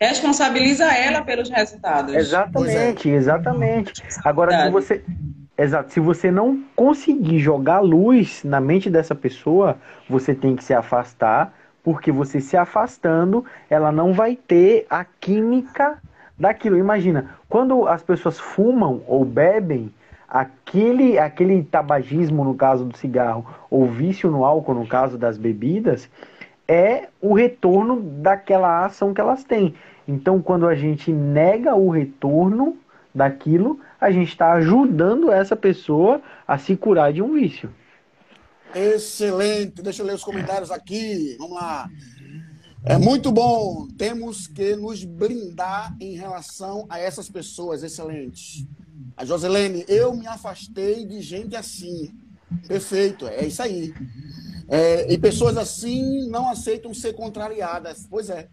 [0.00, 2.14] Responsabiliza ela pelos resultados.
[2.14, 4.02] Exatamente, exatamente.
[4.24, 5.04] Agora, se você.
[5.58, 10.74] Exato, se você não conseguir jogar luz na mente dessa pessoa, você tem que se
[10.74, 11.50] afastar,
[11.82, 15.96] porque você se afastando, ela não vai ter a química
[16.38, 16.76] daquilo.
[16.76, 19.90] Imagina, quando as pessoas fumam ou bebem,
[20.28, 26.08] aquele, aquele tabagismo, no caso do cigarro, ou vício no álcool, no caso das bebidas,
[26.68, 29.74] é o retorno daquela ação que elas têm.
[30.06, 32.76] Então, quando a gente nega o retorno
[33.14, 37.72] daquilo, a gente está ajudando essa pessoa a se curar de um vício.
[38.74, 39.80] Excelente.
[39.82, 41.36] Deixa eu ler os comentários aqui.
[41.38, 41.88] Vamos lá.
[42.84, 43.88] É muito bom.
[43.96, 47.82] Temos que nos blindar em relação a essas pessoas.
[47.82, 48.68] Excelente.
[49.16, 52.14] A Joselene, eu me afastei de gente assim.
[52.68, 53.94] Perfeito, é isso aí.
[54.68, 58.06] É, e pessoas assim não aceitam ser contrariadas.
[58.08, 58.48] Pois é.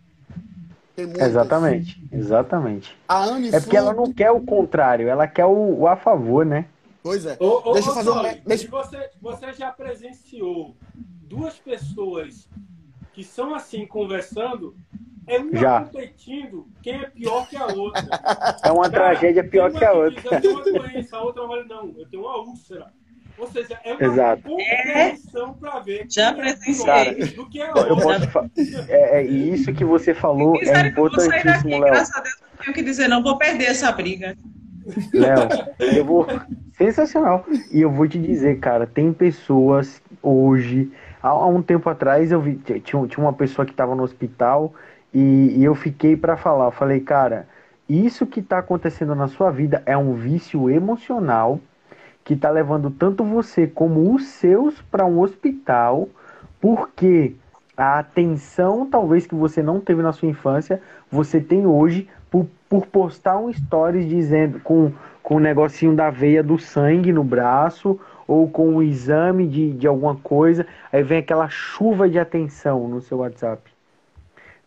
[0.96, 2.96] Exatamente, exatamente.
[3.08, 6.46] A Anne É porque ela não quer o contrário, ela quer o, o a favor,
[6.46, 6.68] né?
[7.02, 7.36] Pois é.
[7.40, 8.14] Ô, ô, Deixa eu fazer um.
[8.14, 8.68] Tony, Deixa...
[8.70, 10.78] Você, você já presenciou
[11.24, 12.48] duas pessoas
[13.12, 14.76] que são assim conversando,
[15.28, 15.82] é uma Já.
[15.82, 18.02] competindo quem é pior que a outra.
[18.64, 20.22] É uma Cara, tragédia pior que a outra.
[20.44, 22.88] eu uma doença, a outra fala, não, eu tenho uma úlcera.
[23.36, 24.44] Ou seja, é uma Exato.
[24.44, 27.16] competição para ver Já é presenciei.
[27.16, 27.96] pior do que a Eu outra.
[27.96, 28.50] posso fa-
[28.90, 31.94] é, é isso que você falou é Misericórdia, eu vou sair daqui, importantíssimo, Léo.
[31.94, 34.38] graças a Deus, não tenho o que dizer, não vou perder essa briga.
[35.14, 35.48] Léo,
[35.80, 36.28] eu vou.
[36.78, 37.46] Sensacional.
[37.72, 40.92] E eu vou te dizer, cara, tem pessoas hoje.
[41.22, 42.56] Há, há um tempo atrás eu vi.
[42.58, 44.74] Tinha, tinha uma pessoa que estava no hospital
[45.14, 46.66] e, e eu fiquei para falar.
[46.66, 47.48] Eu falei, cara,
[47.88, 51.60] isso que está acontecendo na sua vida é um vício emocional
[52.24, 56.08] que está levando tanto você como os seus para um hospital,
[56.62, 57.36] porque
[57.76, 60.82] a atenção talvez que você não teve na sua infância,
[61.12, 64.92] você tem hoje por, por postar um stories dizendo com,
[65.22, 69.86] com um negocinho da veia do sangue no braço ou com um exame de, de
[69.86, 73.73] alguma coisa, aí vem aquela chuva de atenção no seu WhatsApp.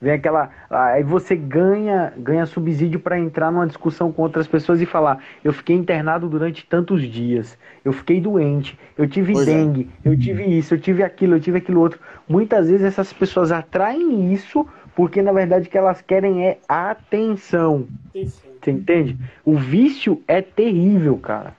[0.01, 0.51] Vem aquela.
[0.69, 5.53] Aí você ganha, ganha subsídio para entrar numa discussão com outras pessoas e falar: eu
[5.53, 9.53] fiquei internado durante tantos dias, eu fiquei doente, eu tive Pois é.
[9.53, 11.99] dengue, eu tive isso, eu tive aquilo, eu tive aquilo outro.
[12.29, 17.87] Muitas vezes essas pessoas atraem isso porque na verdade o que elas querem é atenção.
[18.09, 18.51] Atenção.
[18.61, 19.17] Você entende?
[19.45, 21.55] O vício é terrível, cara.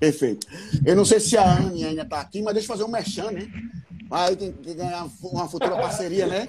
[0.00, 0.46] Perfeito.
[0.84, 3.30] Eu não sei se a Anne ainda está aqui, mas deixa eu fazer um merchan,
[3.30, 3.46] né?
[4.10, 6.46] Aí tem que ganhar uma futura parceria, né?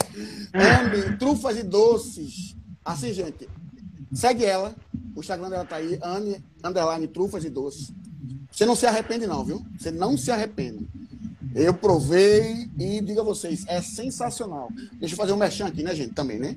[0.53, 2.55] Anne, trufas e doces.
[2.83, 3.49] Assim, gente,
[4.13, 4.73] segue ela.
[5.13, 7.91] O Instagram dela tá aí, Anne, underline, trufas e doces.
[8.49, 9.61] Você não se arrepende não, viu?
[9.77, 10.87] Você não se arrepende.
[11.53, 14.69] Eu provei e digo a vocês, é sensacional.
[14.93, 16.13] Deixa eu fazer um merchan aqui, né, gente?
[16.13, 16.55] Também, né?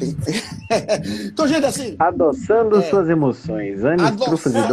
[1.26, 1.94] então, gente, assim.
[1.98, 3.84] Adoçando é, suas emoções.
[3.84, 4.68] Anne Trufas e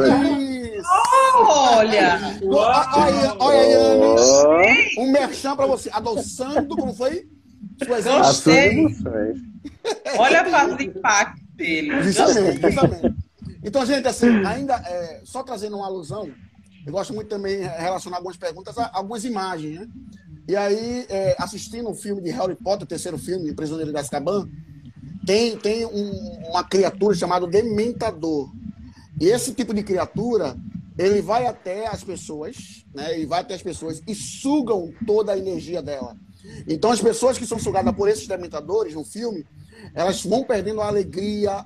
[0.86, 2.20] Olha!
[2.44, 4.96] Olha, olha.
[4.98, 5.90] Um merchan pra você.
[5.92, 7.28] Adoçando, como foi?
[7.84, 8.98] Suas emoções.
[10.18, 12.04] Olha a parte de impacto dele.
[12.04, 13.16] Justamente, justamente.
[13.64, 16.30] Então, gente, assim, ainda é, só trazendo uma alusão,
[16.86, 19.88] eu gosto muito também de relacionar algumas perguntas a algumas imagens, né?
[20.48, 24.50] E aí, é, assistindo o filme de Harry Potter, o terceiro filme, Prisioneiro de Azkaban,
[25.26, 28.52] tem, tem um, uma criatura chamada Dementador.
[29.22, 30.58] E esse tipo de criatura,
[30.98, 33.16] ele vai até as pessoas, né?
[33.16, 36.16] Ele vai até as pessoas e sugam toda a energia dela.
[36.68, 39.46] Então, as pessoas que são sugadas por esses dementadores no filme,
[39.94, 41.66] elas vão perdendo a alegria,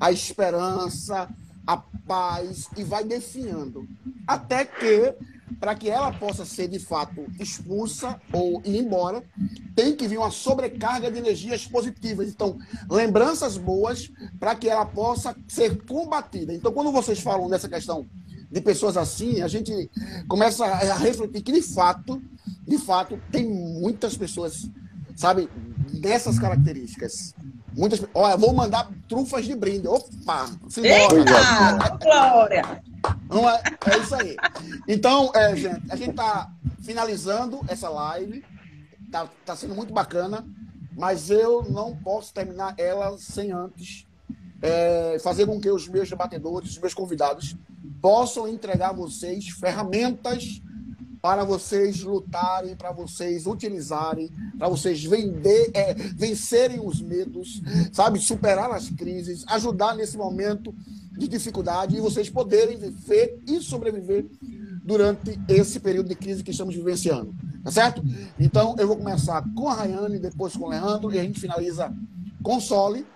[0.00, 1.28] a esperança,
[1.66, 3.86] a paz e vai definhando.
[4.26, 5.14] Até que,
[5.60, 9.22] para que ela possa ser de fato expulsa ou ir embora,
[9.74, 12.28] tem que vir uma sobrecarga de energias positivas.
[12.28, 12.58] Então,
[12.90, 14.10] lembranças boas
[14.40, 16.52] para que ela possa ser combatida.
[16.52, 18.06] Então, quando vocês falam dessa questão
[18.54, 19.90] de pessoas assim, a gente
[20.28, 22.22] começa a refletir que, de fato,
[22.64, 24.70] de fato, tem muitas pessoas,
[25.16, 25.50] sabe,
[25.94, 27.34] dessas características.
[27.76, 29.88] Muitas, olha, vou mandar trufas de brinde.
[29.88, 30.48] Opa!
[30.76, 31.98] Eita!
[32.00, 32.80] Glória!
[33.28, 33.60] Não é,
[33.90, 34.36] é isso aí.
[34.86, 36.48] Então, é, gente, a gente está
[36.80, 38.44] finalizando essa live.
[39.10, 40.46] Tá, tá sendo muito bacana,
[40.96, 44.06] mas eu não posso terminar ela sem antes
[44.64, 47.54] é, fazer com que os meus debatedores, os meus convidados,
[48.00, 50.62] possam entregar a vocês ferramentas
[51.20, 57.62] para vocês lutarem, para vocês utilizarem, para vocês vender, é, vencerem os medos,
[57.92, 60.74] sabe, superar as crises, ajudar nesse momento
[61.12, 64.26] de dificuldade e vocês poderem viver e sobreviver
[64.82, 67.34] durante esse período de crise que estamos vivenciando.
[67.62, 68.02] Tá certo?
[68.38, 71.94] Então, eu vou começar com a Rayane, depois com o Leandro, e a gente finaliza
[72.42, 73.06] com o Sole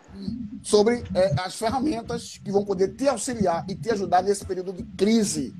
[0.62, 4.82] sobre é, as ferramentas que vão poder te auxiliar e te ajudar nesse período de
[4.96, 5.54] crise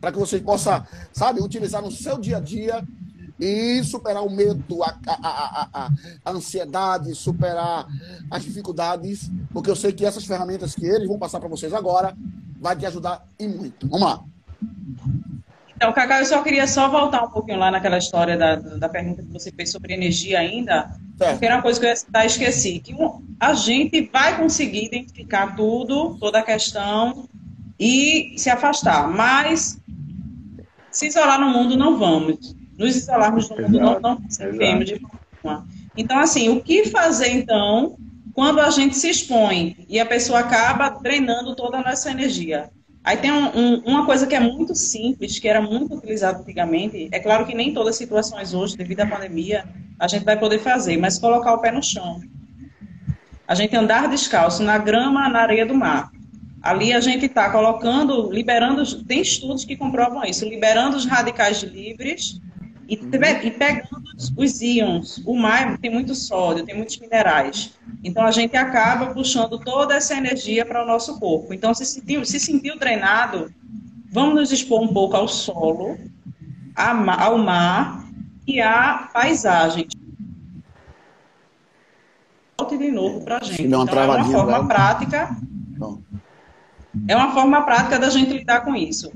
[0.00, 2.86] para que você possa, sabe, utilizar no seu dia a dia
[3.38, 5.92] e superar o medo, a, a, a,
[6.24, 7.86] a, ansiedade, superar
[8.30, 12.16] as dificuldades, porque eu sei que essas ferramentas que eles vão passar para vocês agora
[12.60, 13.88] vai te ajudar e muito.
[13.88, 14.24] Vamos lá.
[15.78, 19.22] Então, Cacá, eu só queria só voltar um pouquinho lá naquela história da, da pergunta
[19.22, 21.30] que você fez sobre energia ainda, certo.
[21.30, 22.96] porque era uma coisa que eu citar, esqueci, que
[23.38, 27.28] a gente vai conseguir identificar tudo, toda a questão
[27.78, 29.80] e se afastar, mas
[30.90, 32.56] se isolar no mundo, não vamos.
[32.76, 35.00] Nos isolarmos no mundo, exato, não, não conseguimos de
[35.40, 35.64] forma
[35.96, 37.96] Então, assim, o que fazer, então,
[38.34, 42.68] quando a gente se expõe e a pessoa acaba drenando toda a nossa energia?
[43.08, 47.08] Aí tem um, um, uma coisa que é muito simples, que era muito utilizada antigamente.
[47.10, 49.64] É claro que nem todas as situações hoje, devido à pandemia,
[49.98, 52.20] a gente vai poder fazer, mas colocar o pé no chão.
[53.46, 56.10] A gente andar descalço na grama, na areia do mar.
[56.60, 62.38] Ali a gente está colocando, liberando, tem estudos que comprovam isso, liberando os radicais livres
[62.88, 63.10] e, uhum.
[63.42, 64.02] e pegando
[64.36, 65.22] os íons.
[65.26, 67.72] O mar tem muito sódio, tem muitos minerais.
[68.02, 71.52] Então a gente acaba puxando toda essa energia para o nosso corpo.
[71.52, 73.52] Então, se sentiu, se sentiu drenado,
[74.10, 75.98] vamos nos expor um pouco ao solo,
[76.74, 78.08] ao mar
[78.46, 79.86] e à paisagem.
[82.58, 83.62] Volte de novo para a gente.
[83.62, 85.36] Então, é uma forma prática
[87.06, 89.12] é uma forma prática da gente lidar com isso.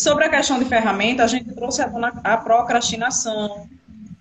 [0.00, 3.68] Sobre a questão de ferramenta, a gente trouxe a procrastinação,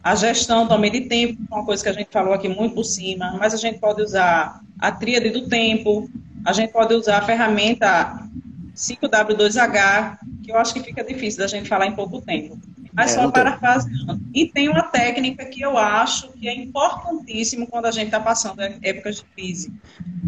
[0.03, 3.37] a gestão também de tempo, uma coisa que a gente falou aqui muito por cima,
[3.39, 6.09] mas a gente pode usar a tríade do tempo,
[6.45, 8.27] a gente pode usar a ferramenta
[8.75, 12.59] 5W2H, que eu acho que fica difícil da gente falar em pouco tempo.
[12.93, 14.19] Mas é, só parafraseando.
[14.33, 18.59] E tem uma técnica que eu acho que é importantíssimo quando a gente está passando
[18.59, 19.71] épocas de crise,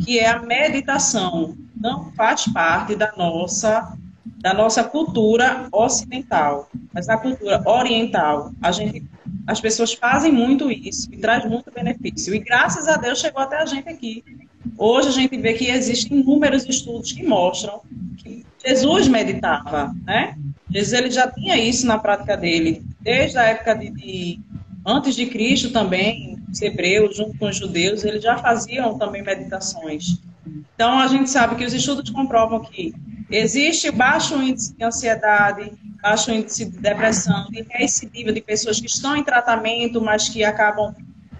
[0.05, 1.57] que é a meditação.
[1.75, 3.97] Não faz parte da nossa
[4.41, 9.05] da nossa cultura ocidental, mas na cultura oriental, a gente,
[9.45, 12.33] as pessoas fazem muito isso e traz muito benefício.
[12.33, 14.23] E graças a Deus chegou até a gente aqui.
[14.77, 17.81] Hoje a gente vê que existem inúmeros estudos que mostram
[18.17, 20.35] que Jesus meditava, né?
[20.69, 24.39] Jesus ele já tinha isso na prática dele, desde a época de, de
[24.85, 30.19] antes de Cristo também, os hebreus, junto com os judeus, eles já faziam também meditações.
[30.73, 32.93] Então, a gente sabe que os estudos comprovam que
[33.31, 35.71] existe baixo índice de ansiedade,
[36.01, 40.93] baixo índice de depressão, de recidiva de pessoas que estão em tratamento, mas que acabam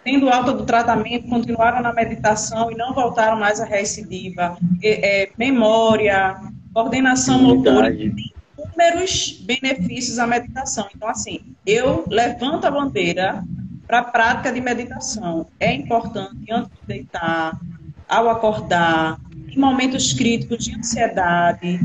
[0.04, 5.32] tendo alta do tratamento, continuaram na meditação e não voltaram mais à recidiva, é, é,
[5.38, 6.40] memória,
[6.74, 10.88] coordenação motora, inúmeros benefícios à meditação.
[10.96, 13.44] Então, assim, eu levanto a bandeira
[13.88, 15.48] para a prática de meditação.
[15.60, 17.60] É importante antes de deitar,
[18.08, 19.20] ao acordar,
[19.56, 21.80] em momentos críticos de ansiedade.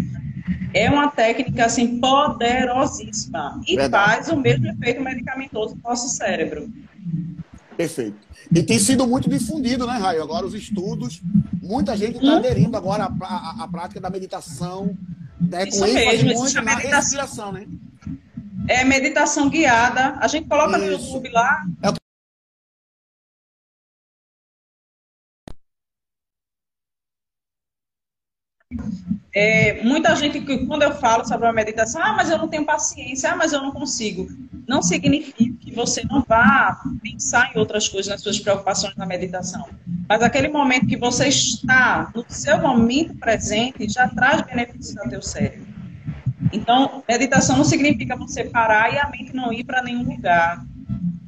[0.73, 4.05] É uma técnica assim poderosíssima e Verdade.
[4.05, 6.71] faz o mesmo efeito medicamentoso no nosso cérebro.
[7.77, 8.17] Perfeito.
[8.55, 10.23] E tem sido muito difundido, né, Raio?
[10.23, 11.21] Agora os estudos,
[11.63, 12.37] muita gente está hum?
[12.37, 14.97] aderindo agora à, à, à, prática da meditação,
[15.41, 16.99] né, com mesmo, muito na meditação.
[16.99, 17.67] respiração, né?
[18.69, 20.17] É meditação guiada.
[20.21, 20.87] A gente coloca Isso.
[20.87, 21.65] no YouTube lá.
[21.83, 22.06] É
[29.35, 32.65] É, muita gente que quando eu falo sobre a meditação, ah, mas eu não tenho
[32.65, 34.27] paciência, ah, mas eu não consigo.
[34.67, 39.69] Não significa que você não vá pensar em outras coisas nas suas preocupações na meditação.
[40.09, 45.21] Mas aquele momento que você está no seu momento presente já traz benefícios ao teu
[45.21, 45.67] cérebro.
[46.53, 50.65] Então, meditação não significa você parar e a mente não ir para nenhum lugar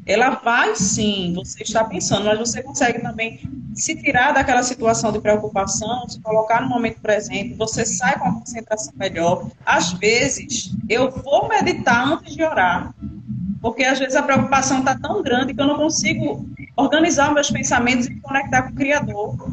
[0.08, 3.40] ela vai sim, você está pensando, mas você consegue também
[3.74, 8.32] se tirar daquela situação de preocupação, se colocar no momento presente, você sai com a
[8.32, 9.50] concentração melhor.
[9.66, 12.94] Às vezes, eu vou meditar antes de orar,
[13.60, 18.06] porque às vezes a preocupação está tão grande que eu não consigo organizar meus pensamentos
[18.06, 19.52] e me conectar com o Criador.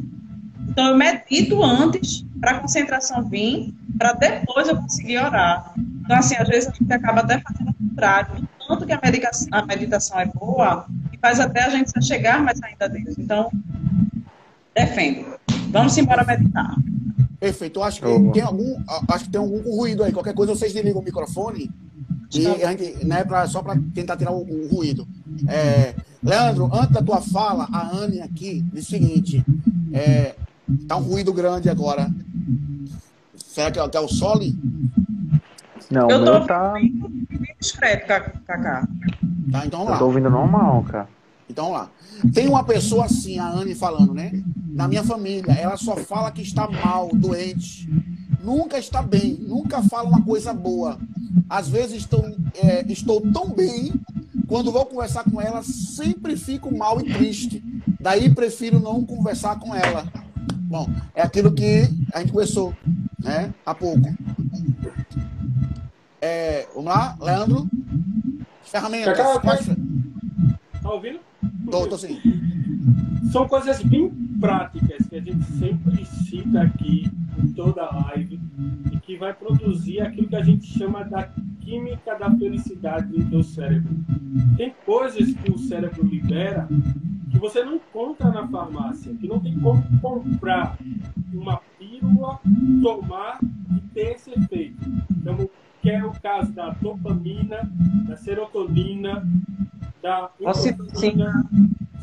[0.70, 5.74] Então, eu medito antes para a concentração vir, para depois eu conseguir orar.
[5.76, 9.48] Então, assim, às vezes a gente acaba até fazendo o contrário tanto que a meditação,
[9.52, 13.18] a meditação é boa, e faz até a gente chegar mais ainda a Deus.
[13.18, 13.52] Então,
[14.74, 15.36] defendo.
[15.70, 16.76] Vamos embora meditar.
[17.40, 17.80] Perfeito.
[17.80, 20.12] Eu acho que tem algum, acho que tem algum ruído aí.
[20.12, 21.70] Qualquer coisa vocês desligam o microfone
[22.34, 25.08] e a gente, né, pra, só para tentar tirar o, o ruído.
[25.48, 25.94] É,
[26.24, 29.46] Leandro, antes da tua fala, a Anne aqui disse o seguinte:
[29.94, 30.36] é,
[30.88, 32.10] tá um ruído grande agora.
[33.36, 34.58] Será que é, que é o Soli?
[35.92, 36.74] Não, eu meu tá.
[37.66, 38.08] Discreto,
[38.46, 38.88] Cacá.
[39.52, 39.96] Tá, então vamos lá.
[39.96, 41.08] Eu tô ouvindo normal, cara.
[41.50, 41.90] Então vamos lá.
[42.34, 44.32] Tem uma pessoa assim, a Anne falando, né?
[44.68, 47.90] Na minha família, ela só fala que está mal, doente.
[48.44, 51.00] Nunca está bem, nunca fala uma coisa boa.
[51.50, 52.24] Às vezes estou,
[52.56, 53.94] é, estou tão bem,
[54.48, 57.64] quando vou conversar com ela, sempre fico mal e triste.
[58.00, 60.06] Daí prefiro não conversar com ela.
[60.68, 62.74] Bom, é aquilo que a gente conversou
[63.20, 64.14] né, há pouco.
[66.26, 67.70] É, vamos lá, Leandro.
[68.64, 69.16] Ferramentas.
[69.16, 69.40] Tá,
[70.82, 71.20] tá ouvindo?
[71.70, 72.20] Tô, tô sim.
[73.32, 78.40] São coisas bem práticas que a gente sempre cita aqui em toda a live
[78.92, 81.30] e que vai produzir aquilo que a gente chama da
[81.62, 83.96] química da felicidade do cérebro.
[84.58, 86.68] Tem coisas que o cérebro libera
[87.30, 90.76] que você não encontra na farmácia, que não tem como comprar
[91.32, 92.40] uma pílula,
[92.82, 94.84] tomar e ter esse efeito.
[95.12, 95.50] Então,
[95.86, 97.70] que é o caso da dopamina,
[98.08, 99.24] da serotonina,
[100.02, 101.46] da endorfina.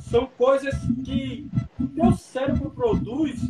[0.03, 0.73] São coisas
[1.05, 1.51] que
[1.81, 3.41] o teu cérebro produz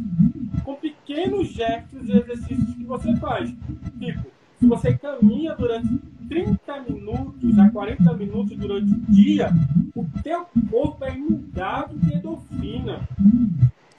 [0.64, 3.54] com pequenos gestos e exercícios que você faz.
[3.98, 4.26] Tipo,
[4.58, 5.98] se você caminha durante
[6.30, 9.50] 30 minutos a 40 minutos durante o dia,
[9.94, 13.06] o teu corpo é inundado de endorfina.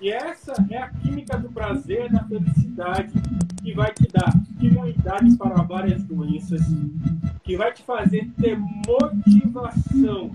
[0.03, 3.13] E essa é a química do prazer, da felicidade,
[3.63, 6.59] que vai te dar imunidade para várias doenças,
[7.41, 10.29] que vai te fazer ter motivação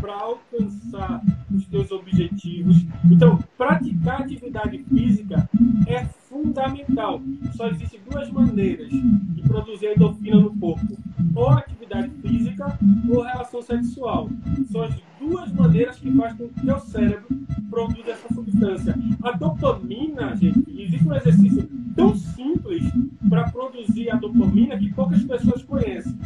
[0.00, 1.20] para alcançar
[1.52, 2.86] os teus objetivos.
[3.10, 5.50] Então, praticar atividade física
[5.88, 7.20] é fundamental.
[7.56, 10.96] Só existem duas maneiras de produzir endorfina no corpo:
[11.34, 11.79] ou atividade
[12.22, 14.28] física ou relação sexual.
[14.70, 17.26] São as duas maneiras que fazem com que o teu cérebro
[17.68, 18.94] produza essa substância.
[19.22, 22.84] A dopamina, gente, existe um exercício tão simples
[23.28, 26.16] para produzir a dopamina que poucas pessoas conhecem.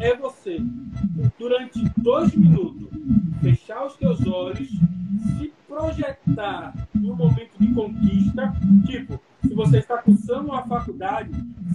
[0.00, 0.58] É você,
[1.38, 2.88] durante dois minutos,
[3.40, 4.68] fechar os teus olhos,
[5.38, 8.52] se projetar em um momento de conquista,
[8.86, 11.30] tipo, se você está cursando uma faculdade,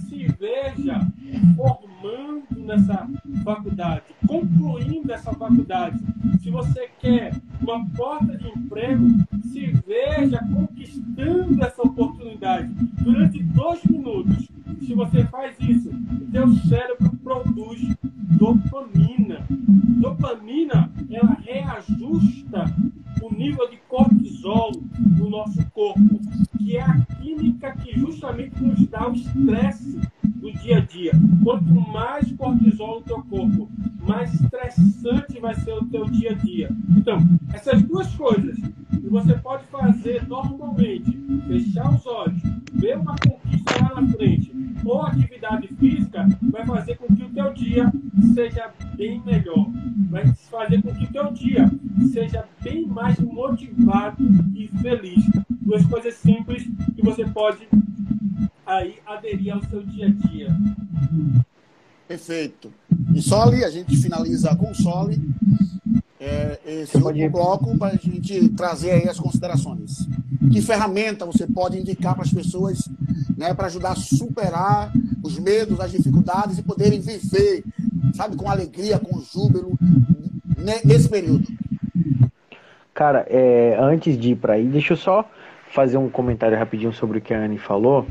[0.07, 0.99] se veja
[1.55, 1.86] formando
[2.55, 3.07] nessa
[3.43, 5.97] faculdade, concluindo essa faculdade.
[6.41, 9.07] Se você quer uma porta de emprego,
[9.43, 12.71] se veja conquistando essa oportunidade
[13.01, 14.47] durante dois minutos.
[14.81, 17.95] Se você faz isso, o seu cérebro produz
[18.37, 19.45] dopamina.
[19.49, 22.65] Dopamina, ela reajusta
[23.21, 24.71] o nível de cortisol
[25.17, 26.19] no nosso corpo,
[26.57, 29.99] que é a química que justamente nos dá o estresse
[30.47, 31.11] do dia a dia.
[31.43, 33.69] Quanto mais cortisol no teu corpo,
[34.07, 36.69] mais estressante vai ser o teu dia a dia.
[36.95, 37.19] Então,
[37.53, 38.57] essas duas coisas
[38.89, 41.11] que você pode fazer normalmente,
[41.47, 42.41] fechar os olhos,
[42.73, 44.53] ver uma conquista lá na frente,
[44.85, 47.91] ou atividade física, vai fazer com que o teu dia
[48.33, 49.69] seja bem melhor.
[50.09, 51.69] Vai fazer com que o teu dia
[52.13, 54.23] seja bem mais motivado
[54.55, 55.25] e feliz.
[55.61, 56.65] Duas coisas simples
[56.95, 57.67] que você pode
[58.67, 60.55] aí aderir ao seu dia a dia.
[62.07, 62.71] Perfeito.
[63.15, 65.19] E Soli, a gente finaliza com Soli
[66.19, 70.07] é, esse último bloco para a gente trazer aí as considerações.
[70.51, 72.87] Que ferramenta você pode indicar para as pessoas
[73.37, 74.91] né, para ajudar a superar
[75.23, 77.63] os medos, as dificuldades e poderem viver,
[78.13, 79.77] sabe, com alegria, com júbilo
[80.57, 81.47] né, nesse período?
[82.93, 85.29] Cara, é, antes de ir para aí, deixa eu só
[85.71, 88.07] fazer um comentário rapidinho sobre o que a Anne falou.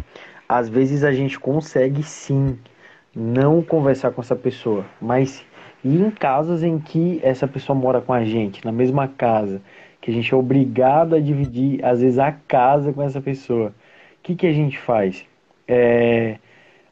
[0.48, 2.58] Às vezes a gente consegue sim
[3.14, 5.44] não conversar com essa pessoa, mas
[5.84, 9.62] e em casos em que essa pessoa mora com a gente, na mesma casa,
[10.00, 13.72] que a gente é obrigado a dividir, às vezes, a casa com essa pessoa, o
[14.22, 15.24] que, que a gente faz?
[15.68, 16.38] É,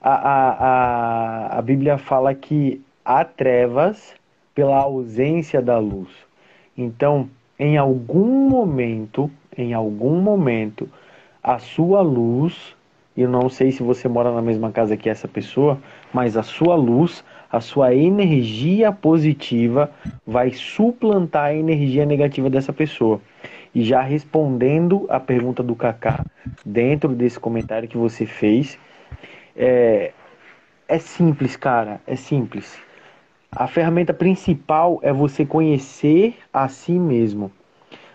[0.01, 4.15] a, a, a, a Bíblia fala que há trevas
[4.55, 6.11] pela ausência da luz.
[6.77, 7.29] Então,
[7.59, 10.89] em algum momento, em algum momento,
[11.43, 12.77] a sua luz,
[13.17, 15.79] e eu não sei se você mora na mesma casa que essa pessoa,
[16.13, 17.25] mas a sua luz
[17.55, 19.89] a sua energia positiva
[20.27, 23.21] vai suplantar a energia negativa dessa pessoa.
[23.73, 26.27] E já respondendo a pergunta do Kaká,
[26.67, 28.77] dentro desse comentário que você fez,
[29.57, 30.11] é,
[30.89, 32.77] é simples, cara, é simples.
[33.53, 37.53] A ferramenta principal é você conhecer a si mesmo.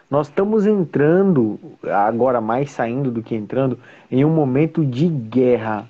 [0.09, 3.77] Nós estamos entrando, agora mais saindo do que entrando,
[4.09, 5.87] em um momento de guerra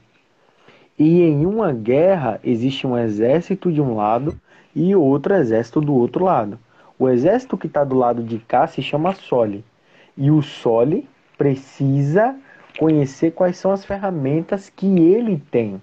[0.99, 4.37] e em uma guerra existe um exército de um lado
[4.75, 6.59] e outro exército do outro lado.
[6.99, 9.63] O exército que está do lado de cá se chama Sole.
[10.17, 12.35] E o Sole precisa
[12.77, 15.81] conhecer quais são as ferramentas que ele tem.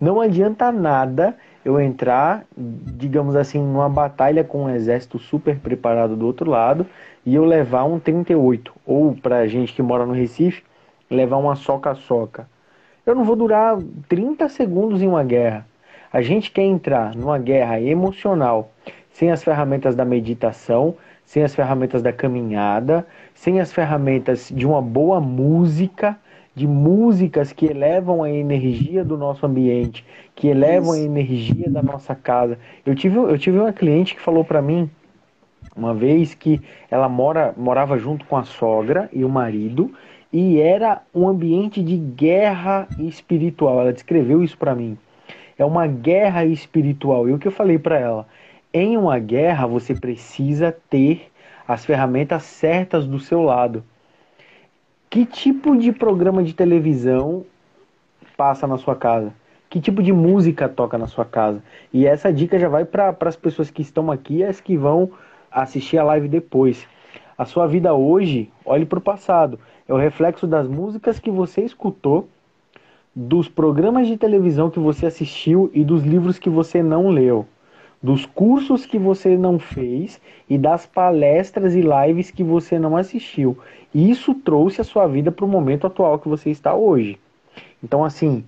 [0.00, 1.36] Não adianta nada
[1.68, 6.86] eu entrar, digamos assim, numa batalha com um exército super preparado do outro lado
[7.26, 8.72] e eu levar um 38.
[8.86, 10.62] Ou, para gente que mora no Recife,
[11.10, 12.48] levar uma soca-soca.
[13.04, 13.76] Eu não vou durar
[14.08, 15.66] 30 segundos em uma guerra.
[16.10, 18.70] A gente quer entrar numa guerra emocional
[19.12, 24.80] sem as ferramentas da meditação, sem as ferramentas da caminhada, sem as ferramentas de uma
[24.80, 26.16] boa música,
[26.58, 30.04] de músicas que elevam a energia do nosso ambiente,
[30.34, 31.04] que elevam Isso.
[31.04, 32.58] a energia da nossa casa.
[32.84, 34.90] Eu tive, eu tive uma cliente que falou para mim
[35.76, 36.60] uma vez que
[36.90, 39.92] ela mora, morava junto com a sogra e o marido
[40.32, 43.80] e era um ambiente de guerra espiritual.
[43.80, 44.98] Ela descreveu isso para mim.
[45.56, 47.28] É uma guerra espiritual.
[47.28, 48.26] E o que eu falei para ela?
[48.74, 51.30] Em uma guerra você precisa ter
[51.68, 53.84] as ferramentas certas do seu lado.
[55.10, 57.44] Que tipo de programa de televisão
[58.36, 59.32] passa na sua casa?
[59.70, 61.62] Que tipo de música toca na sua casa?
[61.92, 65.10] E essa dica já vai para as pessoas que estão aqui e as que vão
[65.50, 66.86] assistir a live depois.
[67.36, 69.58] A sua vida hoje, olhe para o passado
[69.88, 72.28] é o reflexo das músicas que você escutou,
[73.14, 77.46] dos programas de televisão que você assistiu e dos livros que você não leu,
[78.02, 83.58] dos cursos que você não fez e das palestras e lives que você não assistiu.
[83.94, 87.18] Isso trouxe a sua vida para o momento atual que você está hoje.
[87.82, 88.44] Então, assim,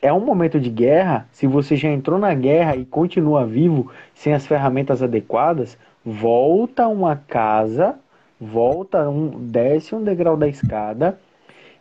[0.00, 1.26] é um momento de guerra.
[1.32, 6.88] Se você já entrou na guerra e continua vivo sem as ferramentas adequadas, volta a
[6.88, 7.98] uma casa
[8.40, 11.18] volta, um, desce um degrau da escada,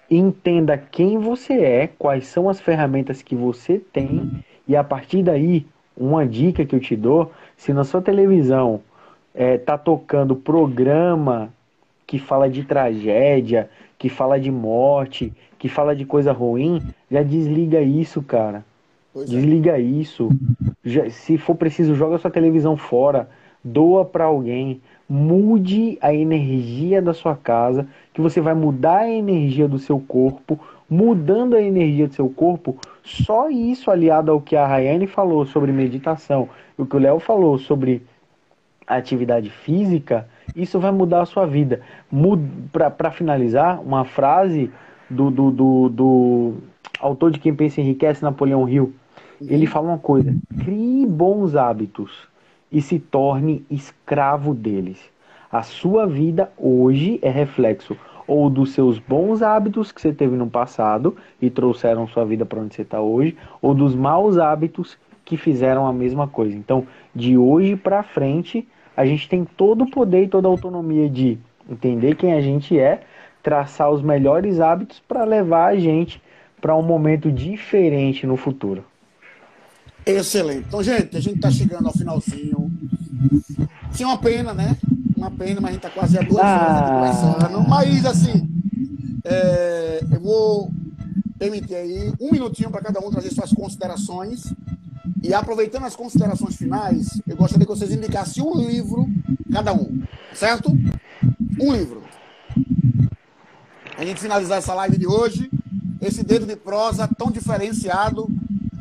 [0.09, 5.65] entenda quem você é, quais são as ferramentas que você tem, e a partir daí,
[5.95, 8.81] uma dica que eu te dou, se na sua televisão
[9.33, 11.51] é, tá tocando programa
[12.05, 17.81] que fala de tragédia, que fala de morte, que fala de coisa ruim, já desliga
[17.81, 18.65] isso, cara.
[19.13, 19.35] Pois é.
[19.35, 19.81] desliga é.
[19.81, 20.29] isso.
[20.83, 23.29] Já, se for preciso, joga sua televisão fora,
[23.63, 29.67] doa para alguém mude a energia da sua casa, que você vai mudar a energia
[29.67, 30.59] do seu corpo,
[30.89, 35.71] mudando a energia do seu corpo, só isso aliado ao que a Rayane falou sobre
[35.71, 38.01] meditação, o que o Léo falou sobre
[38.87, 41.81] atividade física, isso vai mudar a sua vida.
[42.71, 44.69] Para finalizar, uma frase
[45.09, 46.53] do, do, do, do
[46.99, 48.93] autor de Quem Pensa Enriquece, Napoleão Hill,
[49.41, 52.32] ele fala uma coisa: crie bons hábitos
[52.73, 54.99] e se torne escravo deles.
[55.51, 57.95] A sua vida hoje é reflexo
[58.25, 62.59] ou dos seus bons hábitos que você teve no passado e trouxeram sua vida para
[62.59, 66.55] onde você está hoje, ou dos maus hábitos que fizeram a mesma coisa.
[66.55, 71.09] Então, de hoje para frente, a gente tem todo o poder e toda a autonomia
[71.09, 71.37] de
[71.69, 73.01] entender quem a gente é,
[73.41, 76.21] traçar os melhores hábitos para levar a gente
[76.59, 78.83] para um momento diferente no futuro.
[80.05, 80.65] Excelente.
[80.67, 82.62] Então, gente, a gente está chegando ao finalzinho.
[83.91, 84.77] Sim, uma pena, né?
[85.15, 86.57] Uma pena, mas a gente está quase a duas ah.
[86.59, 87.69] horas conversando.
[87.69, 88.49] Mas, assim,
[89.23, 90.71] é, eu vou
[91.37, 94.53] permitir aí um minutinho para cada um trazer suas considerações.
[95.21, 99.07] E aproveitando as considerações finais, eu gostaria que vocês indicassem um livro,
[99.51, 100.01] cada um,
[100.33, 100.69] certo?
[101.59, 102.03] Um livro.
[103.97, 105.49] A gente finalizar essa live de hoje,
[106.01, 108.27] esse dedo de prosa tão diferenciado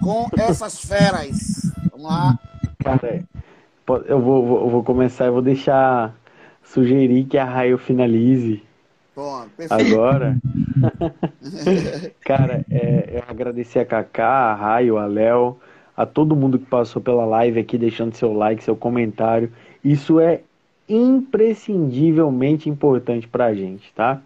[0.01, 1.71] com essas feras.
[1.93, 2.39] Vamos lá.
[2.83, 3.25] Cara,
[4.07, 6.15] eu vou, vou, vou começar, eu vou deixar
[6.63, 8.63] sugerir que a Raio finalize.
[9.15, 10.39] Bom, Agora.
[12.25, 15.59] Cara, é, eu agradecer a Kaká, a Raio, a Léo,
[15.97, 19.53] a todo mundo que passou pela live aqui, deixando seu like, seu comentário.
[19.85, 20.41] Isso é
[20.89, 24.21] imprescindivelmente importante pra gente, tá?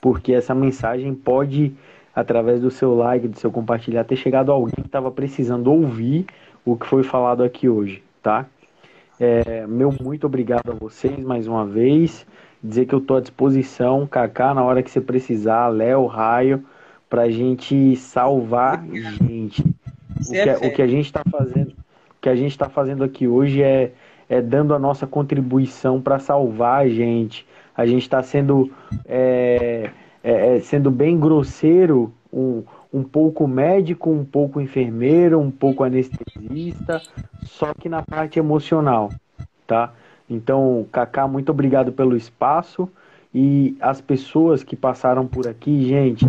[0.00, 1.74] Porque essa mensagem pode
[2.14, 6.26] através do seu like, do seu compartilhar, ter chegado a alguém que estava precisando ouvir
[6.64, 8.46] o que foi falado aqui hoje, tá?
[9.18, 12.26] É, meu muito obrigado a vocês mais uma vez.
[12.62, 16.64] Dizer que eu estou à disposição, Kaká, na hora que você precisar, Léo, Raio,
[17.08, 19.62] para a gente salvar gente.
[20.26, 23.04] O que, é, o que, a gente está fazendo, o que a gente está fazendo
[23.04, 23.92] aqui hoje é,
[24.28, 27.46] é dando a nossa contribuição para salvar a gente.
[27.76, 28.72] A gente está sendo
[29.04, 29.90] é,
[30.22, 32.62] é, é, sendo bem grosseiro, um,
[32.94, 37.02] um pouco médico, um pouco enfermeiro, um pouco anestesista,
[37.42, 39.10] só que na parte emocional,
[39.66, 39.92] tá?
[40.30, 42.88] Então, Kaká, muito obrigado pelo espaço
[43.34, 46.24] e as pessoas que passaram por aqui, gente,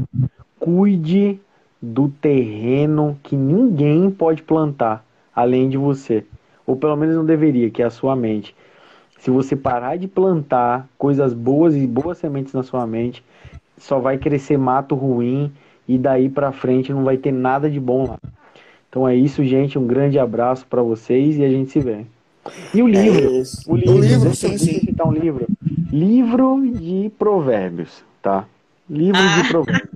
[0.59, 1.39] cuide
[1.79, 5.05] do terreno que ninguém pode plantar
[5.35, 6.25] além de você,
[6.65, 8.55] ou pelo menos não deveria, que é a sua mente.
[9.19, 13.23] Se você parar de plantar coisas boas e boas sementes na sua mente,
[13.77, 15.53] só vai crescer mato ruim
[15.87, 18.19] e daí para frente não vai ter nada de bom lá.
[18.89, 19.77] Então é isso, gente.
[19.77, 22.05] Um grande abraço para vocês e a gente se vê.
[22.73, 23.19] E o livro?
[23.19, 24.79] É o livro, o livro sim, sim.
[24.79, 25.47] citar um livro.
[25.91, 28.45] Livro de provérbios, tá?
[28.89, 29.41] Livro ah.
[29.41, 29.89] de provérbios.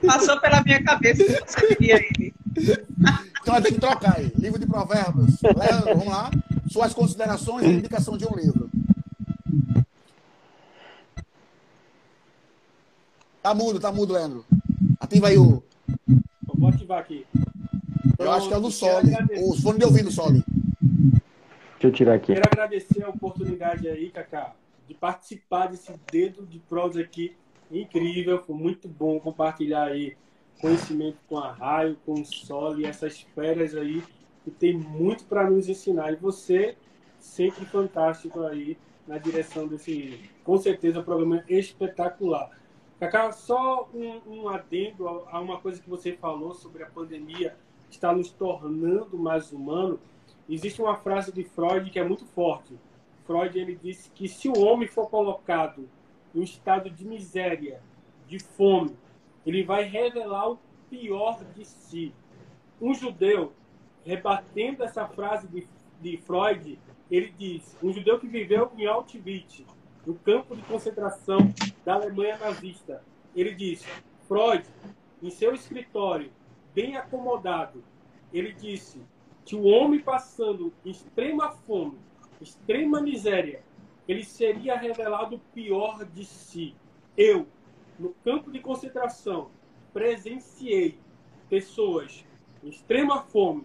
[0.06, 2.34] Passou pela minha cabeça que você queria ele.
[2.56, 4.32] Então vai ter que trocar aí.
[4.38, 5.36] Livro de provérbios.
[5.42, 6.30] Leandro, vamos lá.
[6.70, 8.70] Suas considerações e indicação de um livro.
[13.42, 14.44] Tá mudo, tá mudo, Leandro.
[15.12, 15.62] Ativa aí o.
[16.56, 17.26] vou ativar aqui.
[18.18, 19.12] Eu acho que é o do Soli.
[19.46, 20.42] Os fones de ouvido, Soli.
[20.80, 22.32] Deixa eu tirar aqui.
[22.32, 24.54] Quero agradecer a oportunidade aí, Cacá,
[24.88, 27.36] de participar desse dedo de prosa aqui.
[27.70, 30.16] Incrível, foi muito bom compartilhar aí
[30.62, 34.02] conhecimento com a Raio, com o Soli, essas férias aí,
[34.44, 36.10] que tem muito para nos ensinar.
[36.10, 36.74] E você,
[37.20, 42.61] sempre fantástico aí na direção desse, com certeza, programa espetacular.
[43.02, 47.56] Cacá, só um, um adendo a, uma coisa que você falou sobre a pandemia
[47.90, 49.98] está nos tornando mais humanos.
[50.48, 52.78] Existe uma frase de Freud que é muito forte.
[53.26, 55.88] Freud ele disse que se o homem for colocado
[56.32, 57.82] em um estado de miséria,
[58.28, 58.96] de fome,
[59.44, 60.58] ele vai revelar o
[60.88, 62.14] pior de si.
[62.80, 63.52] Um judeu,
[64.04, 65.66] rebatendo essa frase de,
[66.00, 66.78] de Freud,
[67.10, 69.64] ele diz: um judeu que viveu em Auschwitz,
[70.06, 71.38] no campo de concentração
[71.84, 73.02] da Alemanha nazista.
[73.34, 73.86] Ele disse:
[74.26, 74.64] Freud,
[75.22, 76.30] em seu escritório,
[76.74, 77.82] bem acomodado,
[78.32, 79.00] ele disse
[79.44, 81.98] que o homem passando extrema fome,
[82.40, 83.62] extrema miséria,
[84.08, 86.74] ele seria revelado pior de si.
[87.16, 87.46] Eu,
[87.98, 89.50] no campo de concentração,
[89.92, 90.98] presenciei
[91.48, 92.24] pessoas
[92.64, 93.64] em extrema fome,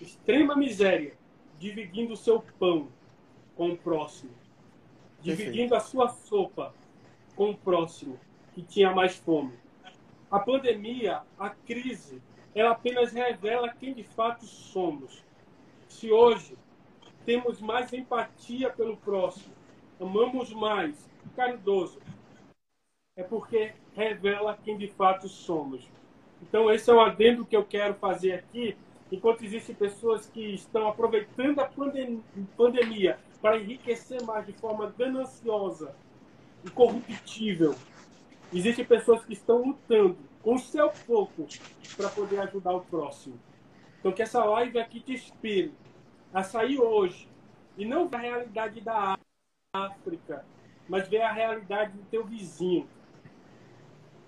[0.00, 1.14] extrema miséria,
[1.58, 2.88] dividindo seu pão
[3.56, 4.41] com o próximo
[5.22, 6.74] dividindo a sua sopa
[7.36, 8.18] com o próximo
[8.52, 9.52] que tinha mais fome.
[10.30, 12.20] A pandemia, a crise,
[12.54, 15.24] ela apenas revela quem de fato somos.
[15.88, 16.56] Se hoje
[17.24, 19.54] temos mais empatia pelo próximo,
[20.00, 22.00] amamos mais, caridoso,
[23.16, 25.88] é porque revela quem de fato somos.
[26.42, 28.76] Então, esse é o adendo que eu quero fazer aqui,
[29.12, 31.70] enquanto existem pessoas que estão aproveitando a
[32.56, 35.94] pandemia para enriquecer mais de forma gananciosa
[36.64, 37.74] e corruptível.
[38.52, 41.46] Existem pessoas que estão lutando com o seu pouco
[41.96, 43.38] para poder ajudar o próximo.
[43.98, 45.74] Então, que essa live aqui te inspire
[46.32, 47.28] a sair hoje
[47.76, 49.18] e não ver a realidade da
[49.74, 50.44] África,
[50.88, 52.88] mas ver a realidade do teu vizinho,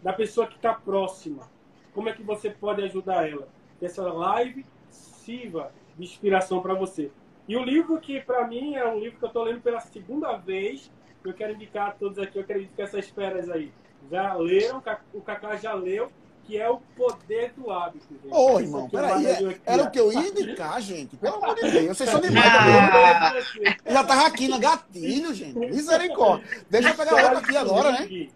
[0.03, 1.49] da pessoa que está próxima.
[1.93, 3.49] Como é que você pode ajudar ela?
[3.79, 7.13] Que essa live sirva de inspiração para você.
[7.47, 10.37] E o livro que, para mim, é um livro que eu estou lendo pela segunda
[10.37, 10.91] vez,
[11.25, 13.73] eu quero indicar a todos aqui, eu acredito que essas feras aí
[14.11, 16.11] já leram, o Cacá já leu,
[16.45, 18.07] que é o poder do hábito.
[18.23, 18.35] Gente.
[18.35, 21.17] Ô, irmão, peraí, é, era o que eu ia indicar, gente.
[21.17, 23.33] Pelo amor de Deus, vocês são demais ah,
[23.91, 25.59] Já tava aqui no gatilho, gente.
[25.59, 26.65] Misericórdia.
[26.69, 28.29] Deixa eu pegar outra aqui agora, né?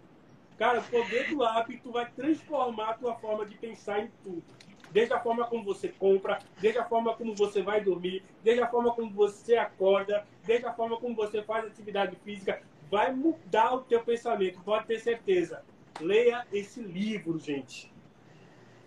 [0.57, 4.43] Cara, o poder do hábito vai transformar a tua forma de pensar em tudo.
[4.91, 8.67] Desde a forma como você compra, desde a forma como você vai dormir, desde a
[8.67, 13.81] forma como você acorda, desde a forma como você faz atividade física, vai mudar o
[13.81, 15.61] teu pensamento, pode ter certeza.
[16.01, 17.91] Leia esse livro, gente.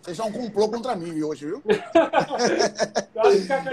[0.02, 1.62] Vocês já um complô contra mim hoje, viu?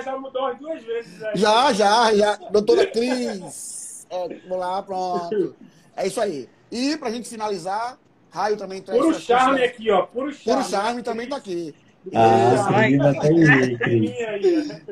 [0.03, 1.23] já mudou as duas vezes.
[1.23, 1.37] Aí.
[1.37, 2.35] Já, já, já.
[2.51, 4.05] Doutora Cris.
[4.11, 5.55] É, vamos lá, pronto.
[5.95, 6.47] É isso aí.
[6.71, 7.97] E pra gente finalizar,
[8.29, 9.01] Raio também traz.
[9.01, 10.03] Puro charme aqui, ó.
[10.03, 10.61] Puro charme.
[10.61, 11.73] Puro charme também tá aqui.
[12.13, 13.77] Ah, a prima tá aí.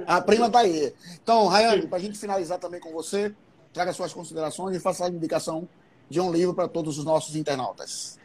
[0.05, 0.93] A prima tá aí.
[1.21, 3.33] Então, Rayane, pra gente finalizar também com você,
[3.73, 5.67] traga suas considerações e faça a indicação
[6.09, 8.19] de um livro para todos os nossos internautas.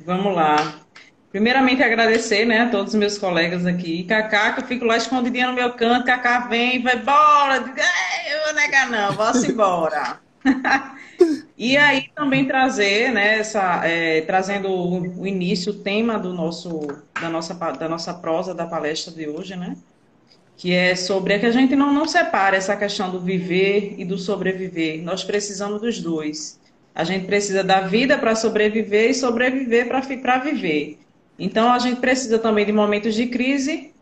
[0.00, 0.80] Vamos lá.
[1.30, 4.04] Primeiramente, agradecer né, a todos os meus colegas aqui.
[4.04, 7.56] Cacá, que eu fico lá escondidinha no meu canto, Cacá vem, vai embora.
[7.56, 10.20] Eu vou negar, não, vou embora.
[11.58, 16.86] e aí também trazer, né, essa, é, trazendo o, início, o tema do nosso,
[17.20, 19.76] da, nossa, da nossa prosa da palestra de hoje, né?
[20.56, 24.16] Que é sobre que a gente não, não separa essa questão do viver e do
[24.16, 25.02] sobreviver.
[25.02, 26.60] Nós precisamos dos dois.
[26.94, 31.00] A gente precisa da vida para sobreviver e sobreviver para viver.
[31.36, 33.92] Então, a gente precisa também de momentos de crise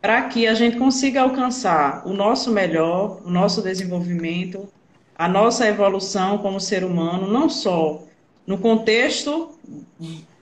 [0.00, 4.68] para que a gente consiga alcançar o nosso melhor, o nosso desenvolvimento,
[5.16, 8.02] a nossa evolução como ser humano, não só
[8.46, 9.50] no contexto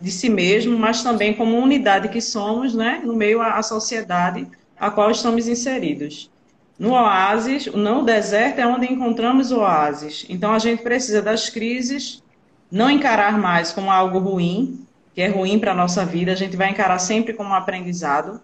[0.00, 4.46] de si mesmo, mas também como unidade que somos, né, no meio à sociedade
[4.78, 6.30] a qual estamos inseridos.
[6.78, 10.26] No oásis, no deserto é onde encontramos o oásis.
[10.28, 12.22] Então a gente precisa das crises,
[12.70, 14.84] não encarar mais como algo ruim,
[15.14, 18.40] que é ruim para a nossa vida, a gente vai encarar sempre como um aprendizado.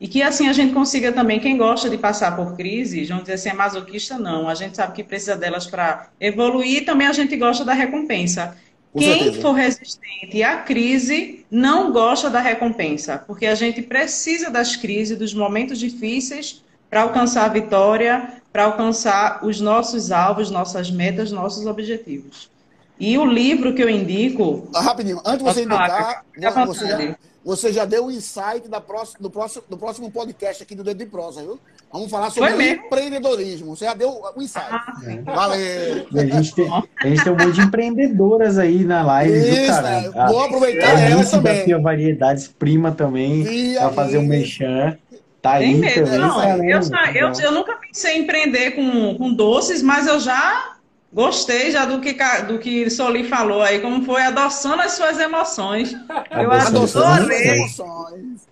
[0.00, 3.34] E que assim a gente consiga também, quem gosta de passar por crises, vamos dizer
[3.34, 4.48] assim, é masoquista, não.
[4.48, 8.56] A gente sabe que precisa delas para evoluir e também a gente gosta da recompensa.
[8.92, 9.42] Com quem certeza.
[9.42, 15.34] for resistente à crise não gosta da recompensa, porque a gente precisa das crises, dos
[15.34, 22.50] momentos difíceis para alcançar a vitória, para alcançar os nossos alvos, nossas metas, nossos objetivos.
[22.98, 24.68] E o livro que eu indico.
[24.74, 26.24] Ah, rapidinho, antes de você indicar,
[26.66, 30.74] você já, você já deu o insight da próxima, do, próximo, do próximo podcast aqui
[30.74, 31.58] do Dedo de Prosa, viu?
[31.90, 33.74] Vamos falar sobre empreendedorismo.
[33.74, 34.68] Você já deu o insight.
[34.70, 36.06] Ah, Valeu.
[36.14, 39.66] a, gente tem, a gente tem um monte de empreendedoras aí na live, Isso, viu,
[39.66, 39.88] cara?
[39.88, 40.26] É.
[40.28, 41.72] Vou aproveitar a elas também.
[41.72, 44.96] A Variedades Prima também, para fazer um mexão.
[45.40, 46.04] Tá aí mesmo.
[46.04, 50.20] Também, não, eu, já, eu, eu, nunca pensei em empreender com, com doces, mas eu
[50.20, 50.76] já
[51.12, 52.16] Gostei já do que,
[52.46, 55.92] do que Soli falou aí, como foi adoçando as suas emoções.
[56.30, 57.66] Eu adorei.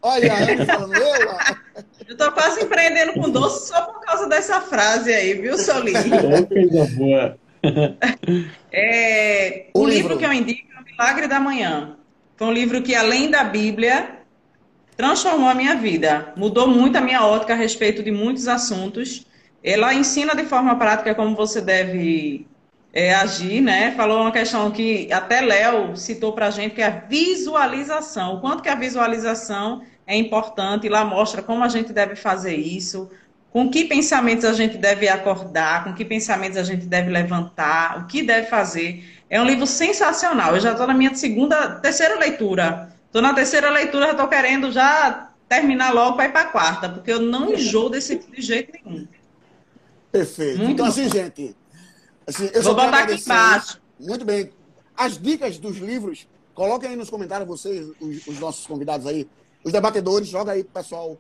[0.03, 1.39] Olha, eu falando, eu,
[2.09, 5.93] eu tô quase empreendendo com doce só por causa dessa frase aí, viu, Soli?
[6.03, 7.39] É coisa boa.
[8.73, 10.15] É, o, o livro.
[10.15, 11.97] livro que eu indico é O Milagre da Manhã.
[12.37, 14.19] Foi um livro que, além da Bíblia,
[14.97, 16.33] transformou a minha vida.
[16.37, 19.28] Mudou muito a minha ótica a respeito de muitos assuntos.
[19.63, 22.47] Ela ensina de forma prática como você deve
[22.93, 23.93] é, agir, né?
[23.93, 28.35] Falou uma questão que até Léo citou para a gente, que é a visualização.
[28.35, 33.11] O quanto que a visualização é importante, lá mostra como a gente deve fazer isso,
[33.51, 38.07] com que pensamentos a gente deve acordar, com que pensamentos a gente deve levantar, o
[38.07, 39.05] que deve fazer.
[39.29, 40.55] É um livro sensacional.
[40.55, 42.89] Eu já estou na minha segunda, terceira leitura.
[43.07, 47.13] Estou na terceira leitura, estou querendo já terminar logo para ir para a quarta, porque
[47.13, 49.07] eu não enjoo desse de jeito nenhum.
[50.19, 50.59] Perfeito.
[50.59, 50.91] Muito então, bom.
[50.91, 51.57] assim, gente.
[52.27, 53.81] Assim, eu Vou botar aqui embaixo.
[54.01, 54.51] Muito bem.
[54.97, 59.29] As dicas dos livros, coloquem aí nos comentários vocês, os, os nossos convidados aí,
[59.63, 61.17] os debatedores, joga aí pro pessoal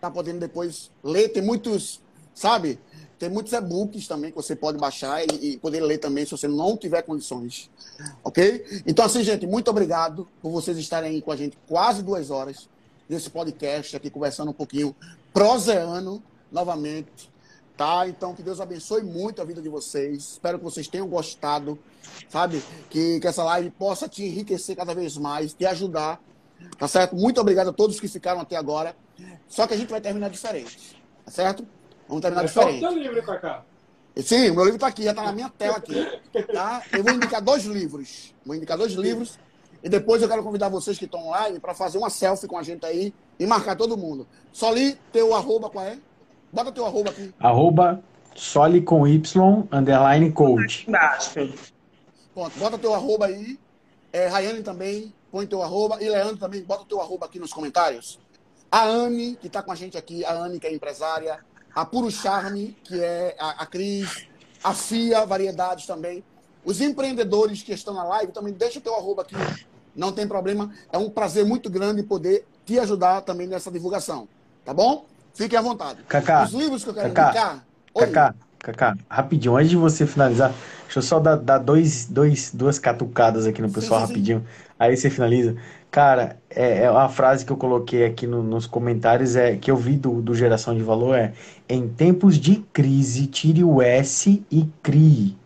[0.00, 1.30] tá podendo depois ler.
[1.30, 2.00] Tem muitos,
[2.34, 2.78] sabe?
[3.18, 6.46] Tem muitos e-books também que você pode baixar e, e, poder ler também se você
[6.46, 7.70] não tiver condições.
[8.22, 8.82] Ok?
[8.86, 12.68] Então, assim, gente, muito obrigado por vocês estarem aí com a gente quase duas horas
[13.08, 14.94] nesse podcast aqui, conversando um pouquinho
[15.32, 17.30] proseano novamente
[17.76, 18.08] tá?
[18.08, 20.32] Então, que Deus abençoe muito a vida de vocês.
[20.32, 21.78] Espero que vocês tenham gostado,
[22.28, 22.62] sabe?
[22.88, 26.20] Que, que essa live possa te enriquecer cada vez mais, te ajudar,
[26.78, 27.14] tá certo?
[27.14, 28.96] Muito obrigado a todos que ficaram até agora.
[29.46, 31.66] Só que a gente vai terminar diferente, tá certo?
[32.08, 32.80] Vamos terminar Mas diferente.
[32.80, 33.64] Só o livro, Cacá.
[34.22, 35.94] Sim, o meu livro está aqui, já está na minha tela aqui.
[36.52, 36.82] Tá?
[36.92, 38.34] Eu vou indicar dois livros.
[38.44, 39.38] Vou indicar dois livros.
[39.82, 42.62] E depois eu quero convidar vocês que estão online para fazer uma selfie com a
[42.62, 44.26] gente aí e marcar todo mundo.
[44.52, 45.98] Só li teu arroba qual é?
[46.56, 47.34] Bota teu arroba aqui.
[47.38, 48.02] Arroba
[48.34, 50.86] soli com Y, underline coach.
[52.32, 53.58] Pronto, bota teu arroba aí.
[54.10, 56.02] É, Rayane também, põe teu arroba.
[56.02, 58.18] E Leandro também, bota o teu arroba aqui nos comentários.
[58.72, 61.40] A Anne, que está com a gente aqui, a Anne, que é empresária.
[61.74, 64.26] A Puro Charme, que é a, a Cris.
[64.64, 66.24] A FIA Variedades também.
[66.64, 69.36] Os empreendedores que estão na live também, deixa o teu arroba aqui.
[69.94, 70.72] Não tem problema.
[70.90, 74.26] É um prazer muito grande poder te ajudar também nessa divulgação.
[74.64, 75.04] Tá bom?
[75.36, 76.00] Fiquem à vontade.
[76.08, 77.66] Cacá, Os livros que eu quero Cacá, indicar.
[77.96, 80.52] Cacá, Cacá, rapidinho, antes de você finalizar,
[80.84, 84.06] deixa eu só dar, dar dois, dois, duas catucadas aqui no pessoal sim, sim.
[84.08, 84.44] rapidinho.
[84.78, 85.56] Aí você finaliza.
[85.90, 89.76] Cara, é, é uma frase que eu coloquei aqui no- nos comentários, é que eu
[89.76, 91.32] vi do, do Geração de Valor é
[91.68, 95.36] em tempos de crise, tire o S e crie.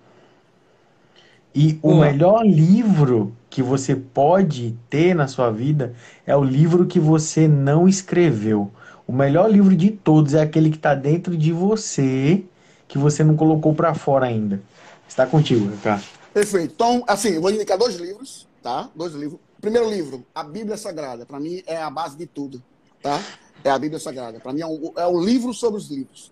[1.54, 5.92] E o melhor livro que você pode ter na sua vida
[6.24, 8.70] é o livro que você não escreveu.
[9.10, 12.44] O melhor livro de todos é aquele que está dentro de você,
[12.86, 14.62] que você não colocou para fora ainda.
[15.08, 16.00] Está contigo, Cacá.
[16.32, 16.74] Perfeito.
[16.74, 18.88] Então, assim, eu vou indicar dois livros, tá?
[18.94, 19.40] Dois livros.
[19.60, 21.26] Primeiro livro, a Bíblia Sagrada.
[21.26, 22.62] Para mim é a base de tudo,
[23.02, 23.20] tá?
[23.64, 24.38] É a Bíblia Sagrada.
[24.38, 26.30] Para mim é, um, é o livro sobre os livros.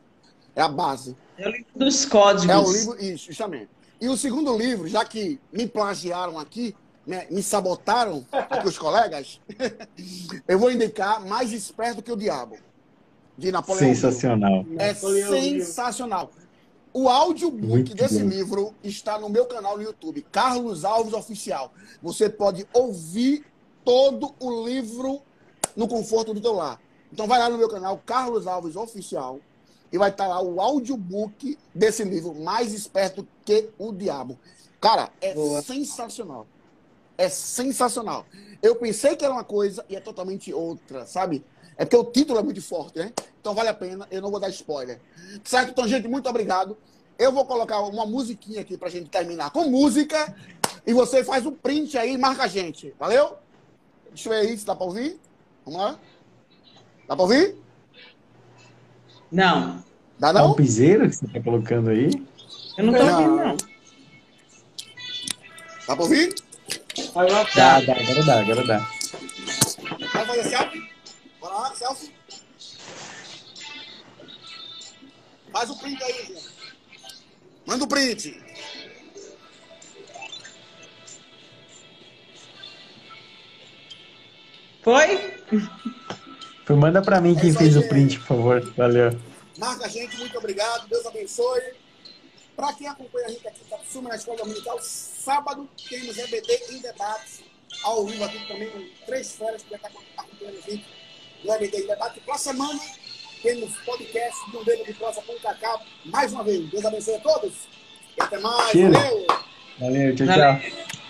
[0.54, 1.16] É a base.
[1.36, 2.48] É o livro dos códigos.
[2.48, 3.70] É o livro, isso, justamente.
[4.00, 9.40] E o segundo livro, já que me plagiaram aqui, né, me sabotaram aqui os colegas,
[10.46, 12.56] eu vou indicar Mais Esperto que o Diabo,
[13.38, 13.94] de Napoleão Hill.
[13.94, 14.66] Sensacional.
[14.78, 15.64] É Napoleão Hill.
[15.64, 16.30] sensacional.
[16.92, 18.28] O audiobook Muito desse bom.
[18.28, 21.72] livro está no meu canal no YouTube, Carlos Alves Oficial.
[22.02, 23.44] Você pode ouvir
[23.84, 25.22] todo o livro
[25.76, 26.80] no conforto do teu lar.
[27.12, 29.38] Então vai lá no meu canal, Carlos Alves Oficial,
[29.92, 34.38] e vai estar lá o audiobook desse livro, Mais Esperto que o Diabo.
[34.80, 35.62] Cara, é Boa.
[35.62, 36.46] sensacional.
[37.16, 38.26] É sensacional.
[38.62, 41.44] Eu pensei que era uma coisa e é totalmente outra, sabe?
[41.78, 43.12] É porque o título é muito forte, né?
[43.40, 45.00] Então vale a pena, eu não vou dar spoiler.
[45.44, 45.70] Certo?
[45.70, 46.76] Então, gente, muito obrigado.
[47.16, 50.34] Eu vou colocar uma musiquinha aqui pra gente terminar com música.
[50.86, 52.92] E você faz um print aí e marca a gente.
[52.98, 53.36] Valeu?
[54.08, 55.18] Deixa eu ver aí se dá pra ouvir.
[55.64, 55.98] Vamos lá.
[57.06, 57.56] Dá pra ouvir?
[59.30, 59.82] Não,
[60.18, 60.54] Dá É um não?
[60.54, 62.10] piseiro que você está colocando aí?
[62.76, 63.14] eu não tô Não.
[63.22, 63.56] ouvindo, não.
[65.86, 66.34] Dá pra ouvir?
[67.14, 68.78] Aí lá Dá, dá, agora dá, agora dá.
[70.12, 70.87] Vai fazer selfie?
[71.58, 72.14] Lá, selfie.
[75.50, 76.48] Faz o print aí, gente.
[77.66, 78.40] Manda o print.
[84.82, 85.34] Foi?
[86.64, 88.72] Foi, manda para mim quem isso fez aí, o print, por favor.
[88.76, 89.18] Valeu.
[89.58, 90.86] Marca a gente, muito obrigado.
[90.86, 91.74] Deus abençoe.
[92.54, 97.42] Para quem acompanha a gente aqui, Tatsuma na Escola Dominical, sábado temos EBD em debates,
[97.82, 101.07] ao vivo aqui também, com três férias que já está acompanhando a gente
[101.44, 102.20] EBD em debate.
[102.20, 102.80] Para semana,
[103.42, 106.68] temos podcast do Dedo de Prosa com o Cacá, mais uma vez.
[106.70, 107.52] Deus abençoe a todos.
[108.16, 108.70] E até mais.
[108.70, 108.92] Cheiro.
[108.92, 109.26] Valeu.
[109.78, 110.60] Valeu, tchau, Valeu.
[110.60, 111.07] tchau.